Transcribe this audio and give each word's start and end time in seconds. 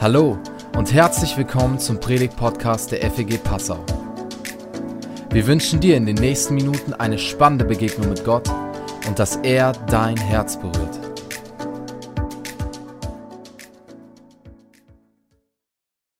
Hallo 0.00 0.38
und 0.76 0.92
herzlich 0.92 1.36
willkommen 1.36 1.80
zum 1.80 1.98
Predigt-Podcast 1.98 2.92
der 2.92 3.10
FEG 3.10 3.42
Passau. 3.42 3.84
Wir 5.30 5.44
wünschen 5.48 5.80
dir 5.80 5.96
in 5.96 6.06
den 6.06 6.14
nächsten 6.14 6.54
Minuten 6.54 6.94
eine 6.94 7.18
spannende 7.18 7.64
Begegnung 7.64 8.08
mit 8.08 8.24
Gott 8.24 8.48
und 9.08 9.18
dass 9.18 9.34
er 9.38 9.72
dein 9.72 10.16
Herz 10.16 10.56
berührt. 10.56 11.00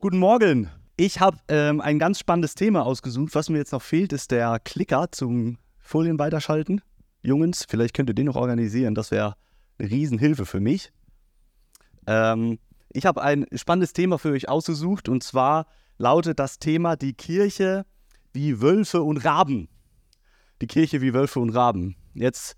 Guten 0.00 0.18
Morgen. 0.18 0.68
Ich 0.96 1.20
habe 1.20 1.38
ähm, 1.46 1.80
ein 1.80 2.00
ganz 2.00 2.18
spannendes 2.18 2.56
Thema 2.56 2.84
ausgesucht. 2.84 3.36
Was 3.36 3.48
mir 3.48 3.58
jetzt 3.58 3.70
noch 3.70 3.82
fehlt, 3.82 4.12
ist 4.12 4.32
der 4.32 4.58
Klicker 4.58 5.12
zum 5.12 5.58
Folien 5.78 6.18
weiterschalten. 6.18 6.80
Jungs, 7.22 7.64
vielleicht 7.68 7.94
könnt 7.94 8.10
ihr 8.10 8.14
den 8.14 8.26
noch 8.26 8.34
organisieren. 8.34 8.96
Das 8.96 9.12
wäre 9.12 9.36
eine 9.78 9.88
Riesenhilfe 9.88 10.46
für 10.46 10.58
mich. 10.58 10.90
Ähm, 12.08 12.58
ich 12.90 13.06
habe 13.06 13.22
ein 13.22 13.46
spannendes 13.54 13.92
Thema 13.92 14.18
für 14.18 14.30
euch 14.30 14.48
ausgesucht 14.48 15.08
und 15.08 15.22
zwar 15.22 15.66
lautet 15.98 16.38
das 16.38 16.58
Thema 16.58 16.96
die 16.96 17.14
Kirche 17.14 17.84
wie 18.32 18.60
Wölfe 18.60 19.02
und 19.02 19.18
Raben. 19.24 19.68
Die 20.60 20.66
Kirche 20.66 21.00
wie 21.00 21.14
Wölfe 21.14 21.40
und 21.40 21.50
Raben. 21.50 21.96
Jetzt, 22.14 22.56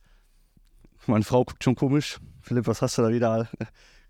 meine 1.06 1.24
Frau 1.24 1.44
guckt 1.44 1.64
schon 1.64 1.74
komisch. 1.74 2.18
Philipp, 2.40 2.66
was 2.66 2.82
hast 2.82 2.96
du 2.98 3.02
da 3.02 3.10
wieder 3.10 3.48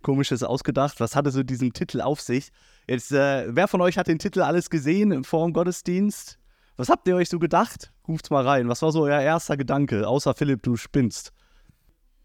komisches 0.03 0.43
ausgedacht? 0.43 1.01
Was 1.01 1.17
hatte 1.17 1.31
so 1.31 1.43
diesen 1.43 1.73
Titel 1.73 2.01
auf 2.01 2.21
sich? 2.21 2.51
Jetzt, 2.87 3.13
äh, 3.13 3.55
wer 3.55 3.69
von 3.69 3.81
euch 3.81 3.99
hat 3.99 4.07
den 4.09 4.19
Titel 4.19 4.43
alles 4.43 4.71
gesehen 4.71 5.25
vor 5.25 5.47
dem 5.47 5.53
Gottesdienst? 5.53 6.39
Was 6.77 6.89
habt 6.89 7.07
ihr 7.09 7.17
euch 7.17 7.29
so 7.29 7.39
gedacht? 7.39 7.93
Ruft's 8.09 8.31
mal 8.31 8.47
rein. 8.47 8.69
Was 8.69 8.83
war 8.83 8.93
so 8.93 9.03
euer 9.03 9.21
erster 9.21 9.57
Gedanke? 9.57 10.09
Außer 10.09 10.35
Philipp, 10.35 10.63
du 10.63 10.77
spinnst. 10.77 11.33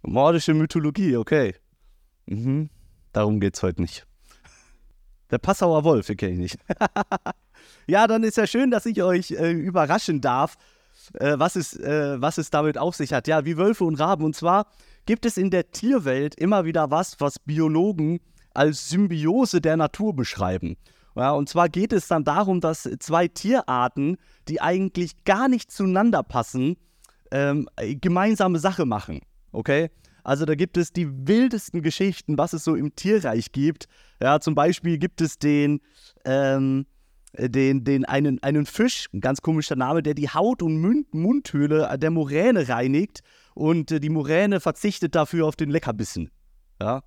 Mordische 0.01 0.53
Mythologie, 0.53 1.17
okay. 1.17 1.55
Mhm. 2.27 2.69
Darum 3.15 3.39
geht's 3.39 3.63
heute 3.63 3.81
nicht. 3.81 4.05
Der 5.31 5.37
Passauer 5.37 5.85
Wolf, 5.85 6.05
den 6.07 6.17
kenne 6.17 6.33
ich 6.33 6.37
nicht. 6.37 6.57
ja, 7.87 8.07
dann 8.07 8.25
ist 8.25 8.35
ja 8.35 8.45
schön, 8.45 8.71
dass 8.71 8.85
ich 8.85 9.01
euch 9.01 9.31
äh, 9.31 9.53
überraschen 9.53 10.19
darf, 10.19 10.55
äh, 11.13 11.39
was, 11.39 11.55
es, 11.55 11.77
äh, 11.79 12.21
was 12.21 12.37
es 12.37 12.49
damit 12.49 12.77
auf 12.77 12.93
sich 12.93 13.13
hat. 13.13 13.29
Ja, 13.29 13.45
wie 13.45 13.55
Wölfe 13.55 13.85
und 13.85 14.01
Raben. 14.01 14.25
Und 14.25 14.35
zwar 14.35 14.67
gibt 15.05 15.25
es 15.25 15.37
in 15.37 15.49
der 15.49 15.71
Tierwelt 15.71 16.35
immer 16.35 16.65
wieder 16.65 16.91
was, 16.91 17.21
was 17.21 17.39
Biologen 17.39 18.19
als 18.53 18.89
Symbiose 18.89 19.61
der 19.61 19.77
Natur 19.77 20.13
beschreiben. 20.13 20.75
Ja, 21.15 21.31
und 21.31 21.47
zwar 21.47 21.69
geht 21.69 21.93
es 21.93 22.09
dann 22.09 22.25
darum, 22.25 22.59
dass 22.59 22.83
zwei 22.99 23.29
Tierarten, 23.29 24.17
die 24.49 24.59
eigentlich 24.59 25.23
gar 25.23 25.47
nicht 25.47 25.71
zueinander 25.71 26.21
passen, 26.21 26.75
ähm, 27.31 27.69
gemeinsame 27.77 28.59
Sache 28.59 28.85
machen. 28.85 29.21
Okay? 29.53 29.89
Also 30.25 30.45
da 30.45 30.55
gibt 30.55 30.75
es 30.75 30.91
die 30.91 31.27
wildesten 31.27 31.83
Geschichten, 31.83 32.35
was 32.35 32.53
es 32.53 32.63
so 32.63 32.73
im 32.73 32.95
Tierreich 32.95 33.51
gibt. 33.51 33.87
Ja, 34.19 34.39
zum 34.39 34.55
Beispiel 34.55 34.97
gibt 34.97 35.21
es 35.21 35.37
den, 35.37 35.81
ähm, 36.25 36.87
den, 37.37 37.83
den 37.83 38.05
einen, 38.05 38.41
einen 38.41 38.65
Fisch, 38.65 39.07
ein 39.13 39.21
ganz 39.21 39.43
komischer 39.43 39.75
Name, 39.75 40.01
der 40.01 40.15
die 40.15 40.27
Haut- 40.27 40.63
und 40.63 40.81
Mund 40.81 41.13
Mundhöhle 41.13 41.95
der 41.99 42.09
Moräne 42.09 42.67
reinigt 42.67 43.21
und 43.53 43.91
äh, 43.91 43.99
die 43.99 44.09
Moräne 44.09 44.59
verzichtet 44.59 45.13
dafür 45.13 45.45
auf 45.45 45.55
den 45.55 45.69
Leckerbissen. 45.69 46.31
Ja. 46.81 47.03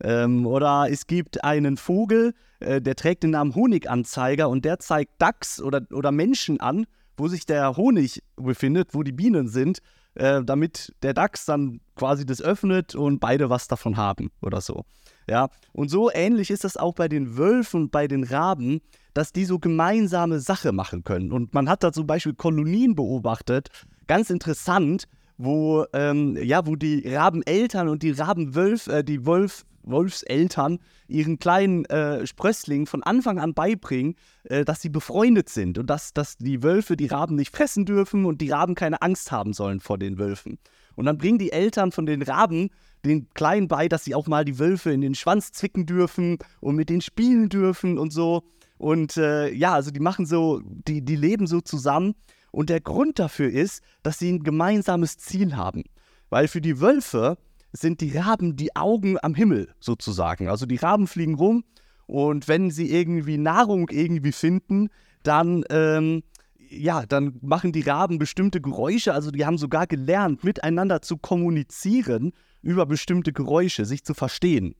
Ähm, 0.00 0.46
oder 0.46 0.88
es 0.90 1.06
gibt 1.06 1.42
einen 1.42 1.78
Vogel, 1.78 2.34
äh, 2.60 2.82
der 2.82 2.96
trägt 2.96 3.22
den 3.22 3.30
Namen 3.30 3.54
Honiganzeiger 3.54 4.50
und 4.50 4.66
der 4.66 4.78
zeigt 4.78 5.12
Dachs 5.18 5.62
oder, 5.62 5.86
oder 5.90 6.12
Menschen 6.12 6.60
an, 6.60 6.84
wo 7.16 7.28
sich 7.28 7.46
der 7.46 7.78
Honig 7.78 8.22
befindet, 8.36 8.92
wo 8.92 9.02
die 9.02 9.12
Bienen 9.12 9.48
sind 9.48 9.78
äh, 10.18 10.42
damit 10.44 10.94
der 11.02 11.14
DAX 11.14 11.44
dann 11.46 11.80
quasi 11.96 12.26
das 12.26 12.42
öffnet 12.42 12.94
und 12.94 13.20
beide 13.20 13.50
was 13.50 13.68
davon 13.68 13.96
haben 13.96 14.30
oder 14.42 14.60
so. 14.60 14.84
Ja, 15.28 15.48
und 15.72 15.90
so 15.90 16.10
ähnlich 16.10 16.50
ist 16.50 16.64
das 16.64 16.76
auch 16.76 16.94
bei 16.94 17.08
den 17.08 17.36
Wölfen 17.36 17.82
und 17.82 17.90
bei 17.90 18.08
den 18.08 18.24
Raben, 18.24 18.80
dass 19.12 19.32
die 19.32 19.44
so 19.44 19.58
gemeinsame 19.58 20.40
Sache 20.40 20.72
machen 20.72 21.04
können. 21.04 21.32
Und 21.32 21.52
man 21.52 21.68
hat 21.68 21.82
da 21.82 21.92
zum 21.92 22.06
Beispiel 22.06 22.34
Kolonien 22.34 22.94
beobachtet, 22.94 23.68
ganz 24.06 24.30
interessant, 24.30 25.04
wo, 25.36 25.84
ähm, 25.92 26.36
ja, 26.42 26.66
wo 26.66 26.76
die 26.76 27.06
Rabeneltern 27.06 27.88
und 27.88 28.02
die 28.02 28.10
Rabenwölf, 28.10 28.86
äh, 28.86 29.02
die 29.02 29.26
Wolf, 29.26 29.64
Wolfseltern 29.90 30.78
ihren 31.06 31.38
kleinen 31.38 31.84
äh, 31.86 32.26
Sprösslingen 32.26 32.86
von 32.86 33.02
Anfang 33.02 33.38
an 33.38 33.54
beibringen, 33.54 34.14
äh, 34.44 34.64
dass 34.64 34.80
sie 34.80 34.88
befreundet 34.88 35.48
sind 35.48 35.78
und 35.78 35.88
dass, 35.88 36.12
dass 36.12 36.36
die 36.36 36.62
Wölfe 36.62 36.96
die 36.96 37.06
Raben 37.06 37.36
nicht 37.36 37.54
fressen 37.54 37.84
dürfen 37.84 38.24
und 38.24 38.40
die 38.40 38.50
Raben 38.50 38.74
keine 38.74 39.02
Angst 39.02 39.32
haben 39.32 39.52
sollen 39.52 39.80
vor 39.80 39.98
den 39.98 40.18
Wölfen. 40.18 40.58
Und 40.94 41.06
dann 41.06 41.18
bringen 41.18 41.38
die 41.38 41.52
Eltern 41.52 41.92
von 41.92 42.06
den 42.06 42.22
Raben 42.22 42.70
den 43.04 43.28
Kleinen 43.34 43.68
bei, 43.68 43.88
dass 43.88 44.04
sie 44.04 44.14
auch 44.14 44.26
mal 44.26 44.44
die 44.44 44.58
Wölfe 44.58 44.90
in 44.90 45.00
den 45.00 45.14
Schwanz 45.14 45.52
zwicken 45.52 45.86
dürfen 45.86 46.38
und 46.60 46.76
mit 46.76 46.88
denen 46.88 47.00
spielen 47.00 47.48
dürfen 47.48 47.98
und 47.98 48.12
so. 48.12 48.42
Und 48.78 49.16
äh, 49.16 49.52
ja, 49.52 49.74
also 49.74 49.90
die 49.90 50.00
machen 50.00 50.26
so, 50.26 50.60
die, 50.64 51.04
die 51.04 51.16
leben 51.16 51.46
so 51.46 51.60
zusammen. 51.60 52.14
Und 52.50 52.70
der 52.70 52.80
Grund 52.80 53.18
dafür 53.18 53.50
ist, 53.50 53.82
dass 54.02 54.18
sie 54.18 54.32
ein 54.32 54.42
gemeinsames 54.42 55.18
Ziel 55.18 55.56
haben. 55.56 55.84
Weil 56.30 56.48
für 56.48 56.60
die 56.60 56.80
Wölfe 56.80 57.38
sind 57.72 58.00
die 58.00 58.16
Raben 58.16 58.56
die 58.56 58.74
Augen 58.76 59.16
am 59.22 59.34
Himmel 59.34 59.74
sozusagen. 59.80 60.48
Also 60.48 60.66
die 60.66 60.76
Raben 60.76 61.06
fliegen 61.06 61.34
rum 61.34 61.64
und 62.06 62.48
wenn 62.48 62.70
sie 62.70 62.90
irgendwie 62.90 63.38
Nahrung 63.38 63.88
irgendwie 63.90 64.32
finden, 64.32 64.88
dann 65.22 65.64
ähm, 65.70 66.22
ja, 66.70 67.06
dann 67.06 67.38
machen 67.42 67.72
die 67.72 67.80
Raben 67.80 68.18
bestimmte 68.18 68.60
Geräusche. 68.60 69.14
Also 69.14 69.30
die 69.30 69.46
haben 69.46 69.58
sogar 69.58 69.86
gelernt, 69.86 70.44
miteinander 70.44 71.02
zu 71.02 71.16
kommunizieren 71.16 72.32
über 72.62 72.86
bestimmte 72.86 73.32
Geräusche, 73.32 73.84
sich 73.84 74.04
zu 74.04 74.14
verstehen. 74.14 74.74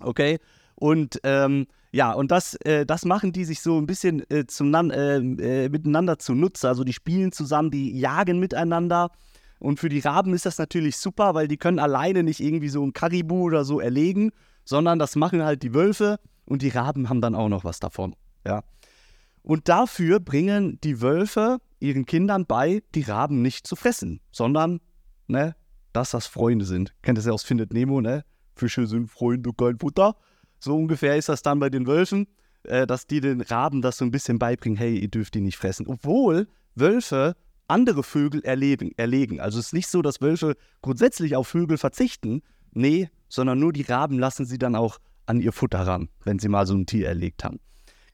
Okay? 0.00 0.38
Und 0.74 1.18
ähm, 1.24 1.66
ja, 1.90 2.12
und 2.12 2.30
das, 2.30 2.54
äh, 2.64 2.84
das 2.84 3.04
machen 3.04 3.32
die 3.32 3.44
sich 3.44 3.60
so 3.60 3.78
ein 3.78 3.86
bisschen 3.86 4.22
äh, 4.30 4.46
zum, 4.46 4.72
äh, 4.74 5.16
äh, 5.16 5.68
miteinander 5.68 6.18
zunutze. 6.18 6.68
Also 6.68 6.84
die 6.84 6.92
spielen 6.92 7.32
zusammen, 7.32 7.70
die 7.70 7.98
jagen 7.98 8.38
miteinander 8.38 9.10
und 9.58 9.80
für 9.80 9.88
die 9.88 10.00
Raben 10.00 10.34
ist 10.34 10.46
das 10.46 10.58
natürlich 10.58 10.96
super, 10.96 11.34
weil 11.34 11.48
die 11.48 11.56
können 11.56 11.78
alleine 11.78 12.22
nicht 12.22 12.40
irgendwie 12.40 12.68
so 12.68 12.84
ein 12.84 12.92
Karibu 12.92 13.42
oder 13.42 13.64
so 13.64 13.80
erlegen, 13.80 14.30
sondern 14.64 14.98
das 14.98 15.16
machen 15.16 15.42
halt 15.42 15.62
die 15.62 15.74
Wölfe 15.74 16.18
und 16.44 16.62
die 16.62 16.68
Raben 16.68 17.08
haben 17.08 17.20
dann 17.20 17.34
auch 17.34 17.48
noch 17.48 17.64
was 17.64 17.80
davon. 17.80 18.14
Ja. 18.46 18.62
Und 19.42 19.68
dafür 19.68 20.20
bringen 20.20 20.78
die 20.82 21.00
Wölfe 21.00 21.58
ihren 21.80 22.06
Kindern 22.06 22.46
bei, 22.46 22.82
die 22.94 23.02
Raben 23.02 23.42
nicht 23.42 23.66
zu 23.66 23.76
fressen, 23.76 24.20
sondern, 24.30 24.80
ne, 25.26 25.54
dass 25.92 26.10
das 26.10 26.26
Freunde 26.26 26.64
sind. 26.64 26.94
Kennt 27.02 27.18
ihr 27.18 27.24
ja 27.24 27.32
aus 27.32 27.44
Findet 27.44 27.72
Nemo, 27.72 28.00
ne? 28.00 28.24
Fische 28.54 28.86
sind 28.86 29.08
Freunde, 29.08 29.52
kein 29.56 29.78
Futter. 29.78 30.16
So 30.58 30.76
ungefähr 30.76 31.16
ist 31.16 31.28
das 31.28 31.42
dann 31.42 31.60
bei 31.60 31.70
den 31.70 31.86
Wölfen, 31.86 32.26
äh, 32.64 32.86
dass 32.86 33.06
die 33.06 33.20
den 33.20 33.40
Raben 33.40 33.80
das 33.80 33.98
so 33.98 34.04
ein 34.04 34.10
bisschen 34.10 34.38
beibringen, 34.38 34.76
hey, 34.76 34.98
ihr 34.98 35.08
dürft 35.08 35.34
die 35.34 35.40
nicht 35.40 35.56
fressen. 35.56 35.86
Obwohl 35.86 36.48
Wölfe 36.74 37.36
andere 37.68 38.02
Vögel 38.02 38.42
erleben, 38.44 38.92
erlegen. 38.96 39.40
Also 39.40 39.58
es 39.58 39.66
ist 39.66 39.72
nicht 39.72 39.88
so, 39.88 40.02
dass 40.02 40.20
Wölfe 40.20 40.56
grundsätzlich 40.82 41.36
auf 41.36 41.48
Vögel 41.48 41.78
verzichten. 41.78 42.42
Nee, 42.72 43.10
sondern 43.28 43.58
nur 43.58 43.72
die 43.72 43.82
Raben 43.82 44.18
lassen 44.18 44.44
sie 44.44 44.58
dann 44.58 44.74
auch 44.74 44.98
an 45.26 45.40
ihr 45.40 45.52
Futter 45.52 45.80
ran, 45.80 46.08
wenn 46.24 46.38
sie 46.38 46.48
mal 46.48 46.66
so 46.66 46.74
ein 46.74 46.86
Tier 46.86 47.08
erlegt 47.08 47.44
haben. 47.44 47.60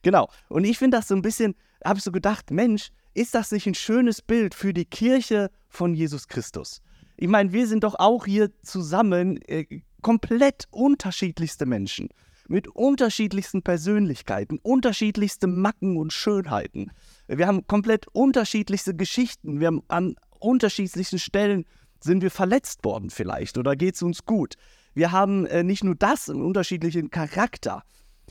Genau. 0.01 0.29
Und 0.49 0.65
ich 0.65 0.77
finde 0.77 0.97
das 0.97 1.07
so 1.07 1.15
ein 1.15 1.21
bisschen, 1.21 1.55
habe 1.83 1.97
ich 1.97 2.03
so 2.03 2.11
gedacht, 2.11 2.51
Mensch, 2.51 2.89
ist 3.13 3.33
das 3.33 3.51
nicht 3.51 3.65
ein 3.65 3.75
schönes 3.75 4.21
Bild 4.21 4.53
für 4.53 4.73
die 4.73 4.85
Kirche 4.85 5.49
von 5.69 5.95
Jesus 5.95 6.27
Christus? 6.27 6.81
Ich 7.17 7.29
meine, 7.29 7.53
wir 7.53 7.65
sind 7.65 7.83
doch 7.83 7.95
auch 7.97 8.25
hier 8.25 8.51
zusammen 8.61 9.41
äh, 9.47 9.81
komplett 10.01 10.67
unterschiedlichste 10.71 11.65
Menschen 11.65 12.09
mit 12.47 12.67
unterschiedlichsten 12.67 13.61
Persönlichkeiten, 13.61 14.59
unterschiedlichste 14.61 15.47
Macken 15.47 15.97
und 15.97 16.13
Schönheiten. 16.13 16.91
Wir 17.27 17.47
haben 17.47 17.65
komplett 17.67 18.07
unterschiedlichste 18.07 18.95
Geschichten. 18.95 19.59
Wir 19.59 19.67
haben 19.67 19.83
an 19.87 20.15
unterschiedlichsten 20.39 21.19
Stellen 21.19 21.65
sind 21.99 22.21
wir 22.21 22.31
verletzt 22.31 22.83
worden 22.83 23.09
vielleicht 23.09 23.57
oder 23.57 23.75
geht 23.75 23.95
es 23.95 24.03
uns 24.03 24.25
gut. 24.25 24.55
Wir 24.93 25.11
haben 25.11 25.45
äh, 25.47 25.63
nicht 25.63 25.83
nur 25.83 25.95
das, 25.95 26.29
einen 26.29 26.41
unterschiedlichen 26.41 27.09
Charakter. 27.09 27.83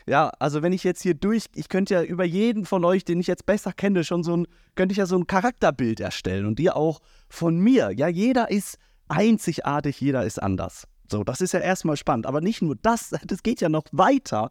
Ja, 0.06 0.30
also 0.38 0.62
wenn 0.62 0.72
ich 0.72 0.84
jetzt 0.84 1.02
hier 1.02 1.14
durch, 1.14 1.46
ich 1.54 1.68
könnte 1.68 1.94
ja 1.94 2.02
über 2.02 2.24
jeden 2.24 2.66
von 2.66 2.84
euch, 2.84 3.04
den 3.04 3.20
ich 3.20 3.26
jetzt 3.26 3.46
besser 3.46 3.72
kenne, 3.72 4.04
schon 4.04 4.22
so 4.22 4.36
ein, 4.36 4.46
könnte 4.74 4.92
ich 4.92 4.98
ja 4.98 5.06
so 5.06 5.16
ein 5.16 5.26
Charakterbild 5.26 6.00
erstellen 6.00 6.46
und 6.46 6.60
ihr 6.60 6.76
auch 6.76 7.00
von 7.28 7.58
mir. 7.58 7.90
Ja, 7.90 8.08
jeder 8.08 8.50
ist 8.50 8.78
einzigartig, 9.08 10.00
jeder 10.00 10.24
ist 10.24 10.42
anders. 10.42 10.86
So, 11.14 11.22
das 11.22 11.40
ist 11.40 11.52
ja 11.52 11.60
erstmal 11.60 11.96
spannend. 11.96 12.26
Aber 12.26 12.40
nicht 12.40 12.60
nur 12.60 12.74
das, 12.74 13.10
das 13.24 13.44
geht 13.44 13.60
ja 13.60 13.68
noch 13.68 13.84
weiter. 13.92 14.50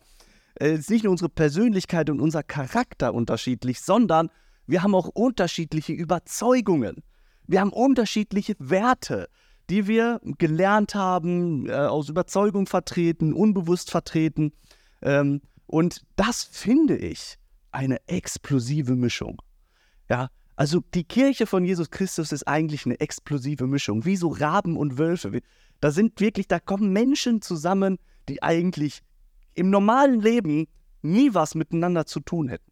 Es 0.56 0.80
ist 0.80 0.90
nicht 0.90 1.04
nur 1.04 1.12
unsere 1.12 1.28
Persönlichkeit 1.28 2.10
und 2.10 2.22
unser 2.22 2.42
Charakter 2.42 3.14
unterschiedlich, 3.14 3.82
sondern 3.82 4.30
wir 4.66 4.82
haben 4.82 4.96
auch 4.96 5.10
unterschiedliche 5.10 5.92
Überzeugungen. 5.92 7.04
Wir 7.48 7.60
haben 7.60 7.74
unterschiedliche 7.74 8.56
Werte, 8.60 9.28
die 9.70 9.88
wir 9.88 10.22
gelernt 10.38 10.96
haben, 10.96 11.68
äh, 11.68 11.74
aus 11.74 12.08
Überzeugung 12.08 12.66
vertreten, 12.66 13.34
unbewusst 13.34 13.92
vertreten. 13.92 14.54
Ähm, 15.02 15.42
und 15.68 16.06
das 16.16 16.46
finde 16.46 16.96
ich 16.96 17.36
eine 17.72 17.98
explosive 18.08 18.96
Mischung. 18.96 19.42
Ja, 20.10 20.30
also 20.56 20.82
die 20.94 21.04
Kirche 21.04 21.46
von 21.46 21.66
Jesus 21.66 21.90
Christus 21.90 22.32
ist 22.32 22.48
eigentlich 22.48 22.86
eine 22.86 23.02
explosive 23.02 23.68
Mischung, 23.68 24.06
wie 24.06 24.16
so 24.16 24.30
Raben 24.30 24.78
und 24.78 24.98
Wölfe. 24.98 25.42
Da 25.84 25.92
sind 25.92 26.22
wirklich, 26.22 26.48
da 26.48 26.62
kommen 26.62 26.94
Menschen 26.94 27.42
zusammen, 27.42 28.00
die 28.30 28.42
eigentlich 28.42 29.02
im 29.54 29.70
normalen 29.70 30.22
Leben 30.22 30.70
nie 31.02 31.34
was 31.34 31.56
miteinander 31.56 32.06
zu 32.06 32.22
tun 32.22 32.48
hätten. 32.48 32.72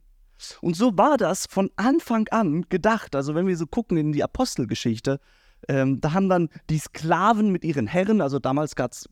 Und 0.62 0.78
so 0.78 0.98
war 0.98 1.18
das 1.18 1.46
von 1.46 1.70
Anfang 1.76 2.30
an 2.30 2.66
gedacht. 2.70 3.14
Also 3.14 3.36
wenn 3.36 3.48
wir 3.48 3.58
so 3.58 3.68
gucken 3.68 3.98
in 3.98 4.14
die 4.14 4.24
Apostelgeschichte, 4.24 5.20
ähm, 5.68 6.00
da 6.00 6.14
haben 6.14 6.30
dann 6.30 6.48
die 6.70 6.80
Sklaven 6.80 7.52
mit 7.52 7.66
ihren 7.66 7.86
Herren, 7.86 8.22
also 8.22 8.40
damals 8.40 8.76
gab 8.76 8.94
es 8.94 9.10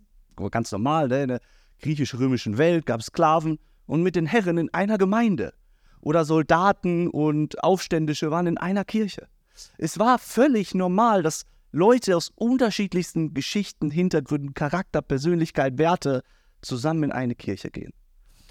ganz 0.49 0.71
normal, 0.71 1.09
ne, 1.09 1.23
in 1.23 1.27
der 1.27 1.41
griechisch-römischen 1.81 2.57
Welt 2.57 2.85
gab 2.85 3.01
es 3.01 3.07
Sklaven 3.07 3.59
und 3.85 4.01
mit 4.01 4.15
den 4.15 4.27
Herren 4.27 4.57
in 4.59 4.73
einer 4.73 4.97
Gemeinde. 4.97 5.53
Oder 5.99 6.23
Soldaten 6.23 7.09
und 7.09 7.61
Aufständische 7.65 8.31
waren 8.31 8.47
in 8.47 8.57
einer 8.57 8.85
Kirche. 8.85 9.27
Es 9.77 9.99
war 9.99 10.19
völlig 10.19 10.73
normal, 10.73 11.21
dass 11.21 11.43
Leute 11.71 12.15
aus 12.17 12.31
unterschiedlichsten 12.35 13.33
Geschichten, 13.33 13.91
Hintergründen, 13.91 14.53
Charakter, 14.53 15.01
Persönlichkeit, 15.01 15.77
Werte 15.77 16.23
zusammen 16.61 17.03
in 17.03 17.11
eine 17.11 17.35
Kirche 17.35 17.69
gehen. 17.69 17.93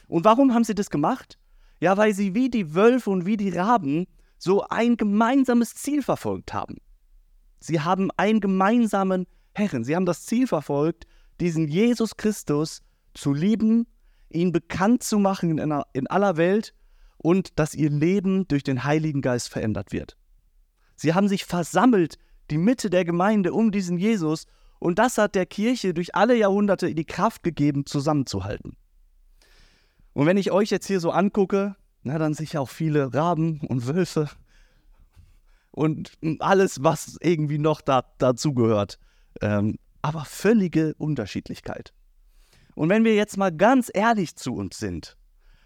Und 0.06 0.24
warum 0.24 0.54
haben 0.54 0.64
sie 0.64 0.74
das 0.74 0.90
gemacht? 0.90 1.38
Ja, 1.80 1.96
weil 1.96 2.14
sie 2.14 2.34
wie 2.34 2.48
die 2.48 2.74
Wölfe 2.74 3.10
und 3.10 3.26
wie 3.26 3.36
die 3.36 3.50
Raben 3.50 4.06
so 4.38 4.62
ein 4.68 4.96
gemeinsames 4.96 5.74
Ziel 5.74 6.02
verfolgt 6.02 6.52
haben. 6.52 6.76
Sie 7.60 7.80
haben 7.80 8.10
einen 8.16 8.40
gemeinsamen 8.40 9.26
Herren. 9.54 9.84
Sie 9.84 9.96
haben 9.96 10.06
das 10.06 10.24
Ziel 10.24 10.46
verfolgt, 10.46 11.06
diesen 11.40 11.68
Jesus 11.68 12.16
Christus 12.16 12.82
zu 13.14 13.34
lieben, 13.34 13.86
ihn 14.30 14.52
bekannt 14.52 15.02
zu 15.02 15.18
machen 15.18 15.58
in, 15.58 15.82
in 15.92 16.06
aller 16.06 16.36
Welt 16.36 16.74
und 17.16 17.58
dass 17.58 17.74
ihr 17.74 17.90
Leben 17.90 18.46
durch 18.46 18.62
den 18.62 18.84
Heiligen 18.84 19.20
Geist 19.20 19.48
verändert 19.48 19.92
wird. 19.92 20.16
Sie 20.96 21.14
haben 21.14 21.28
sich 21.28 21.44
versammelt, 21.44 22.18
die 22.50 22.58
Mitte 22.58 22.90
der 22.90 23.04
Gemeinde 23.04 23.52
um 23.52 23.70
diesen 23.70 23.98
Jesus, 23.98 24.46
und 24.78 24.98
das 24.98 25.18
hat 25.18 25.34
der 25.34 25.46
Kirche 25.46 25.92
durch 25.92 26.14
alle 26.14 26.36
Jahrhunderte 26.36 26.94
die 26.94 27.04
Kraft 27.04 27.42
gegeben, 27.42 27.84
zusammenzuhalten. 27.84 28.76
Und 30.12 30.26
wenn 30.26 30.36
ich 30.36 30.52
euch 30.52 30.70
jetzt 30.70 30.86
hier 30.86 31.00
so 31.00 31.10
angucke, 31.10 31.76
na, 32.02 32.18
dann 32.18 32.34
sicher 32.34 32.60
auch 32.60 32.68
viele 32.68 33.12
Raben 33.12 33.60
und 33.60 33.86
Wölfe 33.86 34.28
und 35.70 36.18
alles, 36.40 36.82
was 36.82 37.16
irgendwie 37.20 37.58
noch 37.58 37.80
da, 37.80 38.04
dazugehört. 38.18 38.98
Ähm, 39.40 39.78
aber 40.02 40.24
völlige 40.24 40.94
Unterschiedlichkeit. 40.96 41.92
Und 42.74 42.88
wenn 42.88 43.04
wir 43.04 43.14
jetzt 43.14 43.36
mal 43.36 43.50
ganz 43.50 43.90
ehrlich 43.92 44.36
zu 44.36 44.54
uns 44.54 44.78
sind, 44.78 45.16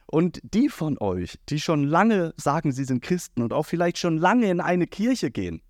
und 0.06 0.40
die 0.43 0.69
von 0.69 0.99
euch, 0.99 1.38
die 1.49 1.58
schon 1.58 1.85
lange 1.85 2.35
sagen, 2.37 2.70
sie 2.70 2.85
sind 2.85 3.02
Christen 3.02 3.40
und 3.40 3.55
auch 3.55 3.64
vielleicht 3.64 3.96
schon 3.96 4.19
lange 4.19 4.50
in 4.50 4.61
eine 4.61 4.87
Kirche 4.87 5.31
gehen, 5.31 5.62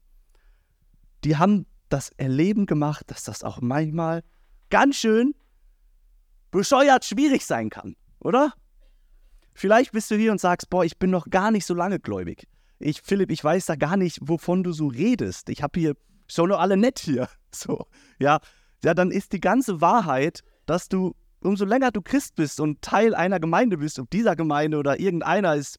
die 1.25 1.37
haben 1.37 1.67
das 1.89 2.11
Erleben 2.17 2.67
gemacht, 2.67 3.11
dass 3.11 3.25
das 3.25 3.45
auch 3.45 3.61
manchmal 3.61 4.23
ganz 4.71 4.97
schön 4.97 5.35
bescheuert 6.51 7.05
schwierig 7.05 7.45
sein 7.45 7.71
kann, 7.71 7.97
oder? 8.21 8.53
Vielleicht 9.55 9.93
bist 9.93 10.11
du 10.11 10.17
hier 10.17 10.33
und 10.33 10.41
sagst, 10.41 10.71
boah, 10.71 10.85
ich 10.85 10.99
bin 10.99 11.11
noch 11.11 11.29
gar 11.29 11.51
nicht 11.51 11.67
so 11.67 11.75
lange 11.75 12.01
gläubig. 12.01 12.47
Ich, 12.79 13.03
Philipp, 13.03 13.31
ich 13.31 13.45
weiß 13.45 13.67
da 13.67 13.77
gar 13.77 13.97
nicht, 13.97 14.19
wovon 14.23 14.63
du 14.63 14.73
so 14.73 14.89
redest. 14.89 15.49
Ich 15.51 15.63
habe 15.63 15.79
hier 15.79 15.95
schon 16.27 16.49
noch 16.49 16.61
alle 16.61 16.77
nett 16.77 16.99
hier. 16.99 17.29
So, 17.55 17.85
ja. 18.19 18.41
Ja, 18.83 18.95
dann 18.95 19.11
ist 19.11 19.35
die 19.35 19.41
ganze 19.41 19.83
Wahrheit, 19.83 20.41
dass 20.65 20.89
du, 20.89 21.15
umso 21.43 21.67
länger 21.67 21.91
du 21.91 22.01
Christ 22.01 22.35
bist 22.35 22.61
und 22.61 22.81
Teil 22.81 23.15
einer 23.15 23.39
Gemeinde 23.41 23.77
bist, 23.77 23.99
ob 23.99 24.09
dieser 24.09 24.37
Gemeinde 24.37 24.79
oder 24.79 24.99
irgendeiner 24.99 25.55
ist 25.55 25.79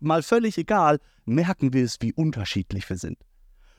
mal 0.00 0.24
völlig 0.24 0.58
egal, 0.58 0.98
merken 1.24 1.72
wir 1.72 1.84
es, 1.84 1.98
wie 2.00 2.12
unterschiedlich 2.12 2.90
wir 2.90 2.96
sind. 2.96 3.18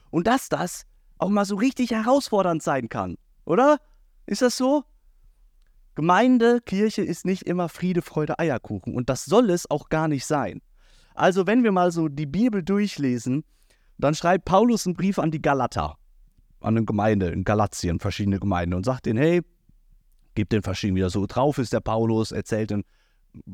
Und 0.10 0.26
dass 0.26 0.48
das 0.48 0.86
auch 1.24 1.30
mal 1.30 1.46
so 1.46 1.56
richtig 1.56 1.92
herausfordernd 1.92 2.62
sein 2.62 2.90
kann, 2.90 3.18
oder? 3.46 3.78
Ist 4.26 4.42
das 4.42 4.58
so? 4.58 4.84
Gemeinde, 5.96 6.60
Kirche 6.62 7.04
ist 7.04 7.26
nicht 7.26 7.44
immer 7.44 7.70
Friede, 7.70 8.02
Freude, 8.02 8.40
Eierkuchen. 8.40 8.96
Und 8.96 9.10
das 9.10 9.26
soll 9.26 9.50
es 9.50 9.70
auch 9.70 9.90
gar 9.90 10.08
nicht 10.08 10.26
sein. 10.26 10.62
Also, 11.14 11.46
wenn 11.46 11.64
wir 11.64 11.72
mal 11.72 11.92
so 11.92 12.08
die 12.08 12.26
Bibel 12.26 12.64
durchlesen, 12.64 13.44
dann 13.98 14.16
schreibt 14.16 14.46
Paulus 14.46 14.88
einen 14.88 14.96
Brief 14.96 15.20
an 15.20 15.30
die 15.30 15.42
Galater, 15.42 15.98
an 16.62 16.78
eine 16.78 16.86
Gemeinde 16.86 17.28
in 17.30 17.44
Galatien, 17.44 18.00
verschiedene 18.00 18.40
Gemeinden, 18.40 18.74
und 18.74 18.86
sagt 18.86 19.06
denen: 19.06 19.20
Hey, 19.20 19.42
gebt 20.34 20.52
den 20.52 20.64
verschiedenen 20.64 20.98
wieder 20.98 21.12
so 21.12 21.28
drauf 21.28 21.60
ist 21.60 21.74
der 21.74 21.82
Paulus, 21.82 22.32
erzählt 22.32 22.72
den, 22.72 22.84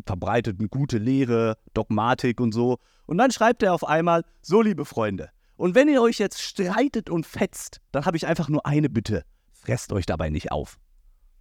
verbreitet 0.05 0.59
eine 0.59 0.69
gute 0.69 0.97
Lehre, 0.97 1.57
Dogmatik 1.73 2.39
und 2.39 2.53
so. 2.53 2.77
Und 3.05 3.17
dann 3.17 3.31
schreibt 3.31 3.61
er 3.63 3.73
auf 3.73 3.85
einmal: 3.85 4.23
So, 4.41 4.61
liebe 4.61 4.85
Freunde, 4.85 5.29
und 5.59 5.75
wenn 5.75 5.87
ihr 5.89 6.01
euch 6.01 6.17
jetzt 6.17 6.41
streitet 6.41 7.09
und 7.09 7.25
fetzt, 7.25 7.81
dann 7.91 8.05
habe 8.05 8.17
ich 8.17 8.25
einfach 8.25 8.49
nur 8.49 8.65
eine 8.65 8.89
Bitte: 8.89 9.23
Fresst 9.51 9.93
euch 9.93 10.05
dabei 10.05 10.29
nicht 10.29 10.51
auf. 10.51 10.79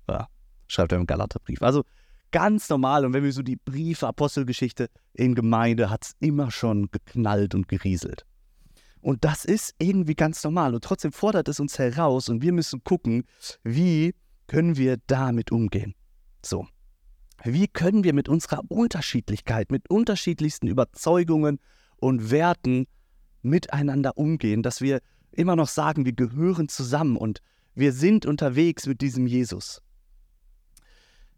Ja 0.09 0.29
schreibt 0.69 0.93
er 0.93 0.99
im 0.99 1.07
Galaterbrief. 1.07 1.63
Also 1.63 1.85
ganz 2.31 2.69
normal. 2.69 3.05
Und 3.05 3.13
wenn 3.13 3.25
wir 3.25 3.33
so 3.33 3.43
die 3.43 3.57
Briefe, 3.57 4.07
Apostelgeschichte 4.07 4.89
in 5.15 5.35
Gemeinde, 5.35 5.91
hat 5.91 6.05
es 6.05 6.13
immer 6.21 6.51
schon 6.51 6.91
geknallt 6.91 7.55
und 7.55 7.69
gerieselt. 7.69 8.25
Und 9.01 9.25
das 9.25 9.45
ist 9.45 9.75
irgendwie 9.79 10.15
ganz 10.15 10.45
normal. 10.45 10.75
Und 10.75 10.85
trotzdem 10.85 11.13
fordert 11.13 11.49
es 11.49 11.59
uns 11.61 11.79
heraus 11.79 12.29
und 12.29 12.43
wir 12.43 12.53
müssen 12.53 12.85
gucken, 12.85 13.25
wie 13.63 14.15
können 14.47 14.77
wir 14.77 14.99
damit 15.07 15.51
umgehen. 15.51 15.95
So. 16.45 16.67
Wie 17.45 17.69
können 17.69 18.03
wir 18.03 18.15
mit 18.15 18.29
unserer 18.29 18.63
Unterschiedlichkeit, 18.69 19.71
mit 19.71 19.89
unterschiedlichsten 19.89 20.67
Überzeugungen 20.67 21.61
und 21.97 22.33
Werten 22.33 22.87
miteinander 23.43 24.17
umgehen, 24.17 24.63
dass 24.63 24.81
wir 24.81 25.01
immer 25.33 25.57
noch 25.57 25.69
sagen, 25.69 26.05
wir 26.05 26.13
gehören 26.13 26.69
zusammen 26.69 27.17
und 27.17 27.41
wir 27.75 27.93
sind 27.93 28.27
unterwegs 28.27 28.87
mit 28.87 29.01
diesem 29.01 29.27
Jesus. 29.27 29.83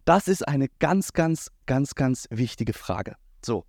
Das 0.05 0.29
ist 0.29 0.47
eine 0.49 0.69
ganz, 0.79 1.13
ganz, 1.13 1.51
ganz, 1.67 1.95
ganz 1.95 2.27
wichtige 2.31 2.73
Frage. 2.73 3.17
So, 3.45 3.65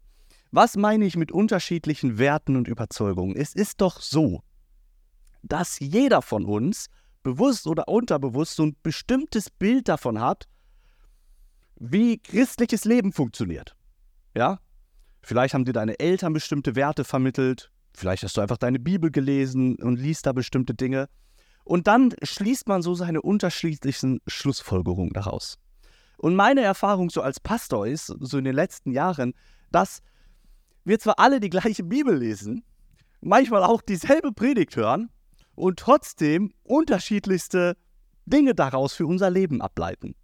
was 0.52 0.78
meine 0.78 1.06
ich 1.06 1.18
mit 1.18 1.32
unterschiedlichen 1.32 2.18
Werten 2.18 2.56
und 2.56 2.68
Überzeugungen? 2.68 3.36
Es 3.36 3.54
ist 3.54 3.82
doch 3.82 4.00
so, 4.00 4.42
dass 5.44 5.80
jeder 5.80 6.22
von 6.22 6.46
uns, 6.46 6.88
bewusst 7.24 7.68
oder 7.68 7.88
unterbewusst, 7.88 8.56
so 8.56 8.64
ein 8.64 8.76
bestimmtes 8.82 9.50
Bild 9.50 9.88
davon 9.88 10.20
hat, 10.20 10.48
wie 11.76 12.18
christliches 12.18 12.86
Leben 12.86 13.12
funktioniert. 13.12 13.76
Ja? 14.36 14.60
Vielleicht 15.22 15.54
haben 15.54 15.66
dir 15.66 15.74
deine 15.74 16.00
Eltern 16.00 16.34
bestimmte 16.34 16.76
Werte 16.76 17.04
vermittelt, 17.04 17.72
vielleicht 17.94 18.24
hast 18.24 18.38
du 18.38 18.42
einfach 18.42 18.58
deine 18.58 18.80
Bibel 18.80 19.12
gelesen 19.12 19.76
und 19.76 20.00
liest 20.00 20.26
da 20.26 20.34
bestimmte 20.34 20.74
Dinge. 20.74 21.08
Und 21.64 21.88
dann 21.88 22.14
schließt 22.24 22.68
man 22.68 22.82
so 22.82 22.96
seine 22.96 23.22
unterschiedlichen 23.22 24.20
Schlussfolgerungen 24.28 25.14
daraus. 25.14 25.58
Und 26.18 26.36
meine 26.36 26.62
Erfahrung 26.62 27.10
so 27.10 27.22
als 27.22 27.40
Pastor 27.40 27.88
ist, 27.88 28.08
so 28.20 28.38
in 28.38 28.44
den 28.44 28.56
letzten 28.56 28.92
Jahren, 28.92 29.34
dass 29.72 30.02
wir 30.84 31.00
zwar 31.00 31.20
alle 31.20 31.40
die 31.40 31.50
gleiche 31.50 31.84
Bibel 31.84 32.16
lesen, 32.16 32.64
manchmal 33.22 33.64
auch 33.64 33.82
dieselbe 33.82 34.32
Predigt 34.32 34.76
hören 34.76 35.10
und 35.56 35.80
trotzdem 35.80 36.54
unterschiedlichste 36.64 37.78
Dinge 38.26 38.56
daraus 38.56 38.94
für 38.94 39.06
unser 39.06 39.30
Leben 39.30 39.62
ableiten. 39.62 40.16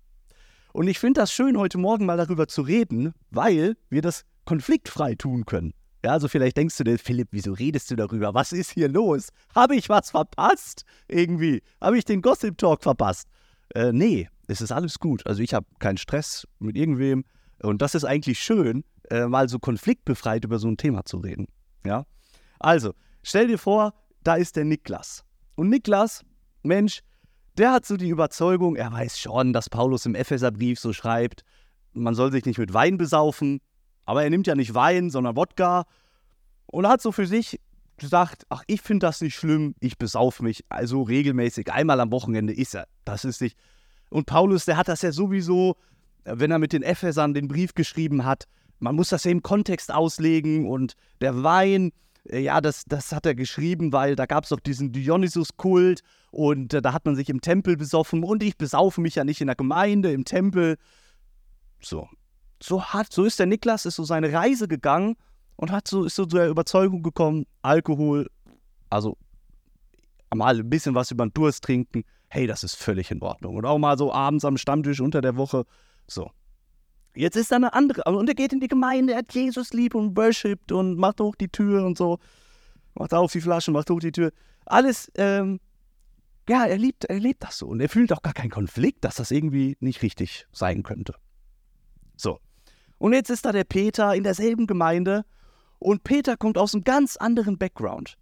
Und 0.74 0.88
ich 0.88 1.00
finde 1.00 1.22
das 1.22 1.32
schön, 1.32 1.58
heute 1.58 1.78
Morgen 1.78 2.06
mal 2.06 2.18
darüber 2.18 2.48
zu 2.48 2.62
reden, 2.62 3.14
weil 3.32 3.76
wir 3.90 4.02
das 4.02 4.24
konfliktfrei 4.46 5.16
tun 5.16 5.46
können. 5.46 5.74
Ja, 6.08 6.14
also 6.14 6.30
vielleicht 6.30 6.56
denkst 6.56 6.78
du 6.78 6.86
dir, 6.86 6.98
Philipp, 6.98 7.28
wieso 7.32 7.52
redest 7.52 7.92
du 7.92 7.98
darüber? 7.98 8.34
Was 8.34 8.54
ist 8.54 8.72
hier 8.72 8.88
los? 8.88 9.28
Habe 9.54 9.76
ich 9.76 9.90
was 9.90 10.12
verpasst? 10.12 10.86
Irgendwie. 11.10 11.62
Habe 11.82 11.98
ich 11.98 12.06
den 12.06 12.22
Gossip 12.22 12.58
Talk 12.58 12.82
verpasst? 12.82 13.28
Äh, 13.76 13.92
nee, 13.92 14.30
es 14.48 14.62
ist 14.62 14.72
alles 14.72 15.00
gut. 15.00 15.28
Also 15.28 15.44
ich 15.44 15.54
habe 15.54 15.66
keinen 15.80 15.98
Stress 15.98 16.48
mit 16.60 16.78
irgendwem. 16.78 17.26
Und 17.62 17.82
das 17.82 17.94
ist 17.94 18.06
eigentlich 18.06 18.40
schön, 18.40 18.86
äh, 19.10 19.26
mal 19.26 19.50
so 19.50 19.60
konfliktbefreit 19.60 20.46
über 20.46 20.60
so 20.60 20.70
ein 20.70 20.78
Thema 20.78 21.04
zu 21.04 21.18
reden. 21.18 21.50
Ja? 21.86 22.06
Also, 22.60 22.94
stell 23.22 23.48
dir 23.48 23.58
vor, 23.58 23.94
da 24.24 24.36
ist 24.36 24.56
der 24.56 24.64
Niklas. 24.64 25.26
Und 25.56 25.68
Niklas, 25.68 26.24
Mensch, 26.64 27.02
der 27.58 27.74
hat 27.74 27.86
so 27.86 27.98
die 27.98 28.08
Überzeugung, 28.08 28.78
er 28.78 28.94
weiß 28.94 29.20
schon, 29.20 29.52
dass 29.52 29.70
Paulus 29.70 30.06
im 30.06 30.16
Epheserbrief 30.16 30.80
so 30.80 30.94
schreibt, 30.94 31.44
man 31.92 32.16
soll 32.16 32.32
sich 32.32 32.46
nicht 32.46 32.60
mit 32.60 32.74
Wein 32.74 32.98
besaufen, 32.98 33.60
aber 34.08 34.24
er 34.24 34.30
nimmt 34.32 34.48
ja 34.48 34.56
nicht 34.56 34.74
Wein, 34.74 35.12
sondern 35.12 35.36
Wodka. 35.36 35.86
Und 36.66 36.88
hat 36.88 37.02
so 37.02 37.12
für 37.12 37.28
sich 37.28 37.60
gesagt, 37.98 38.46
ach, 38.50 38.64
ich 38.66 38.82
finde 38.82 39.06
das 39.06 39.22
nicht 39.22 39.36
schlimm, 39.36 39.76
ich 39.80 39.98
besaufe 39.98 40.44
mich 40.44 40.64
also 40.70 41.04
regelmäßig, 41.04 41.72
einmal 41.72 42.00
am 42.00 42.12
Wochenende 42.12 42.54
ist 42.54 42.74
er. 42.74 42.88
Das 43.06 43.26
ist 43.26 43.42
nicht, 43.42 43.58
und 44.10 44.26
Paulus, 44.26 44.66
der 44.66 44.78
hat 44.78 44.88
das 44.88 45.02
ja 45.02 45.12
sowieso, 45.12 45.76
wenn 46.24 46.52
er 46.52 46.60
mit 46.60 46.74
den 46.74 46.84
Ephesern 46.84 47.34
den 47.34 47.48
Brief 47.48 47.74
geschrieben 47.74 48.24
hat, 48.24 48.46
man 48.80 48.96
muss 48.96 49.10
das 49.10 49.26
ja 49.26 49.32
im 49.32 49.44
Kontext 49.44 49.94
auslegen 49.94 50.70
und 50.70 50.94
der 51.20 51.44
Wein, 51.44 51.92
äh, 52.30 52.40
ja, 52.40 52.62
das, 52.62 52.84
das 52.86 53.12
hat 53.12 53.26
er 53.26 53.36
geschrieben, 53.36 53.92
weil 53.92 54.16
da 54.16 54.26
gab 54.26 54.44
es 54.44 54.52
doch 54.52 54.60
diesen 54.60 54.92
Dionysus-Kult 54.94 56.02
und 56.32 56.74
äh, 56.74 56.82
da 56.82 56.94
hat 56.94 57.06
man 57.06 57.16
sich 57.16 57.30
im 57.30 57.42
Tempel 57.42 57.76
besoffen 57.76 58.24
und 58.24 58.42
ich 58.44 58.58
besaufe 58.58 59.02
mich 59.02 59.16
ja 59.16 59.26
nicht 59.26 59.42
in 59.42 59.48
der 59.48 59.56
Gemeinde, 59.56 60.12
im 60.12 60.24
Tempel. 60.24 60.78
So. 61.82 62.08
So 62.62 62.84
hat, 62.84 63.12
so 63.14 63.24
ist 63.24 63.40
der 63.40 63.46
Niklas, 63.46 63.86
ist 63.86 63.96
so 63.96 64.04
seine 64.04 64.34
Reise 64.34 64.68
gegangen 64.68 65.16
und 65.56 65.72
hat 65.72 65.88
so, 65.88 66.06
ist 66.06 66.16
so 66.16 66.26
zur 66.26 66.46
Überzeugung 66.46 67.04
gekommen, 67.04 67.46
Alkohol, 67.62 68.28
also 68.90 69.18
mal 70.34 70.60
ein 70.60 70.70
bisschen 70.70 70.96
was 70.96 71.12
über 71.12 71.26
den 71.26 71.34
Durst 71.34 71.64
trinken, 71.64 72.04
hey, 72.30 72.48
das 72.48 72.64
ist 72.64 72.76
völlig 72.76 73.12
in 73.12 73.22
Ordnung. 73.22 73.56
Und 73.56 73.66
auch 73.66 73.78
mal 73.78 73.98
so 73.98 74.14
abends 74.14 74.46
am 74.46 74.58
Stammtisch 74.58 75.00
unter 75.00 75.22
der 75.22 75.38
Woche. 75.38 75.66
So. 76.08 76.32
Jetzt 77.16 77.36
ist 77.36 77.52
da 77.52 77.56
eine 77.56 77.74
andere, 77.74 78.04
und 78.12 78.28
er 78.28 78.36
geht 78.36 78.54
in 78.54 78.60
die 78.60 78.68
Gemeinde, 78.68 79.14
er 79.14 79.20
hat 79.20 79.34
Jesus 79.34 79.74
lieb 79.74 79.96
und 79.96 80.16
worshipt 80.16 80.72
und 80.72 80.98
macht 80.98 81.20
hoch 81.20 81.36
die 81.36 81.50
Tür 81.50 81.86
und 81.86 81.98
so. 81.98 82.20
Macht 82.94 83.14
auf 83.14 83.32
die 83.32 83.42
Flasche, 83.42 83.72
macht 83.72 83.90
hoch 83.90 84.00
die 84.00 84.12
Tür. 84.12 84.32
Alles, 84.66 85.12
ähm, 85.16 85.60
ja, 86.50 86.66
er 86.66 86.78
liebt, 86.78 87.06
er 87.06 87.20
lebt 87.20 87.44
das 87.44 87.58
so. 87.58 87.68
Und 87.68 87.80
er 87.80 87.90
fühlt 87.90 88.14
auch 88.14 88.22
gar 88.22 88.34
keinen 88.34 88.52
Konflikt, 88.52 89.04
dass 89.04 89.16
das 89.16 89.32
irgendwie 89.32 89.78
nicht 89.80 90.02
richtig 90.02 90.46
sein 90.52 90.84
könnte. 90.84 91.16
So. 92.16 92.40
Und 92.98 93.14
jetzt 93.14 93.30
ist 93.30 93.46
da 93.46 93.52
der 93.52 93.64
Peter 93.64 94.16
in 94.16 94.24
derselben 94.24 94.68
Gemeinde 94.68 95.26
und 95.80 96.04
Peter 96.04 96.38
kommt 96.38 96.58
aus 96.58 96.74
einem 96.74 96.84
ganz 96.84 97.16
anderen 97.18 97.58
Background. 97.58 98.18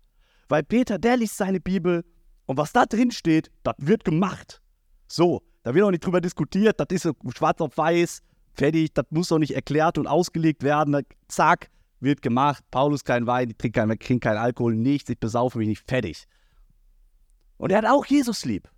Weil 0.50 0.64
Peter, 0.64 0.98
der 0.98 1.18
liest 1.18 1.38
seine 1.38 1.60
Bibel 1.60 2.04
und 2.46 2.58
was 2.58 2.74
da 2.74 2.86
drin 2.86 3.12
steht, 3.12 3.52
das 3.64 3.76
wird 3.78 4.04
gemacht. 4.04 4.62
So, 5.08 5.42
da 5.64 5.74
wird 5.74 5.86
auch 5.86 5.92
nicht 5.92 6.06
drüber 6.06 6.22
diskutiert, 6.22 6.80
das 6.80 6.88
ist 6.92 7.10
schwarz 7.36 7.62
auf 7.62 7.78
weiß, 7.78 8.22
fertig, 8.54 8.94
das 8.94 9.06
muss 9.10 9.32
auch 9.32 9.40
nicht 9.40 9.56
erklärt 9.56 9.98
und 9.98 10.08
ausgelegt 10.08 10.64
werden. 10.64 11.02
Zack, 11.28 11.70
wird 12.00 12.22
gemacht. 12.22 12.64
Paulus 12.72 13.04
kein 13.04 13.28
Wein, 13.28 13.50
ich 13.50 13.58
trinke 13.58 13.80
kein, 13.80 14.00
trinke 14.00 14.30
kein 14.30 14.38
Alkohol, 14.38 14.76
nichts, 14.76 15.10
ich 15.10 15.20
besaufe 15.20 15.58
mich 15.58 15.68
nicht, 15.68 15.84
fertig. 15.88 16.26
Und 17.58 17.72
er 17.72 17.80
hat 17.80 17.86
auch 17.86 18.06
Jesus 18.06 18.46
lieb. 18.46 18.70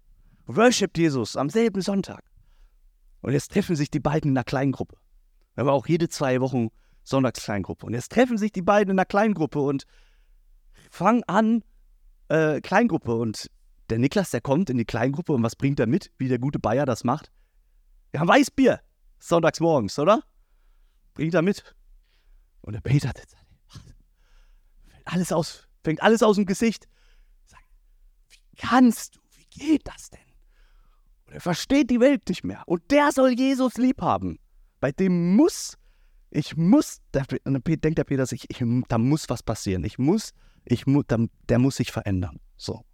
Worshipt 0.46 0.98
Jesus 0.98 1.36
am 1.36 1.50
selben 1.50 1.82
Sonntag. 1.82 2.24
Und 3.22 3.34
jetzt 3.34 3.51
treffen 3.51 3.75
sich 3.75 3.89
die 3.89 4.00
beiden 4.00 4.32
in 4.32 4.38
einer 4.38 4.44
kleinen 4.44 4.72
Gruppe. 4.72 4.96
Wir 5.58 5.64
haben 5.64 5.70
auch 5.70 5.88
jede 5.88 6.08
zwei 6.08 6.40
Wochen 6.40 6.70
Sonntagskleingruppe. 7.04 7.88
Und 7.88 7.96
jetzt 7.96 8.12
treffen 8.12 8.38
sich 8.38 8.52
die 8.52 8.62
beiden 8.62 8.92
in 8.92 9.00
einer 9.00 9.06
Kleingruppe 9.06 9.60
und 9.60 9.88
fangen 10.92 11.24
an, 11.24 11.64
äh, 12.28 12.62
Kleingruppe. 12.62 13.16
Und 13.16 13.50
der 13.90 13.98
Niklas, 13.98 14.30
der 14.30 14.42
kommt 14.42 14.70
in 14.70 14.78
die 14.78 14.86
Kleingruppe 14.86 15.34
und 15.34 15.42
was 15.42 15.56
bringt 15.56 15.80
er 15.80 15.88
mit, 15.88 16.12
wie 16.20 16.28
der 16.28 16.38
gute 16.38 16.60
Bayer 16.60 16.86
das 16.86 17.04
macht? 17.04 17.32
Wir 18.12 18.20
haben 18.20 18.28
Weißbier, 18.28 18.82
sonntags 19.18 19.60
morgens, 19.60 19.98
oder? 19.98 20.22
Bringt 21.16 21.34
er 21.34 21.42
mit. 21.42 21.64
Und 22.62 22.74
der 22.74 22.82
Peter 22.82 23.12
fängt 24.86 25.08
alles 25.08 25.32
aus, 25.32 25.68
fängt 25.84 26.04
alles 26.04 26.22
aus 26.22 26.36
dem 26.36 26.46
Gesicht. 26.46 26.88
Sagt, 27.48 27.66
wie 28.30 28.58
kannst 28.58 29.16
du, 29.16 29.20
wie 29.32 29.46
geht 29.60 29.88
das 29.88 30.12
denn? 30.12 30.20
Und 31.26 31.34
er 31.34 31.42
versteht 31.42 31.90
die 31.90 32.00
Welt 32.00 32.30
nicht 32.30 32.44
mehr. 32.44 32.62
Und 32.68 32.92
der 32.92 33.12
soll 33.12 33.32
Jesus 33.32 33.78
lieb 33.78 34.04
haben. 34.04 34.38
Bei 34.88 34.94
dem 34.94 35.36
muss, 35.36 35.77
ich 36.29 36.56
muss, 36.56 37.01
der, 37.13 37.25
denkt 37.25 37.98
der 37.98 38.06
Peter 38.06 38.25
sich, 38.25 38.50
ich, 38.50 38.63
da 38.88 38.98
muss 38.98 39.27
was 39.27 39.44
passieren. 39.44 39.84
Ich 39.84 40.00
muss, 40.00 40.34
ich 40.63 40.88
muss, 40.88 41.03
der 41.50 41.60
muss 41.60 41.75
sich 41.75 41.91
verändern. 41.91 42.39
So. 42.56 42.86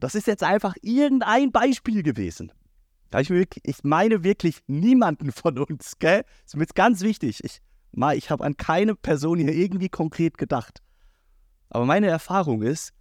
Das 0.00 0.16
ist 0.16 0.26
jetzt 0.26 0.42
einfach 0.42 0.74
irgendein 0.82 1.52
Beispiel 1.52 2.02
gewesen. 2.02 2.50
Ich, 3.16 3.30
ich 3.30 3.84
meine 3.84 4.24
wirklich 4.24 4.58
niemanden 4.66 5.30
von 5.30 5.58
uns, 5.58 6.00
gell? 6.00 6.24
Das 6.42 6.46
ist 6.46 6.56
mir 6.56 6.62
jetzt 6.62 6.74
ganz 6.74 7.02
wichtig. 7.02 7.44
Ich, 7.44 7.60
ich 8.16 8.30
habe 8.32 8.42
an 8.42 8.56
keine 8.56 8.96
Person 8.96 9.38
hier 9.38 9.54
irgendwie 9.54 9.90
konkret 9.90 10.36
gedacht. 10.36 10.82
Aber 11.70 11.84
meine 11.84 12.08
Erfahrung 12.08 12.62
ist, 12.62 12.92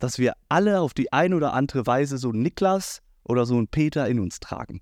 dass 0.00 0.18
wir 0.18 0.32
alle 0.48 0.80
auf 0.80 0.92
die 0.92 1.12
eine 1.12 1.36
oder 1.36 1.52
andere 1.52 1.86
Weise 1.86 2.18
so 2.18 2.30
einen 2.30 2.42
Niklas 2.42 3.00
oder 3.22 3.46
so 3.46 3.56
einen 3.56 3.68
Peter 3.68 4.08
in 4.08 4.18
uns 4.18 4.40
tragen. 4.40 4.80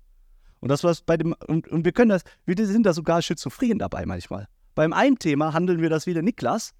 Und 0.59 0.69
das 0.69 0.83
was 0.83 1.01
bei 1.01 1.17
dem 1.17 1.33
und, 1.47 1.67
und 1.67 1.85
wir 1.85 1.91
können 1.91 2.09
das, 2.09 2.23
wir 2.45 2.55
sind 2.65 2.85
da 2.85 2.93
sogar 2.93 3.21
schizophren 3.21 3.79
dabei 3.79 4.05
manchmal. 4.05 4.47
Beim 4.75 4.93
einen 4.93 5.17
Thema 5.17 5.53
handeln 5.53 5.81
wir 5.81 5.89
das 5.89 6.07
wie 6.07 6.13
der 6.13 6.23
Niklas, 6.23 6.73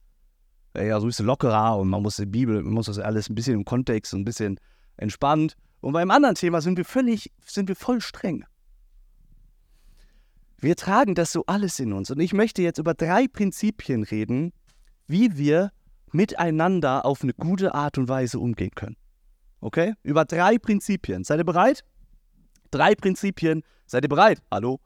ja, 0.76 1.00
so 1.00 1.08
ist 1.08 1.20
es 1.20 1.26
lockerer 1.26 1.78
und 1.78 1.90
man 1.90 2.02
muss 2.02 2.18
die 2.18 2.26
Bibel, 2.26 2.62
man 2.62 2.74
muss 2.74 2.86
das 2.86 3.00
alles 3.00 3.30
ein 3.30 3.36
bisschen 3.36 3.56
im 3.56 3.66
Kontext, 3.66 4.14
ein 4.14 4.26
bisschen 4.26 4.60
entspannt. 4.98 5.56
Und 5.80 5.94
beim 5.94 6.12
anderen 6.12 6.36
Thema 6.36 6.62
sind 6.62 6.78
wir 6.78 6.86
völlig, 6.86 7.32
sind 7.46 7.68
wir 7.68 7.76
voll 7.76 8.02
streng. 8.02 8.46
Wir 10.60 10.76
tragen 10.76 11.16
das 11.16 11.32
so 11.32 11.46
alles 11.46 11.80
in 11.80 11.94
uns. 11.94 12.10
Und 12.10 12.20
ich 12.20 12.34
möchte 12.34 12.62
jetzt 12.62 12.80
über 12.80 12.94
drei 12.94 13.28
Prinzipien 13.28 14.04
reden, 14.04 14.54
wie 15.08 15.38
wir 15.38 15.72
miteinander 16.12 17.06
auf 17.06 17.22
eine 17.22 17.34
gute 17.34 17.76
Art 17.76 17.98
und 17.98 18.10
Weise 18.10 18.40
umgehen 18.40 18.72
können. 18.74 18.98
Okay? 19.60 19.94
Über 20.04 20.26
drei 20.26 20.58
Prinzipien. 20.58 21.24
Seid 21.24 21.40
ihr 21.40 21.46
bereit? 21.46 21.84
Drei 22.72 22.96
Prinzipien. 22.96 23.64
Seid 23.86 24.04
ihr 24.04 24.10
bereit? 24.10 24.42
Hallo? 24.52 24.80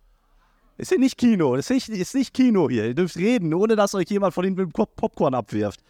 Ist 0.78 0.90
hier 0.90 1.00
nicht 1.00 1.18
Kino. 1.18 1.56
Ist 1.56 1.70
nicht, 1.70 1.90
ist 1.90 2.16
nicht 2.16 2.34
Kino 2.34 2.70
hier. 2.70 2.88
Ihr 2.88 2.96
dürft 2.96 3.18
reden, 3.18 3.54
ohne 3.54 3.76
dass 3.76 3.94
euch 3.96 4.10
jemand 4.10 4.34
von 4.34 4.44
den 4.44 4.72
Popcorn 4.72 5.34
abwirft. 5.34 5.82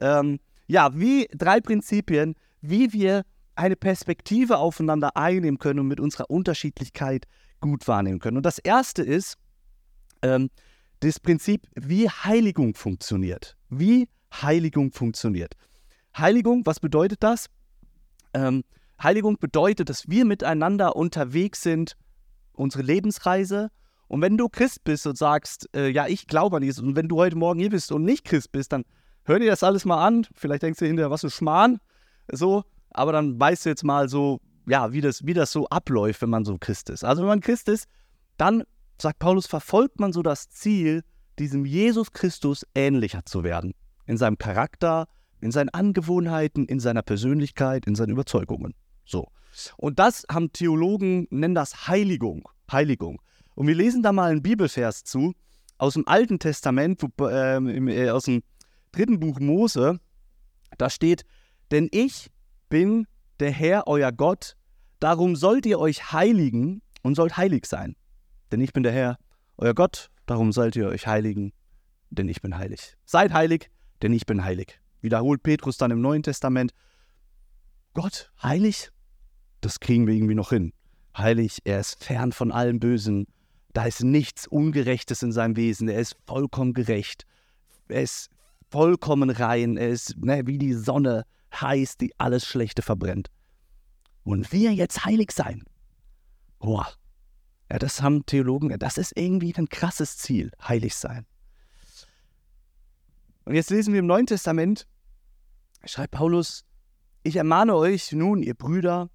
Ähm, 0.00 0.38
ja, 0.66 0.90
wie 0.94 1.28
drei 1.34 1.60
Prinzipien, 1.60 2.34
wie 2.60 2.92
wir 2.92 3.24
eine 3.54 3.76
Perspektive 3.76 4.58
aufeinander 4.58 5.16
einnehmen 5.16 5.58
können 5.58 5.80
und 5.80 5.88
mit 5.88 6.00
unserer 6.00 6.30
Unterschiedlichkeit 6.30 7.26
gut 7.60 7.86
wahrnehmen 7.86 8.18
können. 8.18 8.38
Und 8.38 8.46
das 8.46 8.58
erste 8.58 9.02
ist 9.02 9.36
ähm, 10.22 10.50
das 11.00 11.20
Prinzip, 11.20 11.66
wie 11.74 12.08
Heiligung 12.08 12.74
funktioniert. 12.74 13.56
Wie 13.68 14.08
Heiligung 14.32 14.92
funktioniert. 14.92 15.54
Heiligung, 16.16 16.64
was 16.64 16.80
bedeutet 16.80 17.22
das? 17.22 17.48
Ähm, 18.34 18.64
Heiligung 19.02 19.38
bedeutet, 19.38 19.88
dass 19.88 20.08
wir 20.08 20.24
miteinander 20.24 20.96
unterwegs 20.96 21.62
sind, 21.62 21.96
unsere 22.52 22.82
Lebensreise. 22.82 23.70
Und 24.08 24.20
wenn 24.20 24.36
du 24.36 24.48
Christ 24.48 24.84
bist 24.84 25.06
und 25.06 25.16
sagst, 25.16 25.68
äh, 25.74 25.88
ja, 25.88 26.06
ich 26.06 26.26
glaube 26.26 26.56
an 26.56 26.62
Jesus, 26.62 26.84
und 26.84 26.96
wenn 26.96 27.08
du 27.08 27.16
heute 27.16 27.36
Morgen 27.36 27.60
hier 27.60 27.70
bist 27.70 27.90
und 27.92 28.04
nicht 28.04 28.24
Christ 28.24 28.52
bist, 28.52 28.72
dann 28.72 28.84
hör 29.24 29.38
dir 29.38 29.50
das 29.50 29.62
alles 29.62 29.84
mal 29.84 30.04
an. 30.04 30.26
Vielleicht 30.34 30.62
denkst 30.62 30.78
du 30.78 30.86
hinterher, 30.86 31.10
was 31.10 31.22
für 31.22 31.30
Schmarrn. 31.30 31.78
So, 32.30 32.64
aber 32.90 33.12
dann 33.12 33.38
weißt 33.40 33.64
du 33.64 33.70
jetzt 33.70 33.84
mal 33.84 34.08
so, 34.08 34.40
ja, 34.66 34.92
wie 34.92 35.00
das, 35.00 35.26
wie 35.26 35.34
das 35.34 35.50
so 35.50 35.66
abläuft, 35.68 36.22
wenn 36.22 36.30
man 36.30 36.44
so 36.44 36.56
Christ 36.58 36.90
ist. 36.90 37.04
Also 37.04 37.22
wenn 37.22 37.28
man 37.28 37.40
Christ 37.40 37.68
ist, 37.68 37.86
dann, 38.36 38.64
sagt 39.00 39.18
Paulus, 39.18 39.46
verfolgt 39.46 39.98
man 39.98 40.12
so 40.12 40.22
das 40.22 40.50
Ziel, 40.50 41.02
diesem 41.38 41.64
Jesus 41.64 42.12
Christus 42.12 42.66
ähnlicher 42.74 43.24
zu 43.24 43.42
werden. 43.42 43.74
In 44.06 44.16
seinem 44.16 44.38
Charakter, 44.38 45.08
in 45.40 45.50
seinen 45.50 45.70
Angewohnheiten, 45.70 46.66
in 46.66 46.78
seiner 46.78 47.02
Persönlichkeit, 47.02 47.86
in 47.86 47.94
seinen 47.94 48.10
Überzeugungen. 48.10 48.74
So. 49.04 49.28
Und 49.76 49.98
das 49.98 50.24
haben 50.30 50.52
Theologen, 50.52 51.26
nennen 51.30 51.54
das 51.54 51.88
Heiligung. 51.88 52.48
Heiligung. 52.70 53.20
Und 53.54 53.66
wir 53.66 53.74
lesen 53.74 54.02
da 54.02 54.12
mal 54.12 54.30
einen 54.30 54.42
Bibelvers 54.42 55.04
zu, 55.04 55.34
aus 55.78 55.94
dem 55.94 56.08
Alten 56.08 56.38
Testament, 56.38 57.02
äh, 57.20 57.56
äh, 57.56 58.10
aus 58.10 58.24
dem 58.24 58.42
dritten 58.92 59.20
Buch 59.20 59.40
Mose. 59.40 60.00
Da 60.78 60.88
steht, 60.88 61.24
denn 61.70 61.88
ich 61.90 62.30
bin 62.68 63.06
der 63.40 63.50
Herr, 63.50 63.86
euer 63.86 64.12
Gott, 64.12 64.56
darum 65.00 65.36
sollt 65.36 65.66
ihr 65.66 65.78
euch 65.78 66.12
heiligen 66.12 66.80
und 67.02 67.16
sollt 67.16 67.36
heilig 67.36 67.66
sein. 67.66 67.96
Denn 68.52 68.60
ich 68.60 68.72
bin 68.72 68.82
der 68.82 68.92
Herr, 68.92 69.18
euer 69.58 69.74
Gott, 69.74 70.08
darum 70.26 70.52
sollt 70.52 70.76
ihr 70.76 70.88
euch 70.88 71.06
heiligen, 71.06 71.52
denn 72.10 72.28
ich 72.28 72.40
bin 72.40 72.56
heilig. 72.56 72.96
Seid 73.04 73.32
heilig, 73.32 73.70
denn 74.02 74.12
ich 74.12 74.26
bin 74.26 74.44
heilig. 74.44 74.80
Wiederholt 75.00 75.42
Petrus 75.42 75.76
dann 75.76 75.90
im 75.90 76.00
Neuen 76.00 76.22
Testament. 76.22 76.72
Gott, 77.94 78.32
heilig? 78.42 78.90
Das 79.60 79.80
kriegen 79.80 80.06
wir 80.06 80.14
irgendwie 80.14 80.34
noch 80.34 80.50
hin. 80.50 80.72
Heilig, 81.16 81.58
er 81.64 81.80
ist 81.80 82.02
fern 82.02 82.32
von 82.32 82.50
allem 82.50 82.80
Bösen. 82.80 83.26
Da 83.74 83.84
ist 83.84 84.02
nichts 84.02 84.46
Ungerechtes 84.46 85.22
in 85.22 85.32
seinem 85.32 85.56
Wesen. 85.56 85.88
Er 85.88 86.00
ist 86.00 86.16
vollkommen 86.26 86.72
gerecht. 86.72 87.26
Er 87.88 88.02
ist 88.02 88.30
vollkommen 88.70 89.30
rein. 89.30 89.76
Er 89.76 89.90
ist 89.90 90.16
ne, 90.16 90.46
wie 90.46 90.58
die 90.58 90.74
Sonne 90.74 91.24
heiß, 91.54 91.98
die 91.98 92.18
alles 92.18 92.46
Schlechte 92.46 92.82
verbrennt. 92.82 93.28
Und 94.24 94.52
wir 94.52 94.72
jetzt 94.72 95.04
heilig 95.04 95.32
sein. 95.32 95.64
Boah. 96.58 96.88
Ja, 97.70 97.78
das 97.78 98.02
haben 98.02 98.26
Theologen, 98.26 98.78
das 98.78 98.98
ist 98.98 99.16
irgendwie 99.16 99.54
ein 99.54 99.68
krasses 99.68 100.18
Ziel, 100.18 100.50
heilig 100.62 100.94
sein. 100.94 101.24
Und 103.46 103.54
jetzt 103.54 103.70
lesen 103.70 103.94
wir 103.94 104.00
im 104.00 104.06
Neuen 104.06 104.26
Testament, 104.26 104.86
schreibt 105.86 106.12
Paulus, 106.12 106.66
ich 107.22 107.36
ermahne 107.36 107.76
euch 107.76 108.12
nun, 108.12 108.42
ihr 108.42 108.54
Brüder, 108.54 109.10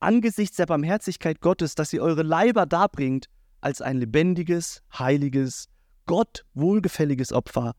angesichts 0.00 0.56
der 0.56 0.66
Barmherzigkeit 0.66 1.40
Gottes, 1.40 1.74
dass 1.74 1.92
ihr 1.92 2.02
eure 2.02 2.22
Leiber 2.22 2.66
darbringt 2.66 3.26
als 3.60 3.80
ein 3.80 3.98
lebendiges, 3.98 4.82
heiliges, 4.98 5.68
Gott 6.06 6.44
wohlgefälliges 6.54 7.32
Opfer, 7.32 7.74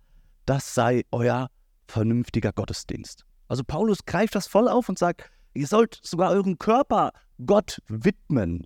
das 0.45 0.73
sei 0.73 1.03
euer 1.11 1.49
vernünftiger 1.87 2.53
Gottesdienst. 2.53 3.25
Also 3.47 3.63
Paulus 3.63 4.05
greift 4.05 4.35
das 4.35 4.47
voll 4.47 4.69
auf 4.69 4.87
und 4.87 4.97
sagt, 4.97 5.29
ihr 5.53 5.67
sollt 5.67 5.99
sogar 6.01 6.31
euren 6.31 6.57
Körper 6.57 7.11
Gott 7.45 7.81
widmen. 7.87 8.65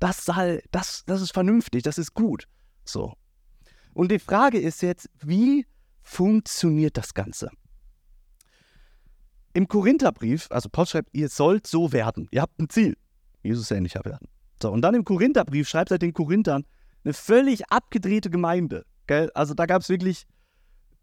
Das, 0.00 0.24
sei, 0.24 0.62
das, 0.72 1.04
das 1.06 1.22
ist 1.22 1.32
vernünftig, 1.32 1.84
das 1.84 1.98
ist 1.98 2.14
gut. 2.14 2.46
So. 2.84 3.14
Und 3.94 4.10
die 4.10 4.18
Frage 4.18 4.58
ist 4.58 4.82
jetzt, 4.82 5.08
wie 5.20 5.66
funktioniert 6.02 6.96
das 6.96 7.14
Ganze? 7.14 7.50
Im 9.54 9.68
Korintherbrief, 9.68 10.48
also 10.50 10.68
Paul 10.68 10.86
schreibt, 10.86 11.10
ihr 11.12 11.28
sollt 11.28 11.66
so 11.66 11.92
werden. 11.92 12.28
Ihr 12.32 12.42
habt 12.42 12.58
ein 12.60 12.68
Ziel. 12.68 12.96
Jesus 13.42 13.70
ähnlicher 13.70 14.04
werden. 14.04 14.28
So, 14.60 14.70
und 14.70 14.82
dann 14.82 14.94
im 14.94 15.04
Korintherbrief 15.04 15.68
schreibt 15.68 15.90
er 15.90 15.98
den 15.98 16.12
Korinthern 16.12 16.64
eine 17.04 17.14
völlig 17.14 17.70
abgedrehte 17.70 18.30
Gemeinde. 18.30 18.84
Gell? 19.06 19.30
Also 19.34 19.54
da 19.54 19.66
gab 19.66 19.82
es 19.82 19.88
wirklich 19.88 20.24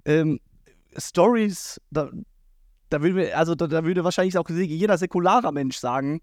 ähm, 0.05 0.39
Stories, 0.97 1.79
da, 1.91 2.09
da 2.89 3.01
würde, 3.01 3.35
also 3.35 3.55
da, 3.55 3.67
da, 3.67 3.85
würde 3.85 4.03
wahrscheinlich 4.03 4.37
auch 4.37 4.49
jeder 4.49 4.97
säkularer 4.97 5.51
Mensch 5.51 5.77
sagen, 5.77 6.21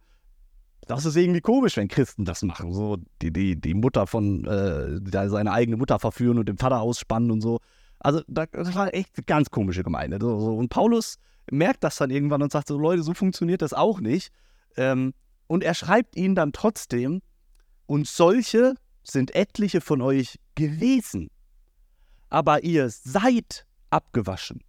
das 0.86 1.06
ist 1.06 1.16
irgendwie 1.16 1.40
komisch, 1.40 1.76
wenn 1.76 1.88
Christen 1.88 2.24
das 2.24 2.42
machen. 2.42 2.72
So 2.72 2.98
die, 3.22 3.32
die, 3.32 3.60
die 3.60 3.74
Mutter 3.74 4.06
von, 4.06 4.44
äh, 4.44 5.28
seine 5.28 5.52
eigene 5.52 5.76
Mutter 5.76 5.98
verführen 5.98 6.38
und 6.38 6.48
den 6.48 6.58
Vater 6.58 6.80
ausspannen 6.80 7.30
und 7.30 7.40
so. 7.40 7.60
Also 8.00 8.22
das 8.28 8.74
war 8.74 8.92
echt 8.94 9.16
eine 9.16 9.24
ganz 9.24 9.50
komische 9.50 9.82
Gemeinde. 9.82 10.18
So, 10.20 10.40
so. 10.40 10.56
Und 10.56 10.68
Paulus 10.68 11.18
merkt 11.50 11.84
das 11.84 11.96
dann 11.96 12.10
irgendwann 12.10 12.42
und 12.42 12.52
sagt 12.52 12.68
so, 12.68 12.78
Leute, 12.78 13.02
so 13.02 13.14
funktioniert 13.14 13.62
das 13.62 13.72
auch 13.72 14.00
nicht. 14.00 14.32
Ähm, 14.76 15.14
und 15.46 15.64
er 15.64 15.74
schreibt 15.74 16.16
ihnen 16.16 16.34
dann 16.34 16.52
trotzdem, 16.52 17.22
und 17.86 18.06
solche 18.06 18.74
sind 19.02 19.34
etliche 19.34 19.80
von 19.80 20.02
euch 20.02 20.38
gewesen. 20.54 21.30
Aber 22.28 22.62
ihr 22.62 22.90
seid 22.90 23.64
abgewaschen. 23.90 24.62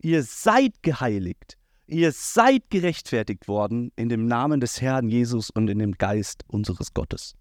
Ihr 0.00 0.24
seid 0.24 0.82
geheiligt. 0.82 1.56
Ihr 1.86 2.12
seid 2.12 2.70
gerechtfertigt 2.70 3.46
worden 3.46 3.92
in 3.94 4.08
dem 4.08 4.26
Namen 4.26 4.60
des 4.60 4.80
Herrn 4.80 5.08
Jesus 5.08 5.50
und 5.50 5.68
in 5.68 5.78
dem 5.78 5.92
Geist 5.92 6.42
unseres 6.48 6.92
Gottes. 6.94 7.34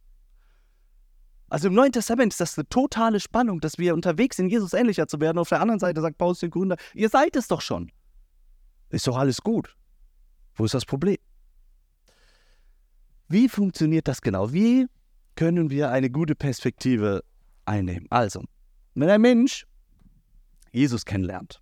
Also 1.49 1.67
im 1.67 1.73
Neuen 1.73 1.91
Testament 1.91 2.33
ist 2.33 2.41
das 2.41 2.57
eine 2.57 2.67
totale 2.69 3.19
Spannung, 3.19 3.59
dass 3.61 3.77
wir 3.77 3.93
unterwegs 3.93 4.37
sind, 4.37 4.49
Jesus 4.49 4.73
ähnlicher 4.73 5.07
zu 5.07 5.19
werden. 5.19 5.37
Auf 5.37 5.49
der 5.49 5.61
anderen 5.61 5.79
Seite 5.79 6.01
sagt 6.01 6.17
Paulus 6.17 6.39
den 6.39 6.49
Gründer, 6.49 6.77
ihr 6.93 7.09
seid 7.09 7.35
es 7.35 7.47
doch 7.47 7.61
schon. 7.61 7.91
Ist 8.93 9.07
doch 9.07 9.17
alles 9.17 9.41
gut. 9.41 9.75
Wo 10.53 10.65
ist 10.65 10.75
das 10.75 10.85
Problem? 10.85 11.17
Wie 13.27 13.49
funktioniert 13.49 14.07
das 14.07 14.21
genau? 14.21 14.53
Wie 14.53 14.85
können 15.35 15.71
wir 15.71 15.89
eine 15.89 16.11
gute 16.11 16.35
Perspektive 16.35 17.23
einnehmen? 17.65 18.05
Also, 18.11 18.43
wenn 18.93 19.09
ein 19.09 19.21
Mensch 19.21 19.65
Jesus 20.71 21.05
kennenlernt, 21.05 21.59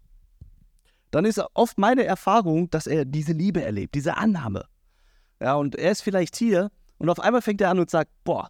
dann 1.11 1.23
ist 1.23 1.41
oft 1.53 1.77
meine 1.77 2.03
Erfahrung, 2.03 2.69
dass 2.69 2.85
er 2.85 3.05
diese 3.05 3.31
Liebe 3.31 3.63
erlebt, 3.63 3.95
diese 3.95 4.17
Annahme. 4.17 4.65
Ja, 5.39 5.55
und 5.55 5.75
er 5.75 5.91
ist 5.91 6.01
vielleicht 6.01 6.35
hier 6.35 6.69
und 6.97 7.09
auf 7.09 7.21
einmal 7.21 7.41
fängt 7.41 7.61
er 7.61 7.69
an 7.69 7.79
und 7.79 7.89
sagt, 7.89 8.11
boah, 8.25 8.49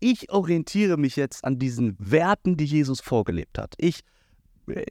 ich 0.00 0.32
orientiere 0.32 0.96
mich 0.96 1.16
jetzt 1.16 1.44
an 1.44 1.58
diesen 1.58 1.96
Werten, 1.98 2.56
die 2.56 2.64
Jesus 2.64 3.02
vorgelebt 3.02 3.58
hat. 3.58 3.74
Ich, 3.76 4.00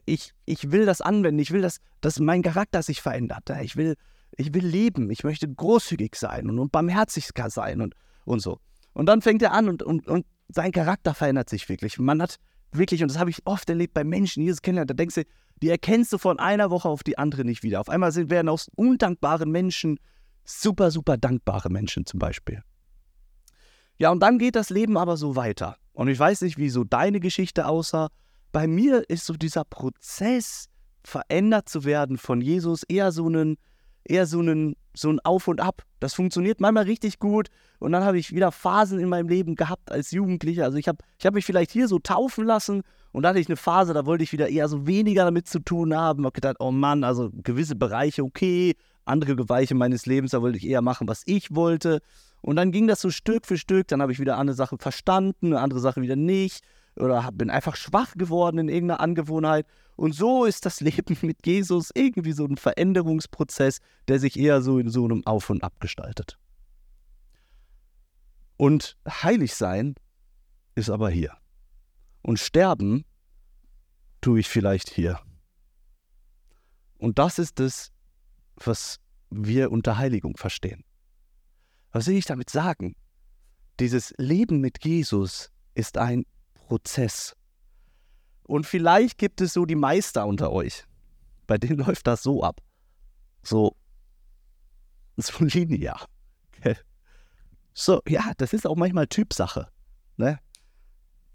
ich, 0.06 0.32
ich 0.44 0.70
will 0.70 0.86
das 0.86 1.00
anwenden, 1.00 1.38
ich 1.40 1.50
will, 1.50 1.62
dass, 1.62 1.78
dass 2.00 2.18
mein 2.20 2.42
Charakter 2.42 2.82
sich 2.82 3.00
verändert. 3.00 3.50
Ich 3.62 3.76
will, 3.76 3.96
ich 4.36 4.54
will 4.54 4.66
leben, 4.66 5.10
ich 5.10 5.24
möchte 5.24 5.48
großzügig 5.48 6.16
sein 6.16 6.48
und, 6.50 6.58
und 6.58 6.72
barmherzig 6.72 7.30
sein 7.48 7.80
und, 7.80 7.94
und 8.24 8.40
so. 8.40 8.58
Und 8.92 9.06
dann 9.06 9.22
fängt 9.22 9.42
er 9.42 9.52
an 9.52 9.68
und, 9.68 9.82
und, 9.82 10.06
und 10.06 10.26
sein 10.48 10.72
Charakter 10.72 11.14
verändert 11.14 11.48
sich 11.48 11.68
wirklich. 11.68 11.98
Man 11.98 12.20
hat 12.20 12.36
wirklich, 12.72 13.02
und 13.02 13.10
das 13.10 13.18
habe 13.18 13.30
ich 13.30 13.46
oft 13.46 13.68
erlebt 13.68 13.94
bei 13.94 14.04
Menschen, 14.04 14.40
die 14.40 14.46
Jesus 14.46 14.62
kennenlernt, 14.62 14.90
da 14.90 14.94
denkst 14.94 15.14
du, 15.14 15.24
die 15.62 15.68
erkennst 15.68 16.12
du 16.12 16.18
von 16.18 16.38
einer 16.38 16.70
Woche 16.70 16.88
auf 16.88 17.02
die 17.02 17.18
andere 17.18 17.44
nicht 17.44 17.62
wieder. 17.62 17.80
Auf 17.80 17.88
einmal 17.88 18.12
sind, 18.12 18.30
werden 18.30 18.48
aus 18.48 18.68
undankbaren 18.74 19.50
Menschen 19.50 19.98
super, 20.44 20.90
super 20.90 21.16
dankbare 21.16 21.70
Menschen 21.70 22.04
zum 22.04 22.18
Beispiel. 22.18 22.62
Ja, 23.98 24.10
und 24.10 24.20
dann 24.20 24.38
geht 24.38 24.56
das 24.56 24.70
Leben 24.70 24.96
aber 24.96 25.16
so 25.16 25.36
weiter. 25.36 25.76
Und 25.92 26.08
ich 26.08 26.18
weiß 26.18 26.40
nicht, 26.42 26.58
wie 26.58 26.70
so 26.70 26.84
deine 26.84 27.20
Geschichte 27.20 27.66
aussah. 27.66 28.08
Bei 28.52 28.66
mir 28.66 29.08
ist 29.08 29.24
so 29.24 29.32
dieser 29.32 29.64
Prozess, 29.64 30.68
verändert 31.04 31.68
zu 31.68 31.84
werden 31.84 32.18
von 32.18 32.40
Jesus, 32.40 32.82
eher 32.84 33.10
so 33.10 33.28
ein, 33.28 33.56
eher 34.04 34.26
so 34.26 34.40
ein, 34.40 34.76
so 34.94 35.10
ein 35.10 35.20
Auf 35.20 35.48
und 35.48 35.60
Ab. 35.60 35.82
Das 36.00 36.14
funktioniert 36.14 36.60
manchmal 36.60 36.84
richtig 36.84 37.18
gut. 37.18 37.48
Und 37.78 37.92
dann 37.92 38.04
habe 38.04 38.18
ich 38.18 38.32
wieder 38.32 38.52
Phasen 38.52 39.00
in 39.00 39.08
meinem 39.08 39.28
Leben 39.28 39.56
gehabt 39.56 39.90
als 39.90 40.10
Jugendlicher. 40.10 40.64
Also 40.64 40.78
ich 40.78 40.86
habe 40.86 40.98
ich 41.18 41.26
hab 41.26 41.34
mich 41.34 41.46
vielleicht 41.46 41.72
hier 41.72 41.88
so 41.88 41.98
taufen 41.98 42.44
lassen 42.44 42.82
und 43.10 43.22
da 43.22 43.30
hatte 43.30 43.40
ich 43.40 43.48
eine 43.48 43.56
Phase, 43.56 43.94
da 43.94 44.06
wollte 44.06 44.22
ich 44.22 44.32
wieder 44.32 44.48
eher 44.48 44.68
so 44.68 44.86
weniger 44.86 45.24
damit 45.24 45.48
zu 45.48 45.58
tun 45.58 45.94
haben. 45.96 46.24
Habe 46.24 46.34
gedacht, 46.34 46.56
oh 46.60 46.70
Mann, 46.70 47.04
also 47.04 47.30
gewisse 47.42 47.74
Bereiche 47.74 48.22
okay, 48.22 48.74
andere 49.04 49.34
Bereiche 49.34 49.74
meines 49.74 50.06
Lebens, 50.06 50.30
da 50.30 50.42
wollte 50.42 50.58
ich 50.58 50.66
eher 50.66 50.82
machen, 50.82 51.08
was 51.08 51.22
ich 51.26 51.54
wollte. 51.54 52.00
Und 52.40 52.56
dann 52.56 52.70
ging 52.70 52.86
das 52.86 53.00
so 53.00 53.10
Stück 53.10 53.46
für 53.46 53.58
Stück. 53.58 53.88
Dann 53.88 54.02
habe 54.02 54.12
ich 54.12 54.20
wieder 54.20 54.38
eine 54.38 54.54
Sache 54.54 54.76
verstanden, 54.78 55.46
eine 55.46 55.60
andere 55.60 55.80
Sache 55.80 56.02
wieder 56.02 56.16
nicht. 56.16 56.62
Oder 56.96 57.30
bin 57.32 57.50
einfach 57.50 57.76
schwach 57.76 58.14
geworden 58.14 58.58
in 58.58 58.68
irgendeiner 58.68 59.00
Angewohnheit. 59.00 59.66
Und 59.96 60.14
so 60.14 60.44
ist 60.44 60.66
das 60.66 60.80
Leben 60.80 61.16
mit 61.22 61.46
Jesus 61.46 61.90
irgendwie 61.94 62.32
so 62.32 62.44
ein 62.44 62.56
Veränderungsprozess, 62.56 63.78
der 64.08 64.18
sich 64.18 64.38
eher 64.38 64.62
so 64.62 64.78
in 64.78 64.90
so 64.90 65.04
einem 65.04 65.26
Auf 65.26 65.50
und 65.50 65.62
Ab 65.62 65.74
gestaltet. 65.80 66.38
Und 68.56 68.96
heilig 69.08 69.54
sein 69.54 69.94
ist 70.74 70.90
aber 70.90 71.10
hier. 71.10 71.36
Und 72.22 72.38
sterben 72.38 73.04
tue 74.20 74.40
ich 74.40 74.48
vielleicht 74.48 74.90
hier. 74.90 75.18
Und 76.98 77.18
das 77.18 77.38
ist 77.38 77.58
es, 77.58 77.90
was 78.56 79.00
wir 79.30 79.72
unter 79.72 79.98
Heiligung 79.98 80.36
verstehen. 80.36 80.84
Was 81.90 82.06
will 82.06 82.16
ich 82.16 82.26
damit 82.26 82.50
sagen? 82.50 82.94
Dieses 83.80 84.14
Leben 84.18 84.60
mit 84.60 84.84
Jesus 84.84 85.50
ist 85.74 85.98
ein 85.98 86.24
Prozess. 86.66 87.34
Und 88.44 88.66
vielleicht 88.66 89.18
gibt 89.18 89.40
es 89.40 89.52
so 89.52 89.66
die 89.66 89.74
Meister 89.74 90.26
unter 90.26 90.52
euch. 90.52 90.84
Bei 91.46 91.58
denen 91.58 91.78
läuft 91.86 92.06
das 92.06 92.22
so 92.22 92.42
ab. 92.42 92.60
So, 93.42 93.76
so 95.16 95.44
linear. 95.44 96.06
So, 97.74 98.02
ja, 98.06 98.32
das 98.36 98.52
ist 98.52 98.66
auch 98.66 98.76
manchmal 98.76 99.06
Typsache. 99.06 99.68
Ne? 100.16 100.38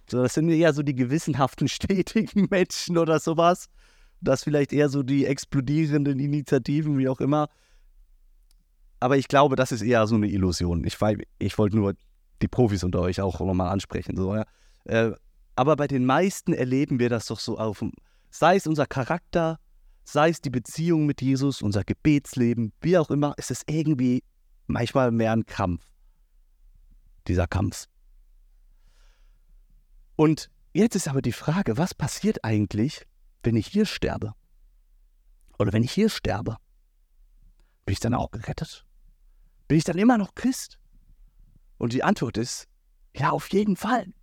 So, 0.09 0.21
das 0.21 0.35
sind 0.35 0.49
eher 0.49 0.73
so 0.73 0.83
die 0.83 0.95
gewissenhaften, 0.95 1.67
stetigen 1.67 2.47
Menschen 2.49 2.97
oder 2.97 3.19
sowas. 3.19 3.67
Das 4.21 4.43
vielleicht 4.43 4.73
eher 4.73 4.89
so 4.89 5.03
die 5.03 5.25
explodierenden 5.25 6.19
Initiativen, 6.19 6.97
wie 6.97 7.09
auch 7.09 7.19
immer. 7.19 7.49
Aber 8.99 9.17
ich 9.17 9.27
glaube, 9.27 9.55
das 9.55 9.71
ist 9.71 9.83
eher 9.83 10.07
so 10.07 10.15
eine 10.15 10.27
Illusion. 10.27 10.83
Ich, 10.83 10.97
ich 11.37 11.57
wollte 11.57 11.77
nur 11.77 11.93
die 12.41 12.47
Profis 12.47 12.83
unter 12.83 13.01
euch 13.01 13.21
auch 13.21 13.39
nochmal 13.39 13.69
ansprechen. 13.69 14.15
So, 14.15 14.35
ja. 14.35 14.45
Äh, 14.88 15.12
aber 15.56 15.76
bei 15.76 15.88
den 15.88 16.06
meisten 16.06 16.54
erleben 16.54 17.00
wir 17.00 17.10
das 17.10 17.28
doch 17.28 17.39
so 17.39 17.58
auf, 17.58 17.84
sei 18.30 18.56
es 18.56 18.67
unser 18.67 18.86
Charakter, 18.86 19.60
sei 20.04 20.30
es 20.30 20.41
die 20.41 20.50
Beziehung 20.50 21.06
mit 21.06 21.21
Jesus, 21.21 21.62
unser 21.62 21.84
Gebetsleben, 21.84 22.71
wie 22.82 22.97
auch 22.97 23.10
immer, 23.10 23.34
ist 23.38 23.52
es 23.52 23.63
irgendwie 23.67 24.23
manchmal 24.67 25.12
mehr 25.12 25.34
ein 25.34 25.45
Kampf. 25.45 25.84
Dieser 27.28 27.47
Kampf. 27.47 27.88
Und 30.15 30.50
jetzt 30.73 30.95
ist 30.95 31.08
aber 31.08 31.21
die 31.21 31.34
Frage, 31.34 31.78
was 31.78 31.93
passiert 31.93 32.43
eigentlich, 32.43 33.06
wenn 33.43 33.56
ich 33.56 33.67
hier 33.67 33.86
sterbe? 33.86 34.34
Oder 35.60 35.73
wenn 35.73 35.84
ich 35.84 35.91
hier 35.91 36.10
sterbe? 36.10 36.58
Bin 37.86 37.93
ich 37.93 38.00
dann 38.00 38.13
auch 38.13 38.32
gerettet? 38.32 38.86
Bin 39.67 39.78
ich 39.78 39.84
dann 39.84 39.97
immer 39.97 40.17
noch 40.17 40.36
Christ? 40.36 40.80
Und 41.78 41.93
die 41.93 42.04
Antwort 42.04 42.38
ist, 42.38 42.67
ja, 43.15 43.32
auf 43.32 43.52
jeden 43.52 43.76
Fall. 43.76 44.13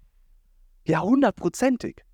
Ja, 0.84 1.02
hundertprozentig. 1.02 2.04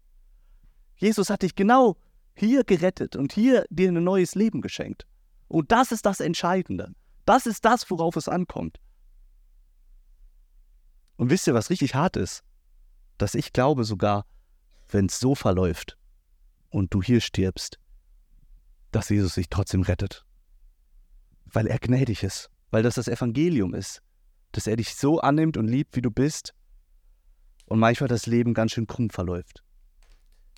Jesus 0.96 1.30
hat 1.30 1.42
dich 1.42 1.54
genau 1.54 1.96
hier 2.34 2.64
gerettet 2.64 3.16
und 3.16 3.32
hier 3.32 3.64
dir 3.70 3.88
ein 3.90 4.04
neues 4.04 4.34
Leben 4.34 4.60
geschenkt. 4.60 5.06
Und 5.48 5.72
das 5.72 5.92
ist 5.92 6.06
das 6.06 6.20
Entscheidende. 6.20 6.92
Das 7.24 7.46
ist 7.46 7.64
das, 7.64 7.90
worauf 7.90 8.16
es 8.16 8.28
ankommt. 8.28 8.78
Und 11.16 11.30
wisst 11.30 11.46
ihr, 11.46 11.54
was 11.54 11.70
richtig 11.70 11.94
hart 11.94 12.16
ist? 12.16 12.44
dass 13.20 13.34
ich 13.34 13.52
glaube 13.52 13.84
sogar, 13.84 14.26
wenn 14.88 15.06
es 15.06 15.20
so 15.20 15.34
verläuft 15.34 15.98
und 16.70 16.94
du 16.94 17.02
hier 17.02 17.20
stirbst, 17.20 17.78
dass 18.92 19.10
Jesus 19.10 19.34
sich 19.34 19.48
trotzdem 19.48 19.82
rettet. 19.82 20.24
Weil 21.44 21.66
er 21.66 21.78
gnädig 21.78 22.22
ist, 22.22 22.50
weil 22.70 22.82
das 22.82 22.94
das 22.94 23.08
Evangelium 23.08 23.74
ist, 23.74 24.02
dass 24.52 24.66
er 24.66 24.76
dich 24.76 24.94
so 24.96 25.20
annimmt 25.20 25.56
und 25.56 25.68
liebt, 25.68 25.96
wie 25.96 26.02
du 26.02 26.10
bist 26.10 26.54
und 27.70 27.78
manchmal 27.78 28.08
das 28.08 28.26
Leben 28.26 28.52
ganz 28.52 28.72
schön 28.72 28.88
krumm 28.88 29.10
verläuft. 29.10 29.62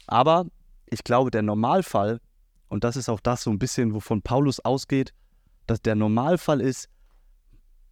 Aber 0.06 0.46
ich 0.86 1.04
glaube, 1.04 1.30
der 1.30 1.42
Normalfall, 1.42 2.20
und 2.68 2.84
das 2.84 2.96
ist 2.96 3.10
auch 3.10 3.20
das 3.20 3.42
so 3.42 3.50
ein 3.50 3.58
bisschen, 3.58 3.92
wovon 3.92 4.22
Paulus 4.22 4.60
ausgeht, 4.60 5.12
dass 5.66 5.82
der 5.82 5.94
Normalfall 5.94 6.62
ist, 6.62 6.88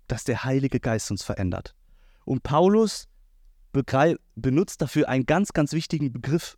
dass 0.09 0.25
der 0.25 0.43
Heilige 0.43 0.81
Geist 0.81 1.11
uns 1.11 1.23
verändert. 1.23 1.75
Und 2.25 2.43
Paulus 2.43 3.09
benutzt 3.73 4.81
dafür 4.81 5.09
einen 5.11 5.27
ganz, 5.27 5.53
ganz 5.53 5.75
wichtigen 5.75 6.13
Begriff. 6.13 6.57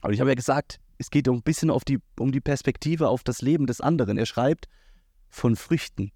Aber 0.00 0.12
ich 0.12 0.18
habe 0.18 0.30
ja 0.30 0.34
gesagt, 0.34 0.80
es 0.98 1.08
geht 1.08 1.28
ein 1.28 1.42
bisschen 1.42 1.70
die, 1.84 2.00
um 2.18 2.32
die 2.32 2.40
Perspektive 2.40 3.08
auf 3.08 3.22
das 3.22 3.42
Leben 3.42 3.66
des 3.66 3.80
anderen. 3.80 4.18
Er 4.18 4.26
schreibt 4.26 4.68
von 5.28 5.54
Früchten. 5.54 6.10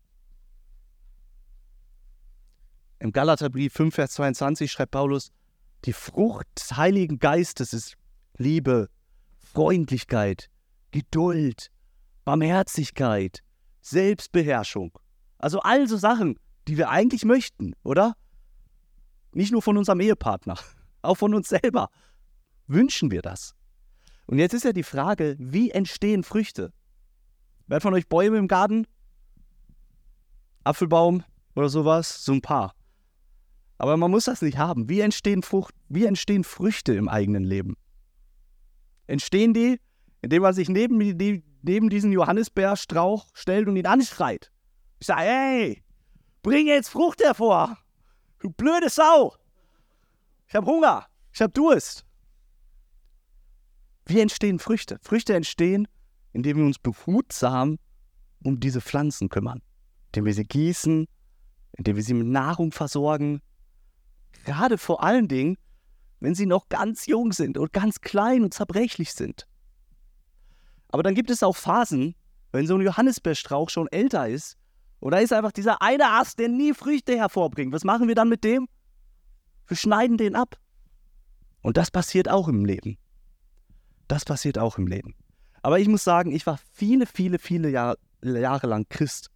Im 2.98 3.12
Galaterbrief 3.12 3.72
5, 3.72 3.94
Vers 3.94 4.10
22 4.14 4.72
schreibt 4.72 4.90
Paulus, 4.90 5.30
die 5.84 5.92
Frucht 5.92 6.46
des 6.56 6.76
Heiligen 6.76 7.18
Geistes 7.18 7.72
ist 7.72 7.96
Liebe, 8.36 8.88
Freundlichkeit, 9.38 10.50
Geduld, 10.90 11.70
Barmherzigkeit, 12.24 13.40
Selbstbeherrschung. 13.80 14.98
Also 15.38 15.60
all 15.60 15.86
so 15.86 15.96
Sachen, 15.96 16.38
die 16.66 16.78
wir 16.78 16.88
eigentlich 16.88 17.24
möchten, 17.24 17.74
oder? 17.82 18.14
Nicht 19.32 19.52
nur 19.52 19.62
von 19.62 19.76
unserem 19.76 20.00
Ehepartner, 20.00 20.58
auch 21.02 21.16
von 21.16 21.34
uns 21.34 21.48
selber. 21.48 21.90
Wünschen 22.66 23.10
wir 23.10 23.20
das? 23.20 23.54
Und 24.26 24.38
jetzt 24.38 24.54
ist 24.54 24.64
ja 24.64 24.72
die 24.72 24.82
Frage, 24.82 25.36
wie 25.38 25.70
entstehen 25.70 26.24
Früchte? 26.24 26.72
Wer 27.66 27.80
von 27.80 27.92
euch 27.92 28.08
Bäume 28.08 28.38
im 28.38 28.48
Garten? 28.48 28.86
Apfelbaum, 30.64 31.24
oder 31.54 31.68
sowas, 31.68 32.24
so 32.24 32.32
ein 32.32 32.40
paar. 32.40 32.74
Aber 33.84 33.98
man 33.98 34.10
muss 34.10 34.24
das 34.24 34.40
nicht 34.40 34.56
haben. 34.56 34.88
Wie 34.88 35.00
entstehen, 35.00 35.42
Frucht, 35.42 35.74
wie 35.90 36.06
entstehen 36.06 36.42
Früchte 36.42 36.94
im 36.94 37.06
eigenen 37.06 37.44
Leben? 37.44 37.76
Entstehen 39.06 39.52
die, 39.52 39.78
indem 40.22 40.40
man 40.40 40.54
sich 40.54 40.70
neben, 40.70 41.18
die, 41.18 41.44
neben 41.60 41.90
diesen 41.90 42.10
Johannisbeerstrauch 42.10 43.28
stellt 43.34 43.68
und 43.68 43.76
ihn 43.76 43.84
anschreit. 43.84 44.50
Ich 45.00 45.06
sage, 45.06 45.20
hey, 45.20 45.84
bring 46.42 46.66
jetzt 46.66 46.88
Frucht 46.88 47.22
hervor. 47.22 47.76
Du 48.38 48.48
blöde 48.48 48.88
Sau. 48.88 49.34
Ich 50.48 50.54
habe 50.54 50.64
Hunger. 50.64 51.04
Ich 51.34 51.42
habe 51.42 51.52
Durst. 51.52 52.06
Wie 54.06 54.18
entstehen 54.18 54.60
Früchte? 54.60 54.98
Früchte 55.02 55.34
entstehen, 55.34 55.86
indem 56.32 56.56
wir 56.56 56.64
uns 56.64 56.78
behutsam 56.78 57.78
um 58.44 58.58
diese 58.60 58.80
Pflanzen 58.80 59.28
kümmern. 59.28 59.60
Indem 60.06 60.24
wir 60.24 60.32
sie 60.32 60.44
gießen, 60.44 61.06
indem 61.76 61.96
wir 61.96 62.02
sie 62.02 62.14
mit 62.14 62.28
Nahrung 62.28 62.72
versorgen. 62.72 63.42
Gerade 64.44 64.78
vor 64.78 65.02
allen 65.02 65.28
Dingen, 65.28 65.56
wenn 66.20 66.34
sie 66.34 66.46
noch 66.46 66.68
ganz 66.68 67.06
jung 67.06 67.32
sind 67.32 67.58
und 67.58 67.72
ganz 67.72 68.00
klein 68.00 68.42
und 68.42 68.54
zerbrechlich 68.54 69.12
sind. 69.12 69.46
Aber 70.88 71.02
dann 71.02 71.14
gibt 71.14 71.30
es 71.30 71.42
auch 71.42 71.56
Phasen, 71.56 72.14
wenn 72.52 72.66
so 72.66 72.76
ein 72.76 72.82
Johannisbeerstrauch 72.82 73.68
schon 73.70 73.88
älter 73.88 74.28
ist 74.28 74.56
und 75.00 75.10
da 75.10 75.18
ist 75.18 75.32
einfach 75.32 75.52
dieser 75.52 75.82
eine 75.82 76.12
Ast, 76.12 76.38
der 76.38 76.48
nie 76.48 76.72
Früchte 76.72 77.16
hervorbringt. 77.16 77.74
Was 77.74 77.84
machen 77.84 78.08
wir 78.08 78.14
dann 78.14 78.30
mit 78.30 78.42
dem? 78.42 78.68
Wir 79.66 79.76
schneiden 79.76 80.16
den 80.16 80.34
ab. 80.34 80.56
Und 81.60 81.76
das 81.76 81.90
passiert 81.90 82.28
auch 82.28 82.48
im 82.48 82.64
Leben. 82.64 82.96
Das 84.08 84.24
passiert 84.24 84.58
auch 84.58 84.78
im 84.78 84.86
Leben. 84.86 85.14
Aber 85.62 85.78
ich 85.78 85.88
muss 85.88 86.04
sagen, 86.04 86.32
ich 86.32 86.46
war 86.46 86.58
viele, 86.72 87.06
viele, 87.06 87.38
viele 87.38 87.70
Jahr, 87.70 87.96
Jahre 88.22 88.66
lang 88.66 88.86
Christ, 88.88 89.30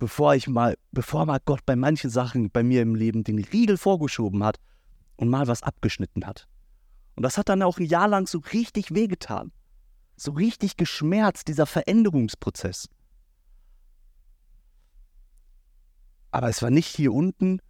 bevor 0.00 0.34
ich 0.34 0.48
mal, 0.48 0.76
bevor 0.90 1.26
mal 1.26 1.38
Gott 1.44 1.64
bei 1.64 1.76
manchen 1.76 2.10
Sachen 2.10 2.50
bei 2.50 2.64
mir 2.64 2.82
im 2.82 2.96
Leben 2.96 3.22
den 3.22 3.38
Riegel 3.38 3.76
vorgeschoben 3.76 4.42
hat 4.42 4.58
und 5.14 5.28
mal 5.28 5.46
was 5.46 5.62
abgeschnitten 5.62 6.26
hat. 6.26 6.48
Und 7.14 7.22
das 7.22 7.38
hat 7.38 7.48
dann 7.48 7.62
auch 7.62 7.78
ein 7.78 7.84
Jahr 7.84 8.08
lang 8.08 8.26
so 8.26 8.38
richtig 8.52 8.92
wehgetan. 8.92 9.52
So 10.16 10.32
richtig 10.32 10.76
geschmerzt, 10.76 11.48
dieser 11.48 11.66
Veränderungsprozess. 11.66 12.88
Aber 16.30 16.48
es 16.48 16.62
war 16.62 16.70
nicht 16.70 16.88
hier 16.88 17.12
unten 17.12 17.60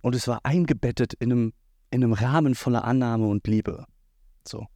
und 0.00 0.14
es 0.14 0.26
war 0.26 0.40
eingebettet 0.44 1.14
in 1.14 1.32
einem, 1.32 1.52
in 1.90 2.02
einem 2.02 2.12
Rahmen 2.12 2.54
voller 2.54 2.84
Annahme 2.84 3.26
und 3.28 3.46
Liebe. 3.46 3.86
So. 4.46 4.66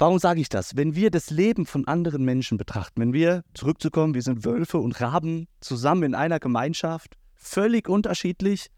Warum 0.00 0.20
sage 0.20 0.40
ich 0.40 0.48
das? 0.48 0.76
Wenn 0.76 0.94
wir 0.94 1.10
das 1.10 1.30
Leben 1.30 1.66
von 1.66 1.88
anderen 1.88 2.24
Menschen 2.24 2.56
betrachten, 2.56 3.00
wenn 3.00 3.12
wir 3.12 3.42
zurückzukommen, 3.54 4.14
wir 4.14 4.22
sind 4.22 4.44
Wölfe 4.44 4.78
und 4.78 5.00
Raben 5.00 5.48
zusammen 5.60 6.04
in 6.04 6.14
einer 6.14 6.38
Gemeinschaft, 6.38 7.16
völlig 7.34 7.88
unterschiedlich, 7.88 8.68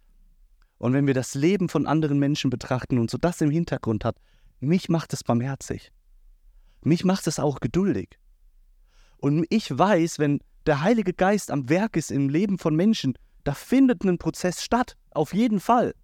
und 0.78 0.94
wenn 0.94 1.06
wir 1.06 1.12
das 1.12 1.34
Leben 1.34 1.68
von 1.68 1.86
anderen 1.86 2.18
Menschen 2.18 2.48
betrachten 2.48 2.98
und 2.98 3.10
so 3.10 3.18
das 3.18 3.42
im 3.42 3.50
Hintergrund 3.50 4.02
hat, 4.02 4.16
mich 4.60 4.88
macht 4.88 5.12
es 5.12 5.22
barmherzig. 5.22 5.92
Mich 6.82 7.04
macht 7.04 7.26
es 7.26 7.38
auch 7.38 7.60
geduldig. 7.60 8.18
Und 9.18 9.44
ich 9.50 9.76
weiß, 9.76 10.18
wenn 10.18 10.40
der 10.64 10.80
Heilige 10.80 11.12
Geist 11.12 11.50
am 11.50 11.68
Werk 11.68 11.98
ist 11.98 12.10
im 12.10 12.30
Leben 12.30 12.56
von 12.56 12.74
Menschen, 12.74 13.12
da 13.44 13.52
findet 13.52 14.04
ein 14.04 14.16
Prozess 14.16 14.64
statt, 14.64 14.96
auf 15.10 15.34
jeden 15.34 15.60
Fall. 15.60 15.94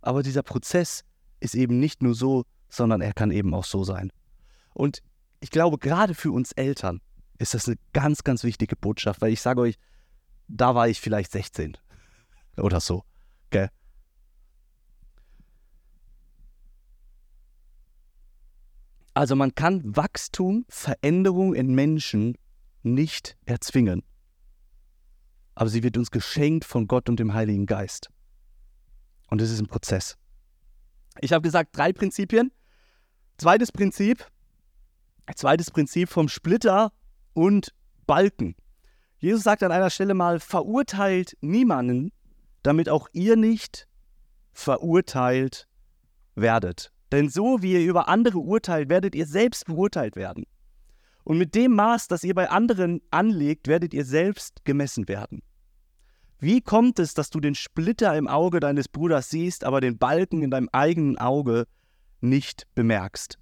Aber 0.00 0.22
dieser 0.22 0.42
Prozess 0.42 1.04
ist 1.40 1.54
eben 1.54 1.78
nicht 1.78 2.02
nur 2.02 2.14
so, 2.14 2.44
sondern 2.70 3.02
er 3.02 3.12
kann 3.12 3.30
eben 3.30 3.52
auch 3.52 3.64
so 3.64 3.84
sein. 3.84 4.10
Und 4.72 5.02
ich 5.40 5.50
glaube, 5.50 5.78
gerade 5.78 6.14
für 6.14 6.32
uns 6.32 6.52
Eltern 6.52 7.00
ist 7.38 7.54
das 7.54 7.66
eine 7.66 7.76
ganz, 7.92 8.22
ganz 8.24 8.44
wichtige 8.44 8.76
Botschaft, 8.76 9.20
weil 9.20 9.32
ich 9.32 9.40
sage 9.40 9.60
euch, 9.62 9.78
da 10.48 10.74
war 10.74 10.88
ich 10.88 11.00
vielleicht 11.00 11.32
16 11.32 11.76
oder 12.56 12.80
so. 12.80 13.04
Gell? 13.50 13.70
Also 19.14 19.36
man 19.36 19.54
kann 19.54 19.96
Wachstum, 19.96 20.64
Veränderung 20.68 21.54
in 21.54 21.74
Menschen 21.74 22.36
nicht 22.82 23.36
erzwingen. 23.44 24.02
Aber 25.54 25.68
sie 25.68 25.82
wird 25.82 25.96
uns 25.96 26.10
geschenkt 26.10 26.64
von 26.64 26.86
Gott 26.86 27.08
und 27.08 27.20
dem 27.20 27.34
Heiligen 27.34 27.66
Geist. 27.66 28.08
Und 29.28 29.40
es 29.40 29.50
ist 29.50 29.60
ein 29.60 29.66
Prozess. 29.66 30.16
Ich 31.20 31.32
habe 31.32 31.42
gesagt, 31.42 31.76
drei 31.76 31.92
Prinzipien. 31.92 32.52
Zweites 33.36 33.72
Prinzip, 33.72 34.26
zweites 35.36 35.70
Prinzip 35.70 36.08
vom 36.08 36.28
Splitter 36.28 36.92
und 37.32 37.74
Balken. 38.06 38.56
Jesus 39.18 39.42
sagt 39.42 39.62
an 39.62 39.72
einer 39.72 39.90
Stelle 39.90 40.14
mal, 40.14 40.40
verurteilt 40.40 41.36
niemanden, 41.40 42.12
damit 42.62 42.88
auch 42.88 43.08
ihr 43.12 43.36
nicht 43.36 43.86
verurteilt 44.52 45.68
werdet. 46.34 46.92
Denn 47.12 47.28
so 47.28 47.62
wie 47.62 47.72
ihr 47.72 47.88
über 47.88 48.08
andere 48.08 48.38
urteilt, 48.38 48.88
werdet 48.88 49.14
ihr 49.14 49.26
selbst 49.26 49.66
beurteilt 49.66 50.16
werden. 50.16 50.44
Und 51.24 51.38
mit 51.38 51.54
dem 51.54 51.74
Maß, 51.74 52.08
das 52.08 52.24
ihr 52.24 52.34
bei 52.34 52.50
anderen 52.50 53.00
anlegt, 53.10 53.68
werdet 53.68 53.94
ihr 53.94 54.04
selbst 54.04 54.64
gemessen 54.64 55.08
werden. 55.08 55.42
Wie 56.38 56.62
kommt 56.62 56.98
es, 56.98 57.12
dass 57.12 57.28
du 57.28 57.38
den 57.40 57.54
Splitter 57.54 58.16
im 58.16 58.26
Auge 58.26 58.60
deines 58.60 58.88
Bruders 58.88 59.28
siehst, 59.28 59.64
aber 59.64 59.82
den 59.82 59.98
Balken 59.98 60.42
in 60.42 60.50
deinem 60.50 60.70
eigenen 60.72 61.18
Auge 61.18 61.66
nicht 62.20 62.66
bemerkst? 62.74 63.38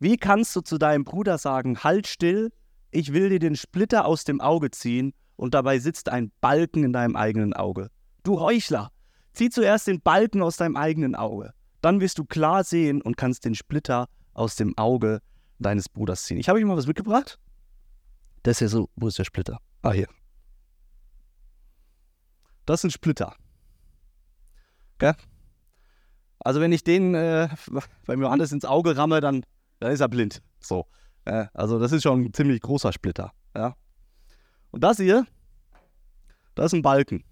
Wie 0.00 0.16
kannst 0.16 0.54
du 0.54 0.60
zu 0.60 0.78
deinem 0.78 1.04
Bruder 1.04 1.38
sagen, 1.38 1.82
halt 1.82 2.06
still, 2.06 2.52
ich 2.90 3.12
will 3.12 3.28
dir 3.30 3.38
den 3.38 3.56
Splitter 3.56 4.04
aus 4.04 4.24
dem 4.24 4.40
Auge 4.40 4.70
ziehen, 4.70 5.12
und 5.36 5.54
dabei 5.54 5.78
sitzt 5.78 6.08
ein 6.08 6.32
Balken 6.40 6.82
in 6.82 6.92
deinem 6.92 7.14
eigenen 7.14 7.54
Auge? 7.54 7.90
Du 8.24 8.40
Heuchler, 8.40 8.90
zieh 9.32 9.50
zuerst 9.50 9.86
den 9.86 10.00
Balken 10.00 10.42
aus 10.42 10.56
deinem 10.56 10.76
eigenen 10.76 11.14
Auge. 11.14 11.52
Dann 11.80 12.00
wirst 12.00 12.18
du 12.18 12.24
klar 12.24 12.64
sehen 12.64 13.00
und 13.00 13.16
kannst 13.16 13.44
den 13.44 13.54
Splitter 13.54 14.08
aus 14.34 14.56
dem 14.56 14.76
Auge 14.76 15.20
deines 15.60 15.88
Bruders 15.88 16.24
ziehen. 16.24 16.38
Ich 16.38 16.48
habe 16.48 16.58
euch 16.58 16.64
mal 16.64 16.76
was 16.76 16.88
mitgebracht. 16.88 17.38
Das 18.42 18.56
ist 18.56 18.60
ja 18.60 18.68
so, 18.68 18.90
wo 18.96 19.06
ist 19.06 19.18
der 19.18 19.24
Splitter? 19.24 19.58
Ah, 19.82 19.92
hier. 19.92 20.08
Das 22.66 22.84
ein 22.84 22.90
Splitter. 22.90 23.34
Okay? 24.94 25.14
Also 26.40 26.60
wenn 26.60 26.72
ich 26.72 26.82
den 26.82 27.14
äh, 27.14 27.48
beim 28.06 28.20
Johannes 28.20 28.52
ins 28.52 28.64
Auge 28.64 28.96
ramme, 28.96 29.20
dann, 29.20 29.44
dann 29.80 29.92
ist 29.92 30.00
er 30.00 30.08
blind. 30.08 30.42
So. 30.60 30.86
Äh, 31.24 31.46
also 31.54 31.78
das 31.78 31.92
ist 31.92 32.02
schon 32.02 32.22
ein 32.22 32.32
ziemlich 32.32 32.60
großer 32.60 32.92
Splitter. 32.92 33.32
Ja? 33.54 33.74
Und 34.70 34.82
das 34.84 34.98
hier, 34.98 35.26
das 36.54 36.66
ist 36.66 36.74
ein 36.74 36.82
Balken. 36.82 37.24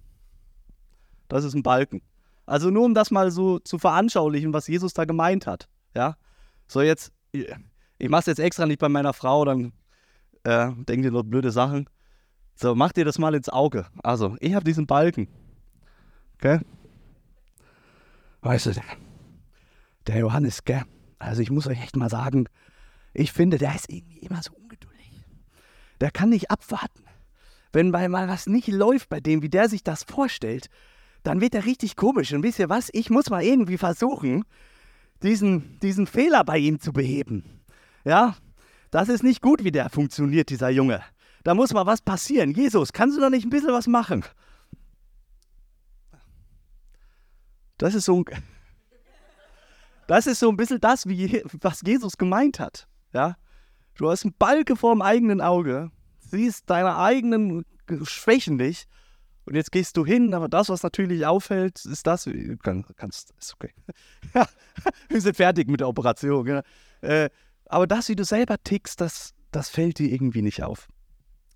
Das 1.29 1.45
ist 1.45 1.55
ein 1.55 1.63
Balken. 1.63 2.03
Also 2.47 2.71
nur 2.71 2.85
um 2.85 2.95
das 2.95 3.11
mal 3.11 3.31
so 3.31 3.59
zu 3.59 3.79
veranschaulichen, 3.79 4.53
was 4.53 4.69
Jesus 4.69 4.95
da 4.95 5.05
gemeint 5.05 5.47
hat. 5.47 5.69
Ja, 5.95 6.17
so 6.69 6.81
jetzt, 6.81 7.13
ich 7.33 8.09
mache 8.09 8.21
es 8.21 8.27
jetzt 8.27 8.39
extra 8.39 8.67
nicht 8.67 8.79
bei 8.79 8.89
meiner 8.89 9.13
Frau, 9.13 9.45
dann 9.45 9.73
äh, 10.45 10.71
denkt 10.85 11.05
ihr 11.05 11.11
noch 11.11 11.25
blöde 11.25 11.51
Sachen. 11.51 11.89
So, 12.55 12.75
macht 12.75 12.97
ihr 12.99 13.05
das 13.05 13.19
mal 13.19 13.35
ins 13.35 13.49
Auge. 13.49 13.87
Also, 14.03 14.37
ich 14.41 14.55
habe 14.55 14.65
diesen 14.65 14.87
Balken. 14.87 15.29
Okay? 16.37 16.61
Weißt 18.41 18.67
du, 18.67 18.73
der 20.07 20.19
Johannes, 20.19 20.65
gell? 20.65 20.85
Also, 21.19 21.43
ich 21.43 21.51
muss 21.51 21.67
euch 21.67 21.81
echt 21.81 21.97
mal 21.97 22.11
sagen, 22.11 22.49
ich 23.15 23.33
finde, 23.33 23.59
der 23.59 23.75
ist 23.75 23.91
irgendwie 23.91 24.19
immer 24.19 24.43
so 24.43 24.53
ungeduldig. 24.53 25.25
Der 26.01 26.11
kann 26.11 26.29
nicht 26.29 26.51
abwarten. 26.51 27.05
Wenn 27.73 27.91
mal 27.91 28.29
was 28.29 28.47
nicht 28.47 28.69
läuft 28.69 29.09
bei 29.09 29.21
dem, 29.21 29.43
wie 29.43 29.49
der 29.49 29.69
sich 29.69 29.83
das 29.83 30.03
vorstellt, 30.03 30.69
dann 31.23 31.41
wird 31.41 31.55
er 31.55 31.65
richtig 31.65 31.97
komisch. 31.97 32.33
Und 32.33 32.43
wisst 32.43 32.59
ihr 32.59 32.69
was? 32.69 32.89
Ich 32.93 33.11
muss 33.11 33.31
mal 33.31 33.43
irgendwie 33.43 33.79
versuchen, 33.79 34.45
diesen, 35.23 35.79
diesen 35.81 36.07
Fehler 36.07 36.45
bei 36.45 36.59
ihm 36.59 36.81
zu 36.81 36.93
beheben. 36.93 37.61
Ja, 38.05 38.37
das 38.91 39.09
ist 39.09 39.23
nicht 39.23 39.43
gut, 39.43 39.65
wie 39.65 39.73
der 39.73 39.91
funktioniert, 39.91 40.51
dieser 40.51 40.71
Junge. 40.71 41.03
Da 41.43 41.55
muss 41.55 41.73
mal 41.73 41.87
was 41.87 42.01
passieren. 42.01 42.53
Jesus, 42.53 42.93
kannst 42.93 43.17
du 43.17 43.21
da 43.21 43.31
nicht 43.31 43.45
ein 43.45 43.51
bisschen 43.51 43.73
was 43.73 43.87
machen? 43.87 44.25
Das 47.79 47.95
ist 47.95 48.07
so 48.07 48.19
ein, 48.19 48.25
das 50.07 50.27
ist 50.27 50.41
so 50.41 50.49
ein 50.49 50.57
bisschen 50.57 50.81
das, 50.81 51.07
wie, 51.07 51.43
was 51.61 51.83
Jesus 51.85 52.17
gemeint 52.17 52.61
hat. 52.61 52.87
Ja? 53.13 53.37
Du 53.97 54.11
hast 54.11 54.25
einen 54.25 54.35
Balke 54.39 54.77
vor 54.77 54.95
dem 54.95 55.03
eigenen 55.03 55.41
Auge, 55.41 55.91
siehst 56.19 56.69
deine 56.69 56.97
eigenen 56.97 57.65
Schwächen 58.05 58.57
nicht 58.57 58.89
und 59.47 59.55
jetzt 59.55 59.71
gehst 59.71 59.97
du 59.97 60.05
hin, 60.05 60.35
aber 60.35 60.49
das, 60.49 60.69
was 60.69 60.83
natürlich 60.83 61.25
auffällt, 61.25 61.85
ist 61.85 62.07
das. 62.07 62.29
Kann, 62.63 62.85
kannst, 62.97 63.33
ist 63.39 63.55
okay. 63.55 63.73
wir 65.09 65.21
sind 65.21 65.37
fertig 65.37 65.69
mit 65.69 65.81
der 65.81 65.89
Operation. 65.89 66.47
Ja. 66.47 66.63
Äh, 67.01 67.31
aber 67.67 67.87
das, 67.87 68.09
wie 68.09 68.17
du 68.17 68.25
selber 68.25 68.57
tickst, 68.63 69.01
das, 69.01 69.35
das 69.53 69.69
fällt 69.69 70.01
dir 70.01 70.11
irgendwie 70.11 70.43
nicht 70.43 70.65
auf. 70.65 70.89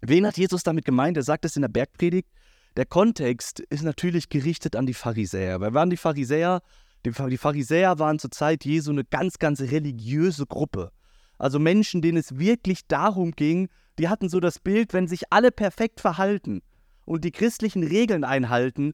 Wen 0.03 0.25
hat 0.25 0.39
Jesus 0.39 0.63
damit 0.63 0.85
gemeint? 0.85 1.17
Er 1.17 1.25
sagt 1.25 1.45
es 1.45 1.57
in 1.57 1.63
der 1.63 1.69
Bergpredigt. 1.69 2.29
Der 2.77 2.87
Kontext 2.87 3.59
ist 3.59 3.83
natürlich 3.83 4.29
gerichtet 4.29 4.77
an 4.77 4.87
die 4.87 4.95
Pharisäer. 4.95 5.61
Wer 5.61 5.75
waren 5.75 5.91
die 5.91 5.97
Pharisäer? 5.97 6.63
Die 7.05 7.13
Pharisäer 7.13 7.99
waren 7.99 8.19
zur 8.19 8.31
Zeit 8.31 8.65
Jesu 8.65 8.91
eine 8.91 9.05
ganz, 9.05 9.39
ganz 9.39 9.61
religiöse 9.61 10.47
Gruppe. 10.47 10.93
Also 11.39 11.59
Menschen, 11.59 12.03
denen 12.03 12.19
es 12.19 12.39
wirklich 12.39 12.87
darum 12.87 13.33
ging, 13.33 13.69
die 13.99 14.09
hatten 14.09 14.29
so 14.29 14.41
das 14.41 14.59
Bild, 14.59 14.93
wenn 14.93 15.09
sich 15.09 15.33
alle 15.33 15.51
perfekt 15.51 16.01
verhalten 16.01 16.63
und 17.07 17.25
die 17.25 17.33
christlichen 17.33 17.83
Regeln 17.83 18.25
einhalten, 18.25 18.93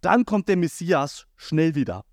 dann 0.00 0.24
kommt 0.24 0.48
der 0.48 0.56
Messias 0.56 1.26
schnell 1.36 1.74
wieder. 1.74 2.04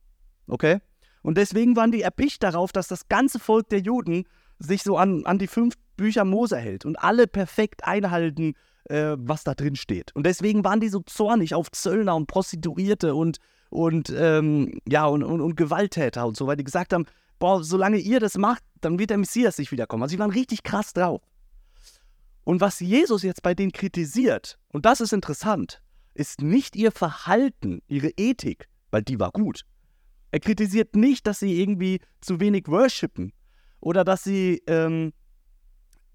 Okay? 0.48 0.80
Und 1.22 1.38
deswegen 1.38 1.76
waren 1.76 1.92
die 1.92 2.02
erpicht 2.02 2.44
darauf, 2.44 2.72
dass 2.72 2.88
das 2.88 3.08
ganze 3.08 3.40
Volk 3.40 3.70
der 3.70 3.80
Juden 3.80 4.26
sich 4.60 4.84
so 4.84 4.98
an, 4.98 5.26
an 5.26 5.40
die 5.40 5.48
fünf 5.48 5.76
Bücher 5.98 6.26
Mose 6.26 6.58
hält 6.58 6.86
und 6.86 6.98
alle 6.98 7.28
perfekt 7.28 7.86
einhalten, 7.86 8.54
äh, 8.86 9.16
was 9.18 9.44
da 9.44 9.54
drin 9.54 9.76
steht. 9.76 10.16
Und 10.16 10.26
deswegen 10.26 10.64
waren 10.64 10.80
die 10.80 10.90
so 10.90 11.02
zornig 11.02 11.54
auf 11.56 11.72
Zöllner 11.72 12.16
und 12.16 12.28
Prostituierte 12.28 13.16
und, 13.16 13.38
und, 13.70 14.14
ähm, 14.16 14.80
ja, 14.88 15.06
und, 15.06 15.24
und, 15.24 15.42
und 15.42 15.56
Gewalttäter 15.56 16.26
und 16.26 16.36
so, 16.36 16.48
weil 16.48 16.58
die 16.58 16.64
gesagt 16.64 16.94
haben, 16.94 17.06
boah, 17.38 17.64
solange 17.64 17.98
ihr 17.98 18.20
das 18.20 18.38
macht, 18.38 18.64
dann 18.82 19.00
wird 19.00 19.10
der 19.10 19.18
Messias 19.18 19.58
nicht 19.58 19.72
wiederkommen. 19.72 20.04
Also 20.04 20.14
sie 20.14 20.20
waren 20.20 20.32
richtig 20.32 20.64
krass 20.64 20.94
drauf. 20.94 21.22
Und 22.44 22.62
was 22.62 22.80
Jesus 22.80 23.24
jetzt 23.24 23.44
bei 23.44 23.54
denen 23.54 23.72
kritisiert, 23.72 24.58
und 24.70 24.86
das 24.86 25.02
ist 25.02 25.14
interessant, 25.14 25.82
ist 26.14 26.42
nicht 26.42 26.76
ihr 26.76 26.92
Verhalten, 26.92 27.82
ihre 27.88 28.10
Ethik, 28.18 28.68
weil 28.92 29.04
die 29.04 29.20
war 29.20 29.32
gut. 29.32 29.66
Er 30.32 30.40
kritisiert 30.40 30.96
nicht, 30.96 31.28
dass 31.28 31.40
sie 31.40 31.62
irgendwie 31.62 32.02
zu 32.22 32.40
wenig 32.40 32.68
worshipen 32.68 33.34
oder 33.80 34.04
dass 34.04 34.24
sie 34.24 34.62
ähm, 34.68 35.14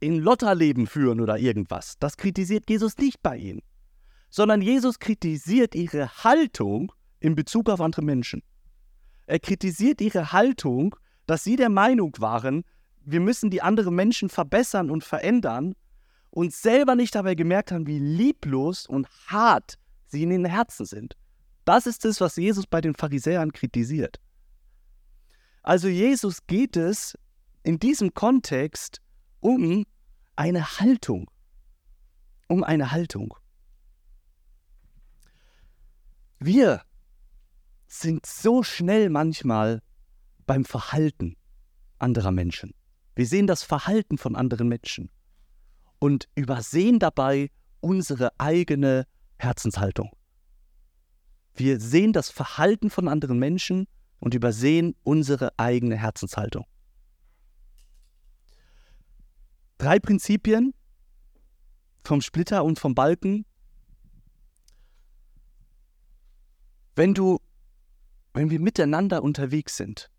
in 0.01 0.19
Lotterleben 0.19 0.87
führen 0.87 1.21
oder 1.21 1.38
irgendwas. 1.38 1.99
Das 1.99 2.17
kritisiert 2.17 2.69
Jesus 2.69 2.97
nicht 2.99 3.23
bei 3.23 3.37
ihnen, 3.37 3.62
sondern 4.29 4.61
Jesus 4.61 4.99
kritisiert 4.99 5.75
ihre 5.75 6.09
Haltung 6.25 6.93
in 7.25 7.35
Bezug 7.35 7.71
auf 7.71 7.81
andere 7.81 8.03
Menschen. 8.03 8.43
Er 9.27 9.39
kritisiert 9.39 10.01
ihre 10.03 10.33
Haltung, 10.33 10.95
dass 11.27 11.43
sie 11.43 11.57
der 11.57 11.71
Meinung 11.71 12.15
waren, 12.19 12.65
wir 13.07 13.21
müssen 13.21 13.51
die 13.51 13.63
anderen 13.63 13.95
Menschen 13.95 14.29
verbessern 14.29 14.91
und 14.91 15.05
verändern 15.05 15.75
und 16.31 16.53
selber 16.53 16.95
nicht 16.95 17.15
dabei 17.15 17.35
gemerkt 17.35 17.73
haben, 17.73 17.87
wie 17.87 17.99
lieblos 17.99 18.87
und 18.87 19.09
hart 19.27 19.79
sie 20.07 20.23
in 20.23 20.31
den 20.31 20.45
Herzen 20.45 20.87
sind. 20.87 21.17
Das 21.65 21.87
ist 21.87 22.05
es, 22.05 22.21
was 22.21 22.37
Jesus 22.37 22.67
bei 22.67 22.81
den 22.81 22.95
Pharisäern 22.95 23.53
kritisiert. 23.53 24.21
Also 25.63 25.89
Jesus 25.89 26.47
geht 26.47 26.77
es 26.77 27.17
in 27.63 27.79
diesem 27.79 28.13
Kontext 28.13 29.01
um 29.41 29.87
eine 30.37 30.79
Haltung. 30.79 31.31
Um 32.49 32.65
eine 32.65 32.91
Haltung. 32.91 33.35
Wir 36.39 36.83
sind 38.01 38.27
so 38.27 38.63
schnell 38.63 39.11
manchmal 39.11 39.83
beim 40.47 40.65
Verhalten 40.65 41.37
anderer 41.99 42.33
Menschen. 42.33 42.75
Wir 43.15 43.27
sehen 43.27 43.47
das 43.47 43.63
Verhalten 43.63 44.19
von 44.19 44.37
anderen 44.37 44.69
Menschen 44.69 45.11
und 45.99 46.29
übersehen 46.35 46.99
dabei 46.99 47.51
unsere 47.81 48.33
eigene 48.39 49.07
Herzenshaltung. 49.37 50.11
Wir 51.55 51.79
sehen 51.81 52.13
das 52.13 52.31
Verhalten 52.31 52.91
von 52.91 53.09
anderen 53.09 53.39
Menschen 53.39 53.87
und 54.19 54.35
übersehen 54.35 54.97
unsere 55.05 55.57
eigene 55.59 55.97
Herzenshaltung. 55.97 56.67
Drei 59.79 59.99
Prinzipien 59.99 60.75
vom 62.05 62.21
Splitter 62.21 62.65
und 62.65 62.79
vom 62.79 62.95
Balken. 62.95 63.45
Wenn 66.97 67.15
du, 67.15 67.39
wenn 68.35 68.51
wir 68.51 68.61
miteinander 68.61 69.23
unterwegs 69.23 69.77
sind 69.77 70.11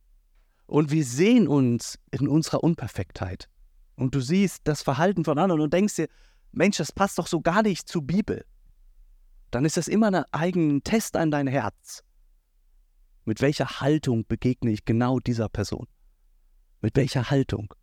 und 0.66 0.92
wir 0.92 1.06
sehen 1.06 1.48
uns 1.48 2.00
in 2.12 2.28
unserer 2.28 2.64
Unperfektheit 2.64 3.50
und 3.96 4.16
du 4.16 4.22
siehst 4.22 4.62
das 4.64 4.82
Verhalten 4.82 5.24
von 5.24 5.38
anderen 5.38 5.62
und 5.62 5.74
denkst 5.74 5.96
dir, 5.96 6.08
Mensch, 6.52 6.78
das 6.78 6.92
passt 6.92 7.20
doch 7.20 7.28
so 7.28 7.42
gar 7.42 7.62
nicht 7.62 7.88
zur 7.88 8.02
Bibel 8.02 8.46
dann 9.56 9.64
ist 9.64 9.78
das 9.78 9.88
immer 9.88 10.08
ein 10.08 10.26
eigenen 10.34 10.84
Test 10.84 11.16
an 11.16 11.32
dein 11.32 11.48
Herz. 11.48 12.04
Mit 13.24 13.40
welcher 13.40 13.80
Haltung 13.80 14.26
begegne 14.28 14.70
ich 14.72 14.84
genau 14.84 15.22
dieser 15.22 15.48
Person? 15.48 15.88
Mit 16.82 16.98
welcher 16.98 17.30
Haltung? 17.30 17.74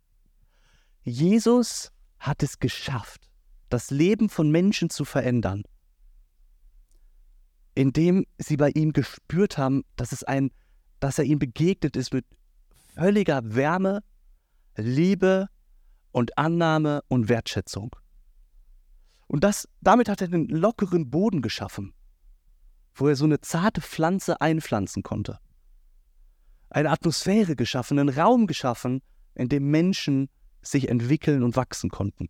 Jesus 1.01 1.91
hat 2.19 2.43
es 2.43 2.59
geschafft, 2.59 3.31
das 3.69 3.89
Leben 3.89 4.29
von 4.29 4.51
Menschen 4.51 4.91
zu 4.91 5.03
verändern, 5.03 5.63
indem 7.75 8.25
sie 8.37 8.57
bei 8.57 8.69
ihm 8.69 8.93
gespürt 8.93 9.57
haben, 9.57 9.83
dass, 9.95 10.11
es 10.11 10.23
ein, 10.23 10.51
dass 10.99 11.17
er 11.17 11.25
ihnen 11.25 11.39
begegnet 11.39 11.95
ist 11.95 12.13
mit 12.13 12.25
völliger 12.95 13.41
Wärme, 13.43 14.03
Liebe 14.75 15.47
und 16.11 16.37
Annahme 16.37 17.01
und 17.07 17.29
Wertschätzung. 17.29 17.95
Und 19.27 19.43
das, 19.43 19.67
damit 19.81 20.09
hat 20.09 20.21
er 20.21 20.27
einen 20.27 20.47
lockeren 20.47 21.09
Boden 21.09 21.41
geschaffen, 21.41 21.93
wo 22.93 23.07
er 23.07 23.15
so 23.15 23.25
eine 23.25 23.41
zarte 23.41 23.81
Pflanze 23.81 24.41
einpflanzen 24.41 25.01
konnte. 25.01 25.39
Eine 26.69 26.91
Atmosphäre 26.91 27.55
geschaffen, 27.55 27.99
einen 27.99 28.09
Raum 28.09 28.47
geschaffen, 28.47 29.01
in 29.35 29.49
dem 29.49 29.69
Menschen 29.69 30.29
sich 30.61 30.89
entwickeln 30.89 31.43
und 31.43 31.55
wachsen 31.55 31.89
konnten. 31.89 32.29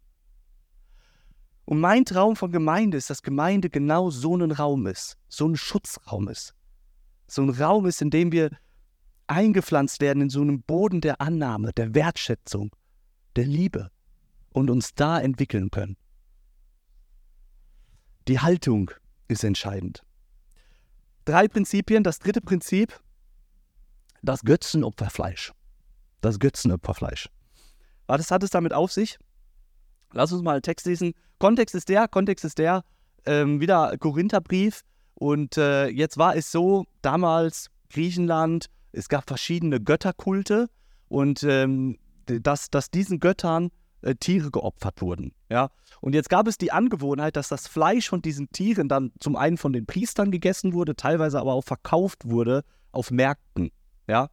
Und 1.65 1.79
mein 1.79 2.05
Traum 2.05 2.35
von 2.35 2.51
Gemeinde 2.51 2.97
ist, 2.97 3.09
dass 3.09 3.21
Gemeinde 3.21 3.69
genau 3.69 4.09
so 4.09 4.35
ein 4.35 4.51
Raum 4.51 4.85
ist, 4.87 5.17
so 5.29 5.47
ein 5.47 5.55
Schutzraum 5.55 6.27
ist. 6.27 6.53
So 7.27 7.41
ein 7.41 7.49
Raum 7.49 7.85
ist, 7.85 8.01
in 8.01 8.09
dem 8.09 8.31
wir 8.31 8.51
eingepflanzt 9.27 10.01
werden 10.01 10.23
in 10.23 10.29
so 10.29 10.41
einem 10.41 10.61
Boden 10.61 10.99
der 10.99 11.21
Annahme, 11.21 11.71
der 11.73 11.95
Wertschätzung, 11.95 12.75
der 13.35 13.45
Liebe 13.45 13.89
und 14.51 14.69
uns 14.69 14.93
da 14.93 15.19
entwickeln 15.19 15.71
können. 15.71 15.97
Die 18.27 18.39
Haltung 18.39 18.91
ist 19.27 19.43
entscheidend. 19.43 20.03
Drei 21.25 21.47
Prinzipien. 21.47 22.03
Das 22.03 22.19
dritte 22.19 22.41
Prinzip, 22.41 22.99
das 24.21 24.41
Götzenopferfleisch. 24.41 25.53
Das 26.21 26.39
Götzenopferfleisch. 26.39 27.29
Was 28.07 28.31
hat 28.31 28.43
es 28.43 28.49
damit 28.49 28.73
auf 28.73 28.91
sich? 28.91 29.17
Lass 30.13 30.31
uns 30.31 30.43
mal 30.43 30.53
einen 30.53 30.61
Text 30.61 30.85
lesen. 30.85 31.13
Kontext 31.39 31.75
ist 31.75 31.89
der, 31.89 32.07
Kontext 32.07 32.45
ist 32.45 32.57
der, 32.57 32.83
ähm, 33.25 33.59
wieder 33.59 33.97
Korintherbrief. 33.97 34.81
Und 35.15 35.57
äh, 35.57 35.87
jetzt 35.87 36.17
war 36.17 36.35
es 36.35 36.51
so, 36.51 36.85
damals 37.01 37.69
Griechenland, 37.89 38.67
es 38.91 39.09
gab 39.09 39.27
verschiedene 39.27 39.81
Götterkulte 39.81 40.69
und 41.07 41.43
ähm, 41.43 41.97
dass, 42.25 42.69
dass 42.69 42.89
diesen 42.89 43.19
Göttern 43.19 43.69
äh, 44.01 44.15
Tiere 44.15 44.51
geopfert 44.51 45.01
wurden. 45.01 45.33
Ja? 45.49 45.69
Und 46.01 46.13
jetzt 46.13 46.29
gab 46.29 46.47
es 46.47 46.57
die 46.57 46.71
Angewohnheit, 46.71 47.35
dass 47.35 47.49
das 47.49 47.67
Fleisch 47.67 48.09
von 48.09 48.21
diesen 48.21 48.49
Tieren 48.51 48.87
dann 48.87 49.11
zum 49.19 49.35
einen 49.35 49.57
von 49.57 49.73
den 49.73 49.85
Priestern 49.85 50.31
gegessen 50.31 50.73
wurde, 50.73 50.95
teilweise 50.95 51.39
aber 51.39 51.53
auch 51.53 51.63
verkauft 51.63 52.25
wurde 52.25 52.63
auf 52.91 53.11
Märkten. 53.11 53.71
Ja? 54.07 54.29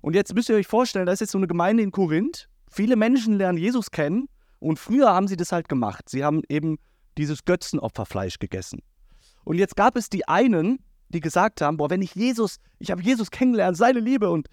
Und 0.00 0.14
jetzt 0.14 0.34
müsst 0.34 0.48
ihr 0.48 0.56
euch 0.56 0.66
vorstellen, 0.66 1.06
da 1.06 1.12
ist 1.12 1.20
jetzt 1.20 1.32
so 1.32 1.38
eine 1.38 1.46
Gemeinde 1.46 1.82
in 1.82 1.92
Korinth. 1.92 2.48
Viele 2.70 2.96
Menschen 2.96 3.38
lernen 3.38 3.58
Jesus 3.58 3.90
kennen 3.90 4.28
und 4.58 4.78
früher 4.78 5.12
haben 5.12 5.28
sie 5.28 5.36
das 5.36 5.52
halt 5.52 5.68
gemacht. 5.68 6.08
Sie 6.08 6.24
haben 6.24 6.42
eben 6.48 6.78
dieses 7.18 7.44
Götzenopferfleisch 7.44 8.38
gegessen. 8.38 8.80
Und 9.44 9.58
jetzt 9.58 9.76
gab 9.76 9.96
es 9.96 10.08
die 10.08 10.26
einen, 10.26 10.78
die 11.08 11.20
gesagt 11.20 11.60
haben, 11.60 11.76
boah, 11.76 11.90
wenn 11.90 12.02
ich 12.02 12.14
Jesus, 12.14 12.58
ich 12.78 12.90
habe 12.90 13.02
Jesus 13.02 13.30
kennengelernt, 13.30 13.76
seine 13.76 14.00
Liebe 14.00 14.30
und 14.30 14.48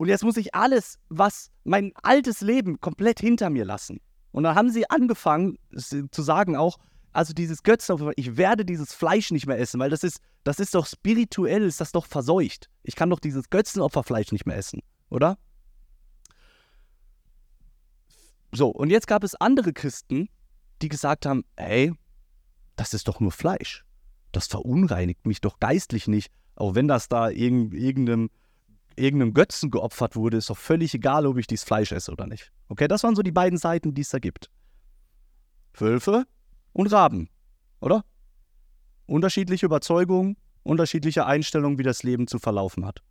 und 0.00 0.08
jetzt 0.08 0.24
muss 0.24 0.38
ich 0.38 0.54
alles, 0.54 0.98
was 1.10 1.50
mein 1.64 1.92
altes 2.02 2.40
Leben 2.40 2.80
komplett 2.80 3.20
hinter 3.20 3.50
mir 3.50 3.66
lassen. 3.66 4.00
Und 4.32 4.44
dann 4.44 4.54
haben 4.54 4.70
sie 4.70 4.88
angefangen 4.88 5.58
zu 5.76 6.22
sagen 6.22 6.56
auch, 6.56 6.78
also 7.12 7.34
dieses 7.34 7.62
Götzenopfer, 7.62 8.12
ich 8.16 8.38
werde 8.38 8.64
dieses 8.64 8.94
Fleisch 8.94 9.30
nicht 9.30 9.46
mehr 9.46 9.58
essen, 9.58 9.78
weil 9.78 9.90
das 9.90 10.02
ist, 10.02 10.20
das 10.42 10.58
ist 10.58 10.74
doch 10.74 10.86
spirituell, 10.86 11.64
ist 11.64 11.82
das 11.82 11.92
doch 11.92 12.06
verseucht. 12.06 12.70
Ich 12.82 12.96
kann 12.96 13.10
doch 13.10 13.20
dieses 13.20 13.50
Götzenopferfleisch 13.50 14.32
nicht 14.32 14.46
mehr 14.46 14.56
essen, 14.56 14.80
oder? 15.10 15.36
So, 18.52 18.68
und 18.68 18.90
jetzt 18.90 19.06
gab 19.06 19.24
es 19.24 19.34
andere 19.34 19.72
Christen, 19.72 20.28
die 20.82 20.88
gesagt 20.88 21.26
haben, 21.26 21.44
hey, 21.56 21.92
das 22.76 22.94
ist 22.94 23.08
doch 23.08 23.20
nur 23.20 23.32
Fleisch. 23.32 23.84
Das 24.32 24.46
verunreinigt 24.46 25.26
mich 25.26 25.40
doch 25.40 25.60
geistlich 25.60 26.08
nicht, 26.08 26.32
auch 26.56 26.74
wenn 26.74 26.88
das 26.88 27.08
da 27.08 27.30
irgendeinem 27.30 28.30
irgendeinem 28.96 29.34
Götzen 29.34 29.70
geopfert 29.70 30.16
wurde, 30.16 30.36
ist 30.36 30.50
doch 30.50 30.58
völlig 30.58 30.94
egal, 30.94 31.26
ob 31.26 31.38
ich 31.38 31.46
dieses 31.46 31.64
Fleisch 31.64 31.92
esse 31.92 32.12
oder 32.12 32.26
nicht. 32.26 32.52
Okay, 32.68 32.88
das 32.88 33.02
waren 33.02 33.16
so 33.16 33.22
die 33.22 33.32
beiden 33.32 33.58
Seiten, 33.58 33.94
die 33.94 34.02
es 34.02 34.10
da 34.10 34.18
gibt. 34.18 34.50
Wölfe 35.74 36.24
und 36.72 36.92
Raben, 36.92 37.28
oder? 37.80 38.04
Unterschiedliche 39.06 39.66
Überzeugungen, 39.66 40.36
unterschiedliche 40.62 41.26
Einstellungen, 41.26 41.78
wie 41.78 41.82
das 41.82 42.02
Leben 42.02 42.26
zu 42.26 42.38
verlaufen 42.38 42.84
hat. 42.84 43.02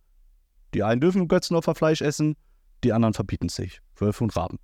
Die 0.74 0.82
einen 0.82 1.00
dürfen 1.00 1.26
Götzenopferfleisch 1.28 2.00
essen, 2.00 2.36
die 2.84 2.92
anderen 2.92 3.14
verbieten 3.14 3.48
sich. 3.48 3.80
Wölfe 3.96 4.24
und 4.24 4.36
Raben. 4.36 4.58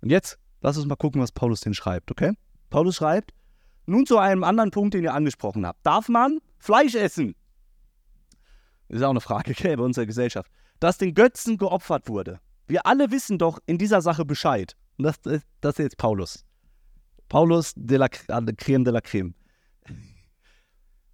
Und 0.00 0.10
jetzt 0.10 0.38
lass 0.60 0.76
uns 0.76 0.86
mal 0.86 0.96
gucken, 0.96 1.20
was 1.20 1.32
Paulus 1.32 1.60
denn 1.60 1.74
schreibt, 1.74 2.10
okay? 2.10 2.32
Paulus 2.70 2.96
schreibt, 2.96 3.32
nun 3.86 4.06
zu 4.06 4.18
einem 4.18 4.44
anderen 4.44 4.70
Punkt, 4.70 4.94
den 4.94 5.04
ihr 5.04 5.14
angesprochen 5.14 5.66
habt. 5.66 5.84
Darf 5.84 6.08
man 6.08 6.40
Fleisch 6.58 6.94
essen? 6.94 7.34
ist 8.88 9.02
auch 9.02 9.10
eine 9.10 9.20
Frage 9.20 9.52
okay, 9.52 9.76
bei 9.76 9.82
unserer 9.82 10.06
Gesellschaft, 10.06 10.50
dass 10.80 10.98
den 10.98 11.14
Götzen 11.14 11.58
geopfert 11.58 12.08
wurde. 12.08 12.40
Wir 12.66 12.86
alle 12.86 13.10
wissen 13.10 13.38
doch 13.38 13.58
in 13.66 13.78
dieser 13.78 14.02
Sache 14.02 14.24
Bescheid. 14.24 14.74
Und 14.96 15.04
das, 15.04 15.20
das 15.60 15.74
ist 15.74 15.78
jetzt 15.78 15.96
Paulus. 15.98 16.44
Paulus 17.28 17.72
de 17.76 17.98
la 17.98 18.08
Creme 18.08 18.84
de 18.84 18.92
la 18.92 19.00
Creme. 19.00 19.34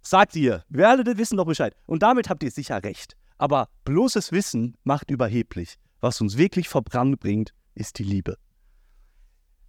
Sagt 0.01 0.35
ihr, 0.35 0.63
wir 0.69 0.89
alle 0.89 1.17
wissen 1.17 1.37
doch 1.37 1.45
Bescheid. 1.45 1.75
Und 1.85 2.03
damit 2.03 2.29
habt 2.29 2.43
ihr 2.43 2.51
sicher 2.51 2.83
recht. 2.83 3.15
Aber 3.37 3.69
bloßes 3.83 4.31
Wissen 4.31 4.77
macht 4.83 5.11
überheblich. 5.11 5.75
Was 5.99 6.21
uns 6.21 6.37
wirklich 6.37 6.69
verbrannt 6.69 7.19
bringt, 7.19 7.51
ist 7.73 7.99
die 7.99 8.03
Liebe. 8.03 8.37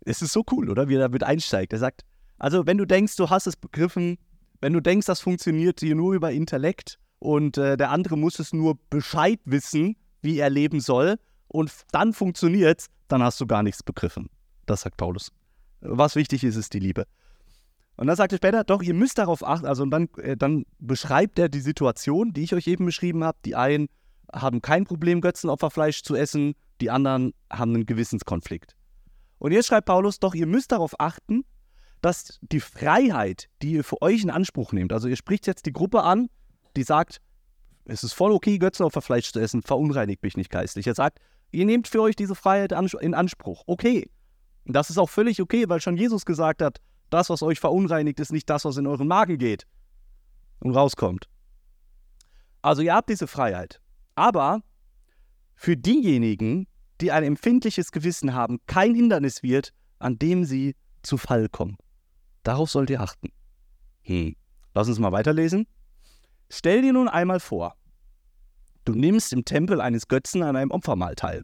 Es 0.07 0.23
ist 0.23 0.33
so 0.33 0.45
cool, 0.53 0.71
oder? 0.71 0.89
Wie 0.89 0.95
er 0.95 1.01
damit 1.01 1.25
einsteigt. 1.25 1.73
Er 1.73 1.81
sagt, 1.81 2.03
also 2.39 2.67
wenn 2.67 2.79
du 2.79 2.87
denkst, 2.87 3.17
du 3.17 3.29
hast 3.29 3.47
es 3.47 3.57
begriffen, 3.57 4.19
wenn 4.61 4.73
du 4.73 4.81
denkst, 4.81 5.07
das 5.07 5.21
funktioniert 5.21 5.81
hier 5.81 5.95
nur 5.95 6.15
über 6.15 6.33
Intellekt 6.33 6.99
und 7.19 7.59
äh, 7.59 7.77
der 7.77 7.91
andere 7.91 8.17
muss 8.17 8.39
es 8.39 8.53
nur 8.53 8.79
Bescheid 8.89 9.41
wissen, 9.45 9.97
wie 10.23 10.39
er 10.39 10.49
leben 10.49 10.81
soll 10.81 11.17
und 11.49 11.73
dann 11.93 12.13
funktioniert 12.13 12.81
es, 12.81 12.87
dann 13.09 13.23
hast 13.23 13.41
du 13.41 13.47
gar 13.47 13.63
nichts 13.63 13.83
begriffen. 13.83 14.31
Das 14.67 14.83
sagt 14.83 14.97
Paulus. 14.97 15.33
Was 15.81 16.17
wichtig 16.17 16.45
ist, 16.45 16.57
ist 16.57 16.73
die 16.73 16.79
Liebe. 16.79 17.07
Und 17.97 18.07
dann 18.09 18.17
sagt 18.17 18.33
er 18.33 18.39
später, 18.39 18.65
doch, 18.65 18.83
ihr 18.83 18.95
müsst 18.95 19.19
darauf 19.19 19.45
achten, 19.45 19.67
also 19.67 19.83
und 19.83 19.91
dann, 19.91 20.09
äh, 20.19 20.37
dann 20.37 20.67
beschreibt 20.79 21.39
er 21.39 21.49
die 21.49 21.61
Situation, 21.61 22.33
die 22.33 22.45
ich 22.45 22.55
euch 22.55 22.67
eben 22.67 22.85
beschrieben 22.85 23.25
habe. 23.25 23.39
Die 23.45 23.57
einen 23.57 23.89
haben 24.33 24.61
kein 24.61 24.85
Problem, 24.85 25.21
Götzenopferfleisch 25.21 26.03
zu 26.03 26.15
essen, 26.15 26.55
die 26.81 26.91
anderen 26.91 27.33
haben 27.51 27.75
einen 27.75 27.87
Gewissenskonflikt. 27.87 28.77
Und 29.47 29.53
jetzt 29.53 29.69
schreibt 29.69 29.87
Paulus, 29.87 30.19
doch, 30.19 30.35
ihr 30.35 30.49
müsst 30.49 30.73
darauf 30.73 30.99
achten, 30.99 31.45
dass 32.01 32.41
die 32.41 32.59
Freiheit, 32.59 33.49
die 33.63 33.75
ihr 33.75 33.85
für 33.85 34.03
euch 34.03 34.25
in 34.25 34.31
Anspruch 34.31 34.73
nehmt, 34.73 34.93
also 34.93 35.07
ihr 35.07 35.15
spricht 35.15 35.47
jetzt 35.47 35.67
die 35.67 35.73
Gruppe 35.73 36.03
an, 36.03 36.29
die 36.75 36.83
sagt, 36.83 37.21
es 37.85 38.03
ist 38.03 38.13
voll 38.13 38.33
okay, 38.33 38.59
Götzenopferfleisch 38.59 39.33
zu 39.33 39.39
essen, 39.39 39.63
verunreinigt 39.63 40.25
mich 40.25 40.37
nicht 40.37 40.51
geistlich. 40.51 40.89
Er 40.89 40.97
sagt, 40.97 41.21
ihr 41.53 41.65
nehmt 41.65 41.87
für 41.87 42.03
euch 42.03 42.17
diese 42.17 42.35
Freiheit 42.35 42.73
in 42.73 43.15
Anspruch. 43.15 43.63
Okay. 43.69 44.11
Das 44.65 44.91
ist 44.91 44.99
auch 44.99 45.09
völlig 45.09 45.41
okay, 45.41 45.69
weil 45.69 45.81
schon 45.81 45.97
Jesus 45.97 46.25
gesagt 46.25 46.61
hat, 46.61 46.81
das, 47.11 47.31
was 47.31 47.41
euch 47.45 47.61
verunreinigt, 47.61 48.19
ist 48.19 48.33
nicht 48.33 48.51
das, 48.51 48.65
was 48.65 48.79
in 48.79 48.89
euren 48.89 49.07
Magen 49.07 49.39
geht 49.39 49.65
und 50.59 50.75
rauskommt. 50.75 51.29
Also 52.63 52.83
ihr 52.83 52.97
habt 52.97 53.11
diese 53.11 53.29
Freiheit. 53.29 53.81
Aber 54.17 54.65
für 55.55 55.77
diejenigen, 55.77 56.67
die 57.01 57.13
ein 57.13 57.25
empfindliches 57.25 57.93
Gewissen 57.93 58.35
haben, 58.35 58.59
kein 58.67 58.95
Hindernis 58.95 59.43
wird, 59.43 59.73
an 59.99 60.19
dem 60.19 60.45
sie 60.45 60.75
zu 61.03 61.17
Fall 61.17 61.49
kommen. 61.49 61.77
Darauf 62.43 62.71
sollt 62.71 62.91
ihr 62.91 63.01
achten. 63.01 63.31
Hm. 64.03 64.37
Lass 64.75 64.89
uns 64.89 64.99
mal 64.99 65.13
weiterlesen. 65.13 65.67
Stell 66.51 66.83
dir 66.83 66.93
nun 66.93 67.09
einmal 67.09 67.41
vor, 67.41 67.75
du 68.85 68.95
nimmst 68.95 69.33
im 69.33 69.45
Tempel 69.45 69.81
eines 69.81 70.07
Götzen 70.07 70.43
an 70.43 70.55
einem 70.55 70.71
Opfermahl 70.71 71.15
teil, 71.15 71.43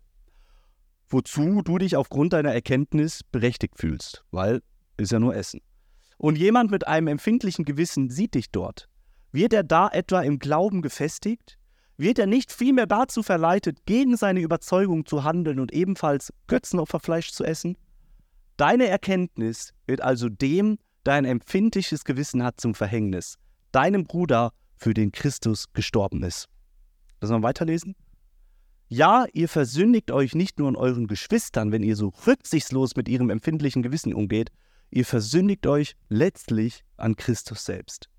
wozu 1.09 1.63
du 1.63 1.79
dich 1.79 1.97
aufgrund 1.97 2.35
deiner 2.35 2.53
Erkenntnis 2.53 3.23
berechtigt 3.25 3.79
fühlst, 3.79 4.25
weil 4.31 4.63
ist 4.97 5.13
ja 5.13 5.19
nur 5.19 5.35
Essen. 5.35 5.61
Und 6.19 6.37
jemand 6.39 6.71
mit 6.71 6.87
einem 6.87 7.09
empfindlichen 7.09 7.65
Gewissen 7.65 8.11
sieht 8.11 8.35
dich 8.35 8.51
dort. 8.51 8.89
Wird 9.33 9.53
er 9.53 9.65
da 9.65 9.89
etwa 9.89 10.21
im 10.21 10.39
Glauben 10.39 10.83
gefestigt? 10.83 11.59
Wird 11.97 12.19
er 12.19 12.27
nicht 12.27 12.53
vielmehr 12.53 12.87
dazu 12.87 13.23
verleitet, 13.23 13.85
gegen 13.87 14.17
seine 14.17 14.41
Überzeugung 14.41 15.07
zu 15.07 15.25
handeln 15.25 15.61
und 15.61 15.73
ebenfalls 15.73 16.33
Götzenopferfleisch 16.47 17.33
zu 17.33 17.45
essen? 17.45 17.77
Deine 18.57 18.87
Erkenntnis 18.87 19.73
wird 19.87 20.01
also 20.01 20.29
dem, 20.29 20.79
der 21.05 21.15
ein 21.15 21.25
empfindliches 21.25 22.05
Gewissen 22.05 22.43
hat, 22.43 22.61
zum 22.61 22.75
Verhängnis, 22.75 23.39
deinem 23.73 24.05
Bruder, 24.05 24.53
für 24.77 24.95
den 24.95 25.13
Christus 25.13 25.73
gestorben 25.73 26.25
ist. 26.25 26.49
Lass 27.21 27.31
mal 27.31 27.43
weiterlesen. 27.43 27.95
Ja, 28.89 29.27
ihr 29.33 29.49
versündigt 29.49 30.11
euch 30.11 30.35
nicht 30.35 30.59
nur 30.59 30.69
an 30.69 30.77
euren 30.77 31.07
Geschwistern, 31.07 31.73
wenn 31.73 31.83
ihr 31.83 31.97
so 31.97 32.13
rücksichtslos 32.27 32.97
mit 32.97 33.09
ihrem 33.09 33.31
empfindlichen 33.31 33.83
Gewissen 33.83 34.13
umgeht, 34.13 34.51
ihr 34.91 35.07
versündigt 35.07 35.67
euch 35.67 35.95
letztlich 36.09 36.85
an 36.97 37.17
Christus 37.17 37.65
selbst. 37.65 38.11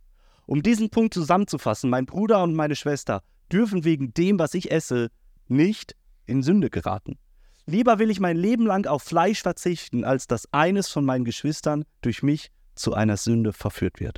Um 0.46 0.64
diesen 0.64 0.90
Punkt 0.90 1.14
zusammenzufassen, 1.14 1.90
mein 1.90 2.06
Bruder 2.06 2.42
und 2.42 2.56
meine 2.56 2.76
Schwester 2.76 3.22
dürfen 3.54 3.84
wegen 3.84 4.13
dem, 4.13 4.39
was 4.39 4.54
ich 4.56 4.72
esse, 4.72 5.10
nicht 5.48 5.96
in 6.26 6.42
Sünde 6.42 6.70
geraten. 6.70 7.18
Lieber 7.66 8.00
will 8.00 8.10
ich 8.10 8.20
mein 8.20 8.36
Leben 8.36 8.66
lang 8.66 8.88
auf 8.88 9.04
Fleisch 9.04 9.42
verzichten, 9.42 10.04
als 10.04 10.28
dass 10.28 10.52
eines 10.52 10.89
von 10.89 11.06
meinen 11.06 11.24
Geschwistern 11.24 11.86
durch 12.02 12.24
mich 12.24 12.52
zu 12.76 12.94
einer 12.94 13.16
Sünde 13.16 13.54
verführt 13.54 14.00
wird. 14.00 14.18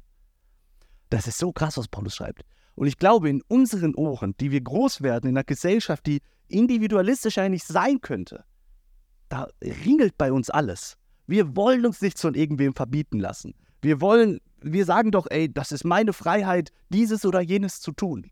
Das 1.09 1.27
ist 1.27 1.37
so 1.37 1.51
krass, 1.51 1.77
was 1.77 1.87
Paulus 1.87 2.15
schreibt. 2.15 2.43
Und 2.73 2.87
ich 2.87 2.97
glaube, 2.97 3.29
in 3.29 3.41
unseren 3.47 3.93
Ohren, 3.95 4.35
die 4.39 4.51
wir 4.51 4.61
groß 4.61 5.01
werden, 5.01 5.29
in 5.29 5.37
einer 5.37 5.43
Gesellschaft, 5.43 6.05
die 6.05 6.21
individualistisch 6.47 7.37
eigentlich 7.37 7.63
sein 7.63 8.01
könnte, 8.01 8.43
da 9.29 9.47
ringelt 9.61 10.17
bei 10.17 10.31
uns 10.31 10.49
alles. 10.49 10.97
Wir 11.27 11.55
wollen 11.55 11.85
uns 11.85 12.01
nichts 12.01 12.21
von 12.21 12.35
irgendwem 12.35 12.73
verbieten 12.73 13.19
lassen. 13.19 13.53
Wir 13.81 14.01
wollen, 14.01 14.39
wir 14.61 14.85
sagen 14.85 15.11
doch, 15.11 15.27
ey, 15.29 15.51
das 15.51 15.71
ist 15.71 15.83
meine 15.83 16.13
Freiheit, 16.13 16.71
dieses 16.89 17.25
oder 17.25 17.41
jenes 17.41 17.79
zu 17.79 17.91
tun. 17.91 18.29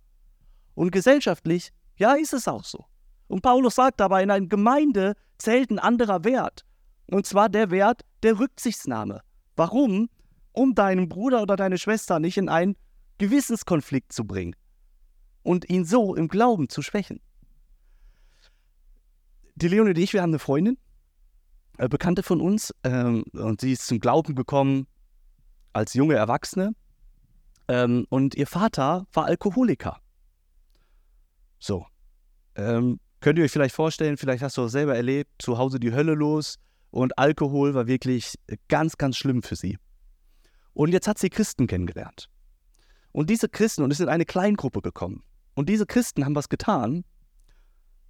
Und 0.76 0.92
gesellschaftlich, 0.92 1.72
ja, 1.98 2.14
ist 2.14 2.34
es 2.34 2.48
auch 2.48 2.64
so. 2.64 2.86
Und 3.28 3.42
Paulus 3.42 3.76
sagt 3.76 4.02
aber, 4.02 4.22
in 4.22 4.32
einer 4.32 4.46
Gemeinde 4.48 5.16
zählt 5.38 5.72
ein 5.72 5.80
anderer 5.80 6.24
Wert. 6.24 6.66
Und 7.08 7.26
zwar 7.26 7.50
der 7.50 7.72
Wert 7.72 8.02
der 8.24 8.40
Rücksichtsnahme. 8.40 9.22
Warum? 9.56 10.10
Um 10.52 10.76
deinen 10.76 11.10
Bruder 11.10 11.42
oder 11.42 11.56
deine 11.56 11.78
Schwester 11.78 12.20
nicht 12.20 12.38
in 12.38 12.50
einen 12.50 12.76
Gewissenskonflikt 13.18 14.12
zu 14.12 14.26
bringen 14.26 14.56
und 15.44 15.70
ihn 15.70 15.86
so 15.86 16.16
im 16.16 16.28
Glauben 16.28 16.70
zu 16.70 16.82
schwächen. 16.82 17.20
Die 19.56 19.68
Leonie 19.68 19.92
und 19.92 19.98
ich, 19.98 20.14
wir 20.14 20.22
haben 20.22 20.32
eine 20.32 20.40
Freundin, 20.40 20.78
äh, 21.78 21.88
Bekannte 21.88 22.24
von 22.24 22.42
uns 22.42 22.74
ähm, 22.84 23.24
und 23.34 23.62
sie 23.62 23.74
ist 23.74 23.88
zum 23.88 24.00
Glauben 24.00 24.36
gekommen 24.36 24.88
als 25.74 25.94
junge 25.94 26.16
Erwachsene 26.16 26.76
ähm, 27.68 28.06
und 28.10 28.36
ihr 28.36 28.48
Vater 28.48 29.06
war 29.14 29.26
Alkoholiker. 29.26 30.00
So. 31.64 31.86
Ähm, 32.56 33.00
könnt 33.22 33.40
ihr 33.40 33.46
euch 33.46 33.52
vielleicht 33.52 33.74
vorstellen, 33.74 34.18
vielleicht 34.18 34.44
hast 34.44 34.58
du 34.58 34.64
auch 34.64 34.68
selber 34.68 34.98
erlebt, 34.98 35.32
zu 35.40 35.58
Hause 35.58 35.80
die 35.80 35.94
Hölle 35.94 36.14
los 36.14 36.58
und 36.92 37.18
Alkohol 37.18 37.74
war 37.74 37.88
wirklich 37.88 38.36
ganz, 38.68 38.98
ganz 38.98 39.16
schlimm 39.16 39.44
für 39.44 39.56
sie. 39.56 39.78
Und 40.74 40.92
jetzt 40.92 41.08
hat 41.08 41.20
sie 41.20 41.30
Christen 41.30 41.68
kennengelernt. 41.68 42.30
Und 43.14 43.30
diese 43.30 43.48
Christen, 43.48 43.84
und 43.84 43.92
es 43.92 44.00
sind 44.00 44.10
eine 44.10 44.26
Kleingruppe 44.26 44.82
gekommen. 44.82 45.24
Und 45.54 45.70
diese 45.70 45.86
Christen 45.86 46.26
haben 46.26 46.36
was 46.36 46.50
getan, 46.50 47.06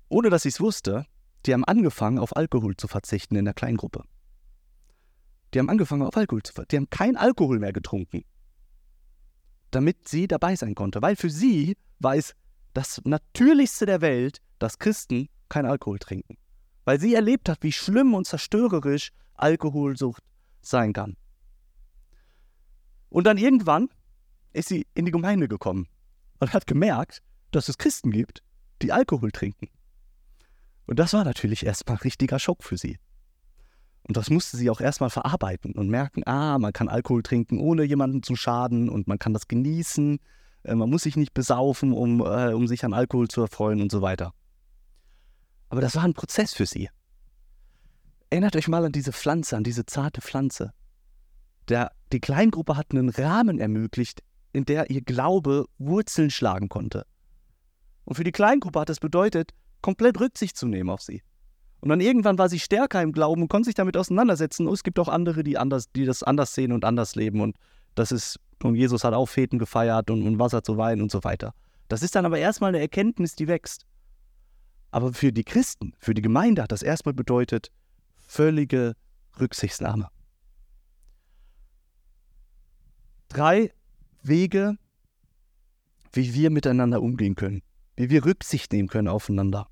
ohne 0.09 0.31
dass 0.31 0.43
sie 0.43 0.49
es 0.49 0.59
wusste, 0.59 1.05
die 1.45 1.53
haben 1.53 1.63
angefangen, 1.63 2.17
auf 2.17 2.35
Alkohol 2.35 2.75
zu 2.75 2.87
verzichten 2.87 3.35
in 3.35 3.45
der 3.45 3.53
Kleingruppe. 3.53 4.03
Die 5.53 5.59
haben 5.59 5.69
angefangen, 5.69 6.01
auf 6.01 6.17
Alkohol 6.17 6.41
zu 6.41 6.53
verzichten. 6.53 6.69
Die 6.71 6.77
haben 6.77 6.89
kein 6.89 7.17
Alkohol 7.17 7.59
mehr 7.59 7.73
getrunken, 7.73 8.25
damit 9.69 10.07
sie 10.07 10.27
dabei 10.27 10.55
sein 10.55 10.73
konnte. 10.73 11.03
Weil 11.03 11.15
für 11.15 11.29
sie 11.29 11.77
war 11.99 12.15
es 12.15 12.33
das 12.73 13.01
Natürlichste 13.03 13.85
der 13.85 14.01
Welt, 14.01 14.41
dass 14.59 14.79
Christen 14.79 15.29
kein 15.49 15.65
Alkohol 15.65 15.99
trinken. 15.99 16.37
Weil 16.85 16.99
sie 16.99 17.13
erlebt 17.13 17.49
hat, 17.49 17.59
wie 17.61 17.71
schlimm 17.71 18.13
und 18.13 18.27
zerstörerisch 18.27 19.11
Alkoholsucht 19.35 20.23
sein 20.61 20.93
kann. 20.93 21.15
Und 23.09 23.25
dann 23.25 23.37
irgendwann 23.37 23.89
ist 24.53 24.69
sie 24.69 24.87
in 24.93 25.05
die 25.05 25.11
Gemeinde 25.11 25.47
gekommen 25.47 25.87
und 26.39 26.53
hat 26.53 26.67
gemerkt, 26.67 27.21
dass 27.51 27.69
es 27.69 27.77
Christen 27.77 28.11
gibt, 28.11 28.41
die 28.81 28.91
Alkohol 28.91 29.31
trinken. 29.31 29.69
Und 30.85 30.99
das 30.99 31.13
war 31.13 31.23
natürlich 31.23 31.65
erstmal 31.65 31.97
ein 31.97 32.01
richtiger 32.01 32.39
Schock 32.39 32.63
für 32.63 32.77
sie. 32.77 32.97
Und 34.05 34.17
das 34.17 34.29
musste 34.29 34.57
sie 34.57 34.69
auch 34.69 34.81
erstmal 34.81 35.09
verarbeiten 35.09 35.73
und 35.73 35.89
merken, 35.89 36.23
ah, 36.25 36.59
man 36.59 36.73
kann 36.73 36.89
Alkohol 36.89 37.23
trinken, 37.23 37.59
ohne 37.59 37.83
jemanden 37.83 38.21
zu 38.21 38.35
schaden 38.35 38.89
und 38.89 39.07
man 39.07 39.17
kann 39.17 39.33
das 39.33 39.47
genießen. 39.47 40.19
Äh, 40.63 40.75
man 40.75 40.89
muss 40.89 41.03
sich 41.03 41.15
nicht 41.15 41.33
besaufen, 41.33 41.93
um, 41.93 42.21
äh, 42.21 42.53
um 42.53 42.67
sich 42.67 42.83
an 42.83 42.93
Alkohol 42.93 43.27
zu 43.27 43.41
erfreuen 43.41 43.81
und 43.81 43.91
so 43.91 44.01
weiter. 44.01 44.33
Aber 45.69 45.81
das 45.81 45.95
war 45.95 46.03
ein 46.03 46.13
Prozess 46.13 46.53
für 46.53 46.65
sie. 46.65 46.89
Erinnert 48.29 48.55
euch 48.55 48.67
mal 48.67 48.85
an 48.85 48.91
diese 48.91 49.11
Pflanze, 49.11 49.57
an 49.57 49.63
diese 49.63 49.85
zarte 49.85 50.21
Pflanze. 50.21 50.73
Der, 51.69 51.91
die 52.11 52.19
Kleingruppe 52.19 52.75
hat 52.77 52.87
einen 52.91 53.09
Rahmen 53.09 53.59
ermöglicht, 53.59 54.21
in 54.51 54.65
der 54.65 54.89
ihr 54.89 55.01
Glaube 55.01 55.65
Wurzeln 55.77 56.29
schlagen 56.29 56.69
konnte. 56.69 57.05
Und 58.05 58.15
für 58.15 58.23
die 58.23 58.31
Kleingruppe 58.31 58.79
hat 58.79 58.89
das 58.89 58.99
bedeutet, 58.99 59.51
komplett 59.81 60.19
Rücksicht 60.19 60.57
zu 60.57 60.67
nehmen 60.67 60.89
auf 60.89 61.01
sie. 61.01 61.21
Und 61.79 61.89
dann 61.89 61.99
irgendwann 61.99 62.37
war 62.37 62.49
sie 62.49 62.59
stärker 62.59 63.01
im 63.01 63.11
Glauben 63.11 63.41
und 63.41 63.49
konnte 63.49 63.65
sich 63.65 63.75
damit 63.75 63.97
auseinandersetzen. 63.97 64.67
Oh, 64.67 64.73
es 64.73 64.83
gibt 64.83 64.99
auch 64.99 65.09
andere, 65.09 65.43
die, 65.43 65.57
anders, 65.57 65.91
die 65.91 66.05
das 66.05 66.23
anders 66.23 66.55
sehen 66.55 66.71
und 66.71 66.85
anders 66.85 67.15
leben. 67.15 67.41
Und 67.41 67.57
das 67.95 68.11
ist, 68.11 68.39
und 68.63 68.75
Jesus 68.75 69.03
hat 69.03 69.13
auch 69.13 69.27
Feten 69.27 69.59
gefeiert 69.59 70.09
und, 70.09 70.25
und 70.25 70.39
Wasser 70.39 70.63
zu 70.63 70.77
weinen 70.77 71.01
und 71.01 71.11
so 71.11 71.23
weiter. 71.23 71.53
Das 71.87 72.01
ist 72.01 72.15
dann 72.15 72.25
aber 72.25 72.39
erstmal 72.39 72.69
eine 72.69 72.79
Erkenntnis, 72.79 73.35
die 73.35 73.47
wächst. 73.47 73.85
Aber 74.91 75.13
für 75.13 75.31
die 75.31 75.43
Christen, 75.43 75.93
für 75.99 76.13
die 76.13 76.21
Gemeinde 76.21 76.61
hat 76.63 76.71
das 76.71 76.83
erstmal 76.83 77.13
bedeutet 77.13 77.71
völlige 78.15 78.95
Rücksichtsnahme. 79.39 80.09
Drei 83.29 83.73
Wege, 84.21 84.77
wie 86.11 86.33
wir 86.33 86.49
miteinander 86.51 87.01
umgehen 87.01 87.35
können, 87.35 87.63
wie 87.95 88.09
wir 88.09 88.25
Rücksicht 88.25 88.71
nehmen 88.71 88.87
können 88.87 89.07
aufeinander. 89.07 89.67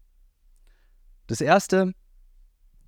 Das 1.27 1.39
erste, 1.39 1.93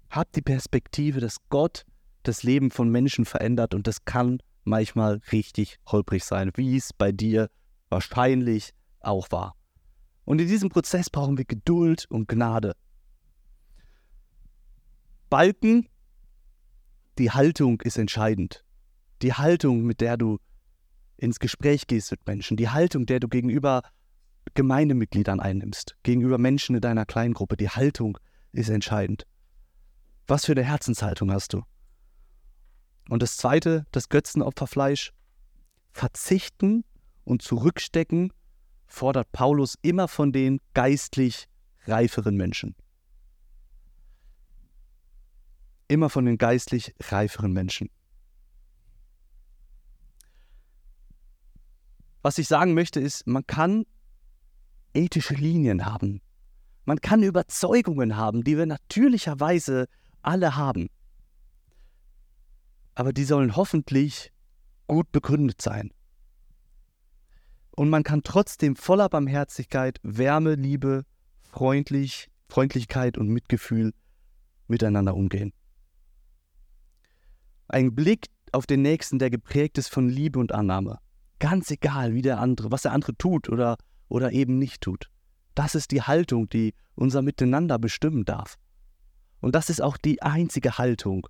habt 0.10 0.36
die 0.36 0.42
Perspektive, 0.42 1.20
dass 1.20 1.38
Gott 1.50 1.86
das 2.24 2.44
Leben 2.44 2.72
von 2.72 2.90
Menschen 2.90 3.26
verändert 3.26 3.74
und 3.74 3.88
das 3.88 4.06
kann 4.06 4.40
manchmal 4.64 5.22
richtig 5.32 5.78
holprig 5.88 6.24
sein, 6.24 6.52
wie 6.56 6.78
es 6.78 6.94
bei 6.94 7.12
dir 7.12 7.50
wahrscheinlich 7.90 8.74
auch 9.00 9.32
war. 9.32 9.56
Und 10.26 10.40
in 10.40 10.48
diesem 10.48 10.70
Prozess 10.70 11.10
brauchen 11.10 11.38
wir 11.38 11.46
Geduld 11.46 12.06
und 12.10 12.28
Gnade. 12.28 12.76
Balken, 15.30 15.90
die 17.18 17.32
Haltung 17.32 17.82
ist 17.82 17.98
entscheidend. 17.98 18.64
Die 19.22 19.34
Haltung, 19.34 19.84
mit 19.84 20.02
der 20.02 20.18
du 20.18 20.40
ins 21.18 21.40
Gespräch 21.40 21.88
gehst 21.88 22.12
mit 22.12 22.26
Menschen, 22.26 22.58
die 22.58 22.70
Haltung, 22.70 23.06
der 23.06 23.20
du 23.20 23.28
gegenüber 23.28 23.82
Gemeindemitgliedern 24.56 25.40
einnimmst, 25.40 25.96
gegenüber 26.04 26.38
Menschen 26.38 26.76
in 26.76 26.82
deiner 26.82 27.06
Kleingruppe, 27.06 27.58
die 27.58 27.70
Haltung 27.70 28.18
ist 28.52 28.70
entscheidend. 28.70 29.26
Was 30.28 30.46
für 30.46 30.54
eine 30.54 30.64
Herzenshaltung 30.64 31.32
hast 31.32 31.54
du? 31.54 31.64
Und 33.10 33.22
das 33.22 33.38
zweite, 33.38 33.86
das 33.92 34.10
Götzenopferfleisch. 34.10 35.12
Verzichten 35.92 36.84
und 37.24 37.42
zurückstecken 37.42 38.34
fordert 38.88 39.32
Paulus 39.32 39.76
immer 39.82 40.08
von 40.08 40.32
den 40.32 40.60
geistlich 40.74 41.48
reiferen 41.86 42.36
Menschen. 42.36 42.76
Immer 45.88 46.10
von 46.10 46.26
den 46.26 46.38
geistlich 46.38 46.96
reiferen 47.00 47.54
Menschen. 47.54 47.90
Was 52.22 52.38
ich 52.38 52.48
sagen 52.48 52.74
möchte 52.74 53.00
ist, 53.00 53.28
man 53.28 53.46
kann 53.46 53.86
ethische 54.94 55.34
Linien 55.34 55.86
haben. 55.86 56.22
Man 56.86 57.02
kann 57.02 57.22
Überzeugungen 57.22 58.16
haben, 58.16 58.44
die 58.44 58.58
wir 58.58 58.66
natürlicherweise 58.66 59.88
alle 60.22 60.56
haben 60.56 60.90
aber 62.96 63.14
die 63.14 63.24
sollen 63.24 63.56
hoffentlich 63.56 64.32
gut 64.88 65.12
begründet 65.12 65.62
sein. 65.62 65.92
Und 67.76 67.90
man 67.90 68.04
kann 68.04 68.22
trotzdem 68.24 68.76
voller 68.76 69.10
Barmherzigkeit, 69.10 70.00
Wärme, 70.04 70.56
Liebe, 70.56 71.06
freundlich, 71.42 72.30
Freundlichkeit 72.48 73.18
und 73.18 73.30
Mitgefühl 73.30 73.94
miteinander 74.68 75.16
umgehen. 75.16 75.54
Ein 77.68 77.96
Blick 77.96 78.28
auf 78.52 78.68
den 78.68 78.84
Nächsten, 78.84 79.18
der 79.18 79.32
geprägt 79.32 79.80
ist 79.80 79.88
von 79.88 80.08
Liebe 80.08 80.38
und 80.38 80.52
Annahme. 80.52 81.00
Ganz 81.40 81.72
egal, 81.72 82.14
wie 82.14 82.22
der 82.22 82.40
andere, 82.40 82.72
was 82.72 82.84
der 82.84 82.92
andere 82.92 83.18
tut 83.18 83.50
oder, 83.50 83.78
oder 84.08 84.32
eben 84.32 84.60
nicht 84.60 84.82
tut. 84.82 85.10
Das 85.56 85.74
ist 85.74 85.92
die 85.92 86.04
Haltung, 86.04 86.50
die 86.50 86.74
unser 86.96 87.24
Miteinander 87.24 87.80
bestimmen 87.80 88.26
darf. 88.26 88.58
Und 89.40 89.56
das 89.56 89.70
ist 89.70 89.82
auch 89.82 89.98
die 89.98 90.22
einzige 90.22 90.78
Haltung, 90.78 91.28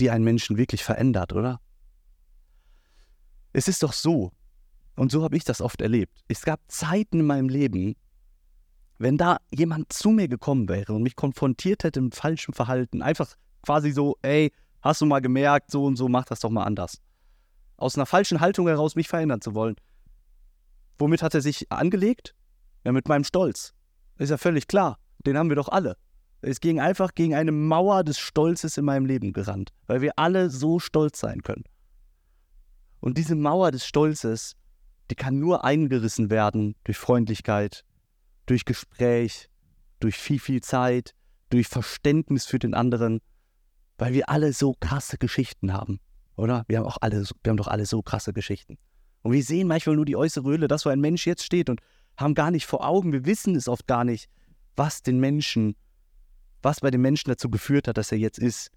die 0.00 0.10
einen 0.10 0.24
Menschen 0.24 0.56
wirklich 0.56 0.84
verändert, 0.84 1.32
oder? 1.32 1.60
Es 3.52 3.68
ist 3.68 3.82
doch 3.82 3.92
so, 3.92 4.32
und 4.96 5.12
so 5.12 5.22
habe 5.22 5.36
ich 5.36 5.44
das 5.44 5.60
oft 5.60 5.80
erlebt. 5.80 6.24
Es 6.28 6.42
gab 6.42 6.60
Zeiten 6.68 7.20
in 7.20 7.26
meinem 7.26 7.48
Leben, 7.48 7.96
wenn 8.98 9.18
da 9.18 9.38
jemand 9.50 9.92
zu 9.92 10.10
mir 10.10 10.26
gekommen 10.26 10.68
wäre 10.68 10.94
und 10.94 11.02
mich 11.02 11.16
konfrontiert 11.16 11.84
hätte 11.84 12.00
mit 12.00 12.14
falschem 12.14 12.54
Verhalten, 12.54 13.02
einfach 13.02 13.34
quasi 13.62 13.90
so, 13.90 14.16
ey, 14.22 14.52
hast 14.80 15.02
du 15.02 15.06
mal 15.06 15.20
gemerkt, 15.20 15.70
so 15.70 15.84
und 15.84 15.96
so, 15.96 16.08
mach 16.08 16.24
das 16.24 16.40
doch 16.40 16.50
mal 16.50 16.64
anders. 16.64 17.00
Aus 17.76 17.96
einer 17.96 18.06
falschen 18.06 18.40
Haltung 18.40 18.68
heraus 18.68 18.96
mich 18.96 19.08
verändern 19.08 19.42
zu 19.42 19.54
wollen. 19.54 19.76
Womit 20.98 21.22
hat 21.22 21.34
er 21.34 21.42
sich 21.42 21.70
angelegt? 21.70 22.34
Ja, 22.84 22.92
mit 22.92 23.06
meinem 23.08 23.24
Stolz. 23.24 23.74
Ist 24.16 24.30
ja 24.30 24.38
völlig 24.38 24.66
klar. 24.66 24.98
Den 25.26 25.36
haben 25.36 25.50
wir 25.50 25.56
doch 25.56 25.68
alle. 25.68 25.96
Es 26.46 26.60
ging 26.60 26.78
einfach 26.78 27.16
gegen 27.16 27.34
eine 27.34 27.50
Mauer 27.50 28.04
des 28.04 28.20
Stolzes 28.20 28.76
in 28.76 28.84
meinem 28.84 29.04
Leben 29.04 29.32
gerannt, 29.32 29.72
weil 29.88 30.00
wir 30.00 30.12
alle 30.16 30.48
so 30.48 30.78
stolz 30.78 31.18
sein 31.18 31.42
können. 31.42 31.64
Und 33.00 33.18
diese 33.18 33.34
Mauer 33.34 33.72
des 33.72 33.84
Stolzes, 33.84 34.54
die 35.10 35.16
kann 35.16 35.40
nur 35.40 35.64
eingerissen 35.64 36.30
werden 36.30 36.76
durch 36.84 36.98
Freundlichkeit, 36.98 37.84
durch 38.46 38.64
Gespräch, 38.64 39.48
durch 39.98 40.16
viel, 40.18 40.38
viel 40.38 40.60
Zeit, 40.60 41.16
durch 41.50 41.66
Verständnis 41.66 42.46
für 42.46 42.60
den 42.60 42.74
anderen, 42.74 43.20
weil 43.98 44.12
wir 44.12 44.28
alle 44.28 44.52
so 44.52 44.76
krasse 44.78 45.18
Geschichten 45.18 45.72
haben, 45.72 45.98
oder? 46.36 46.64
Wir 46.68 46.78
haben 46.78 46.86
auch 46.86 46.98
alle, 47.00 47.24
wir 47.42 47.50
haben 47.50 47.56
doch 47.56 47.66
alle 47.66 47.86
so 47.86 48.02
krasse 48.02 48.32
Geschichten. 48.32 48.78
Und 49.22 49.32
wir 49.32 49.42
sehen 49.42 49.66
manchmal 49.66 49.96
nur 49.96 50.04
die 50.04 50.14
äußere 50.14 50.48
Höhle, 50.48 50.68
das, 50.68 50.86
wo 50.86 50.90
ein 50.90 51.00
Mensch 51.00 51.26
jetzt 51.26 51.42
steht 51.42 51.68
und 51.70 51.80
haben 52.16 52.34
gar 52.34 52.52
nicht 52.52 52.66
vor 52.66 52.86
Augen, 52.86 53.12
wir 53.12 53.26
wissen 53.26 53.56
es 53.56 53.66
oft 53.66 53.88
gar 53.88 54.04
nicht, 54.04 54.30
was 54.76 55.02
den 55.02 55.18
Menschen 55.18 55.74
was 56.66 56.80
bei 56.80 56.90
dem 56.90 57.00
Menschen 57.00 57.30
dazu 57.30 57.48
geführt 57.48 57.86
hat, 57.86 57.96
dass 57.96 58.10
er 58.10 58.18
jetzt 58.18 58.40
ist, 58.40 58.72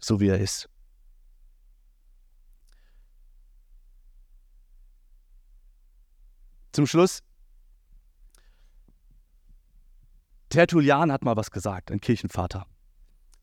so 0.00 0.18
wie 0.18 0.26
er 0.26 0.40
ist. 0.40 0.68
Zum 6.72 6.84
Schluss, 6.88 7.22
Tertullian 10.48 11.12
hat 11.12 11.22
mal 11.22 11.36
was 11.36 11.52
gesagt, 11.52 11.92
ein 11.92 12.00
Kirchenvater. 12.00 12.66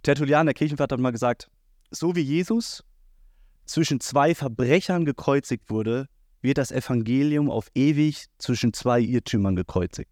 Tertullian, 0.04 0.46
der 0.46 0.54
Kirchenvater, 0.54 0.96
hat 0.96 1.00
mal 1.00 1.12
gesagt, 1.12 1.50
so 1.90 2.18
wie 2.18 2.22
Jesus 2.22 2.84
zwischen 3.64 4.02
zwei 4.02 4.36
Verbrechern 4.36 5.06
gekreuzigt 5.06 5.70
wurde, 5.70 6.10
wird 6.42 6.58
das 6.58 6.70
Evangelium 6.70 7.50
auf 7.50 7.70
ewig 7.76 8.26
zwischen 8.40 8.74
zwei 8.74 9.00
Irrtümern 9.00 9.56
gekreuzigt. 9.56 10.12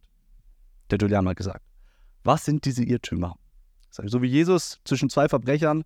Tertullian 0.87 1.27
hat 1.27 1.35
gesagt. 1.35 1.70
Was 2.23 2.45
sind 2.45 2.65
diese 2.65 2.83
Irrtümer? 2.83 3.37
So 3.89 4.21
wie 4.21 4.27
Jesus 4.27 4.79
zwischen 4.85 5.09
zwei 5.09 5.27
Verbrechern, 5.27 5.83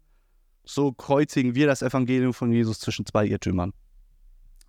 so 0.64 0.92
kreuzigen 0.92 1.56
wir 1.56 1.68
das 1.68 1.82
Evangelium 1.82 2.34
von 2.34 2.52
Jesus 2.52 2.80
zwischen 2.80 3.06
zwei 3.06 3.26
Irrtümern. 3.26 3.74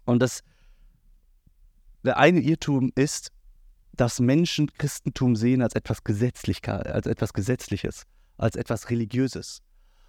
Und 0.05 0.21
das, 0.21 0.43
der 2.05 2.19
eine 2.19 2.41
Irrtum 2.41 2.93
ist, 2.95 3.33
dass 3.93 4.21
Menschen 4.21 4.73
Christentum 4.75 5.37
sehen 5.37 5.63
als 5.63 5.75
etwas 5.75 6.05
Gesetzlicher, 6.05 6.87
als 6.95 7.07
etwas 7.07 7.33
Gesetzliches, 7.33 8.05
als 8.37 8.57
etwas 8.57 8.91
Religiöses. 8.91 9.63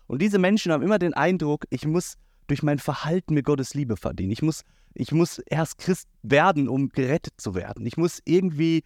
Und 0.07 0.21
diese 0.21 0.39
Menschen 0.39 0.71
haben 0.71 0.83
immer 0.83 0.99
den 0.99 1.13
Eindruck, 1.13 1.65
ich 1.69 1.85
muss 1.85 2.17
durch 2.47 2.63
mein 2.63 2.79
Verhalten 2.79 3.33
mir 3.33 3.43
Gottes 3.43 3.73
Liebe 3.73 3.97
verdienen. 3.97 4.31
Ich 4.31 4.41
muss, 4.41 4.63
ich 4.93 5.11
muss 5.11 5.39
erst 5.39 5.77
Christ 5.79 6.07
werden, 6.21 6.69
um 6.69 6.89
gerettet 6.89 7.33
zu 7.37 7.55
werden. 7.55 7.85
Ich 7.85 7.97
muss 7.97 8.21
irgendwie 8.23 8.83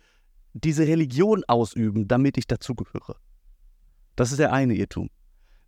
diese 0.53 0.87
Religion 0.87 1.43
ausüben, 1.47 2.07
damit 2.07 2.37
ich 2.37 2.47
dazugehöre. 2.47 3.15
Das 4.15 4.31
ist 4.31 4.39
der 4.39 4.53
eine 4.53 4.75
Irrtum. 4.75 5.09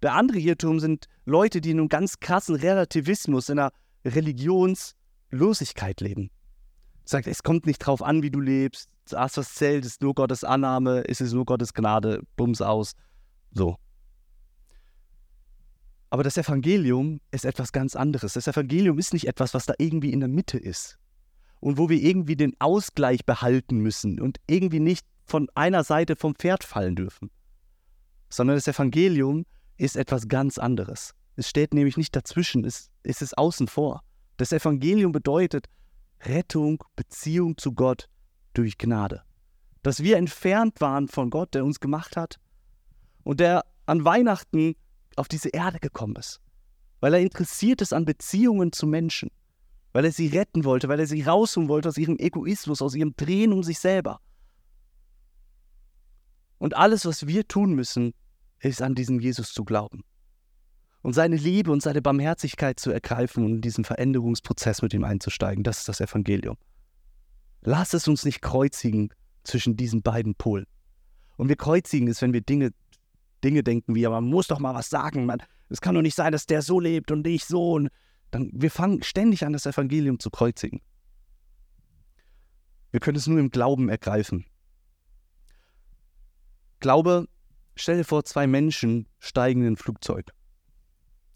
Der 0.02 0.16
andere 0.16 0.40
Irrtum 0.40 0.80
sind 0.80 1.08
Leute, 1.26 1.62
die 1.62 1.72
in 1.72 1.80
einem 1.80 1.90
ganz 1.90 2.20
krassen 2.20 2.56
Relativismus, 2.56 3.50
in 3.50 3.60
einer 3.60 3.72
Religionslosigkeit 4.06 6.02
leben. 6.02 6.30
Sagt, 7.06 7.28
es 7.28 7.44
kommt 7.44 7.66
nicht 7.66 7.80
drauf 7.80 8.02
an, 8.02 8.22
wie 8.22 8.32
du 8.32 8.40
lebst. 8.40 8.90
Das, 9.10 9.38
was 9.38 9.54
zählt, 9.54 9.86
ist 9.86 10.02
nur 10.02 10.14
Gottes 10.14 10.44
Annahme, 10.44 11.02
ist 11.02 11.22
es 11.22 11.34
nur 11.34 11.46
Gottes 11.46 11.74
Gnade, 11.74 12.22
bums 12.36 12.62
aus. 12.62 12.94
So. 13.52 13.78
Aber 16.10 16.24
das 16.24 16.38
Evangelium 16.38 17.20
ist 17.32 17.46
etwas 17.46 17.72
ganz 17.72 17.96
anderes. 17.96 18.34
Das 18.34 18.48
Evangelium 18.48 19.00
ist 19.00 19.14
nicht 19.14 19.28
etwas, 19.28 19.54
was 19.54 19.66
da 19.66 19.74
irgendwie 19.78 20.12
in 20.12 20.20
der 20.20 20.30
Mitte 20.30 20.58
ist 20.58 20.98
und 21.64 21.78
wo 21.78 21.88
wir 21.88 21.98
irgendwie 21.98 22.36
den 22.36 22.60
Ausgleich 22.60 23.26
behalten 23.26 23.78
müssen 23.78 24.20
und 24.20 24.38
irgendwie 24.48 24.82
nicht 24.82 25.08
von 25.24 25.48
einer 25.56 25.86
Seite 25.86 26.18
vom 26.18 26.36
Pferd 26.36 26.66
fallen 26.66 26.98
dürfen. 26.98 27.32
Sondern 28.30 28.58
das 28.58 28.68
Evangelium 28.68 29.46
ist 29.78 29.96
etwas 29.96 30.28
ganz 30.28 30.58
anderes. 30.58 31.14
Es 31.38 31.48
steht 31.50 31.74
nämlich 31.74 31.96
nicht 31.96 32.14
dazwischen, 32.14 32.66
es, 32.66 32.92
es 33.04 33.22
ist 33.22 33.38
außen 33.38 33.68
vor. 33.68 34.04
Das 34.36 34.52
Evangelium 34.52 35.14
bedeutet 35.14 35.68
Rettung, 36.24 36.84
Beziehung 36.98 37.58
zu 37.58 37.72
Gott 37.72 38.10
durch 38.54 38.78
Gnade. 38.78 39.22
Dass 39.84 40.04
wir 40.04 40.18
entfernt 40.18 40.82
waren 40.82 41.08
von 41.08 41.30
Gott, 41.30 41.54
der 41.54 41.64
uns 41.64 41.80
gemacht 41.80 42.18
hat 42.18 42.42
und 43.24 43.40
der 43.40 43.64
an 43.86 44.04
Weihnachten 44.04 44.76
auf 45.16 45.30
diese 45.30 45.48
Erde 45.48 45.80
gekommen 45.80 46.18
ist, 46.18 46.42
weil 47.00 47.14
er 47.14 47.22
interessiert 47.22 47.82
ist 47.82 47.94
an 47.94 48.04
Beziehungen 48.04 48.74
zu 48.74 48.86
Menschen 48.86 49.32
weil 49.94 50.06
er 50.06 50.12
sie 50.12 50.28
retten 50.28 50.66
wollte, 50.66 50.90
weil 50.90 51.00
er 51.00 51.08
sie 51.08 51.22
rausholen 51.22 51.70
wollte 51.70 51.90
aus 51.90 51.98
ihrem 51.98 52.18
Egoismus, 52.18 52.82
aus 52.82 52.96
ihrem 52.96 53.16
Drehen 53.16 53.54
um 53.54 53.64
sich 53.64 53.80
selber. 53.80 54.20
Und 56.58 56.76
alles, 56.76 57.06
was 57.06 57.28
wir 57.28 57.48
tun 57.48 57.74
müssen, 57.74 58.14
ist 58.60 58.82
an 58.82 58.96
diesen 58.96 59.20
Jesus 59.20 59.54
zu 59.54 59.64
glauben 59.64 60.04
und 61.04 61.14
seine 61.14 61.36
Liebe 61.36 61.72
und 61.72 61.84
seine 61.84 62.02
Barmherzigkeit 62.02 62.80
zu 62.80 62.90
ergreifen 62.90 63.46
und 63.46 63.56
in 63.56 63.62
diesen 63.62 63.84
Veränderungsprozess 63.84 64.82
mit 64.82 64.94
ihm 64.94 65.04
einzusteigen. 65.04 65.64
Das 65.64 65.80
ist 65.80 65.90
das 65.90 66.00
Evangelium. 66.00 66.58
Lass 67.62 67.94
es 67.94 68.08
uns 68.08 68.26
nicht 68.26 68.42
kreuzigen 68.42 69.10
zwischen 69.44 69.76
diesen 69.76 70.02
beiden 70.02 70.34
Polen. 70.36 70.66
Und 71.36 71.50
wir 71.50 71.58
kreuzigen 71.58 72.08
es, 72.08 72.22
wenn 72.22 72.34
wir 72.34 72.42
Dinge, 72.42 72.72
Dinge 73.44 73.64
denken 73.64 73.96
wie, 73.96 74.08
man 74.08 74.24
muss 74.24 74.48
doch 74.48 74.60
mal 74.60 74.74
was 74.74 74.90
sagen. 74.90 75.30
es 75.70 75.82
kann 75.82 75.96
doch 75.96 76.02
nicht 76.02 76.16
sein, 76.16 76.32
dass 76.32 76.46
der 76.46 76.62
so 76.62 76.80
lebt 76.80 77.12
und 77.12 77.28
ich 77.28 77.44
so. 77.44 77.74
Und 77.74 77.90
dann 78.34 78.50
wir 78.54 78.72
fangen 78.72 79.04
ständig 79.04 79.46
an, 79.46 79.54
das 79.54 79.66
Evangelium 79.66 80.20
zu 80.20 80.30
kreuzigen. 80.30 80.82
Wir 82.92 83.00
können 83.00 83.18
es 83.18 83.28
nur 83.28 83.40
im 83.40 83.50
Glauben 83.50 83.90
ergreifen. 83.90 84.46
Glaube 86.80 87.28
Stell 87.76 87.98
dir 87.98 88.04
vor, 88.04 88.24
zwei 88.24 88.48
Menschen 88.48 89.08
steigen 89.20 89.62
in 89.62 89.74
ein 89.74 89.78
Flugzeug. 89.78 90.32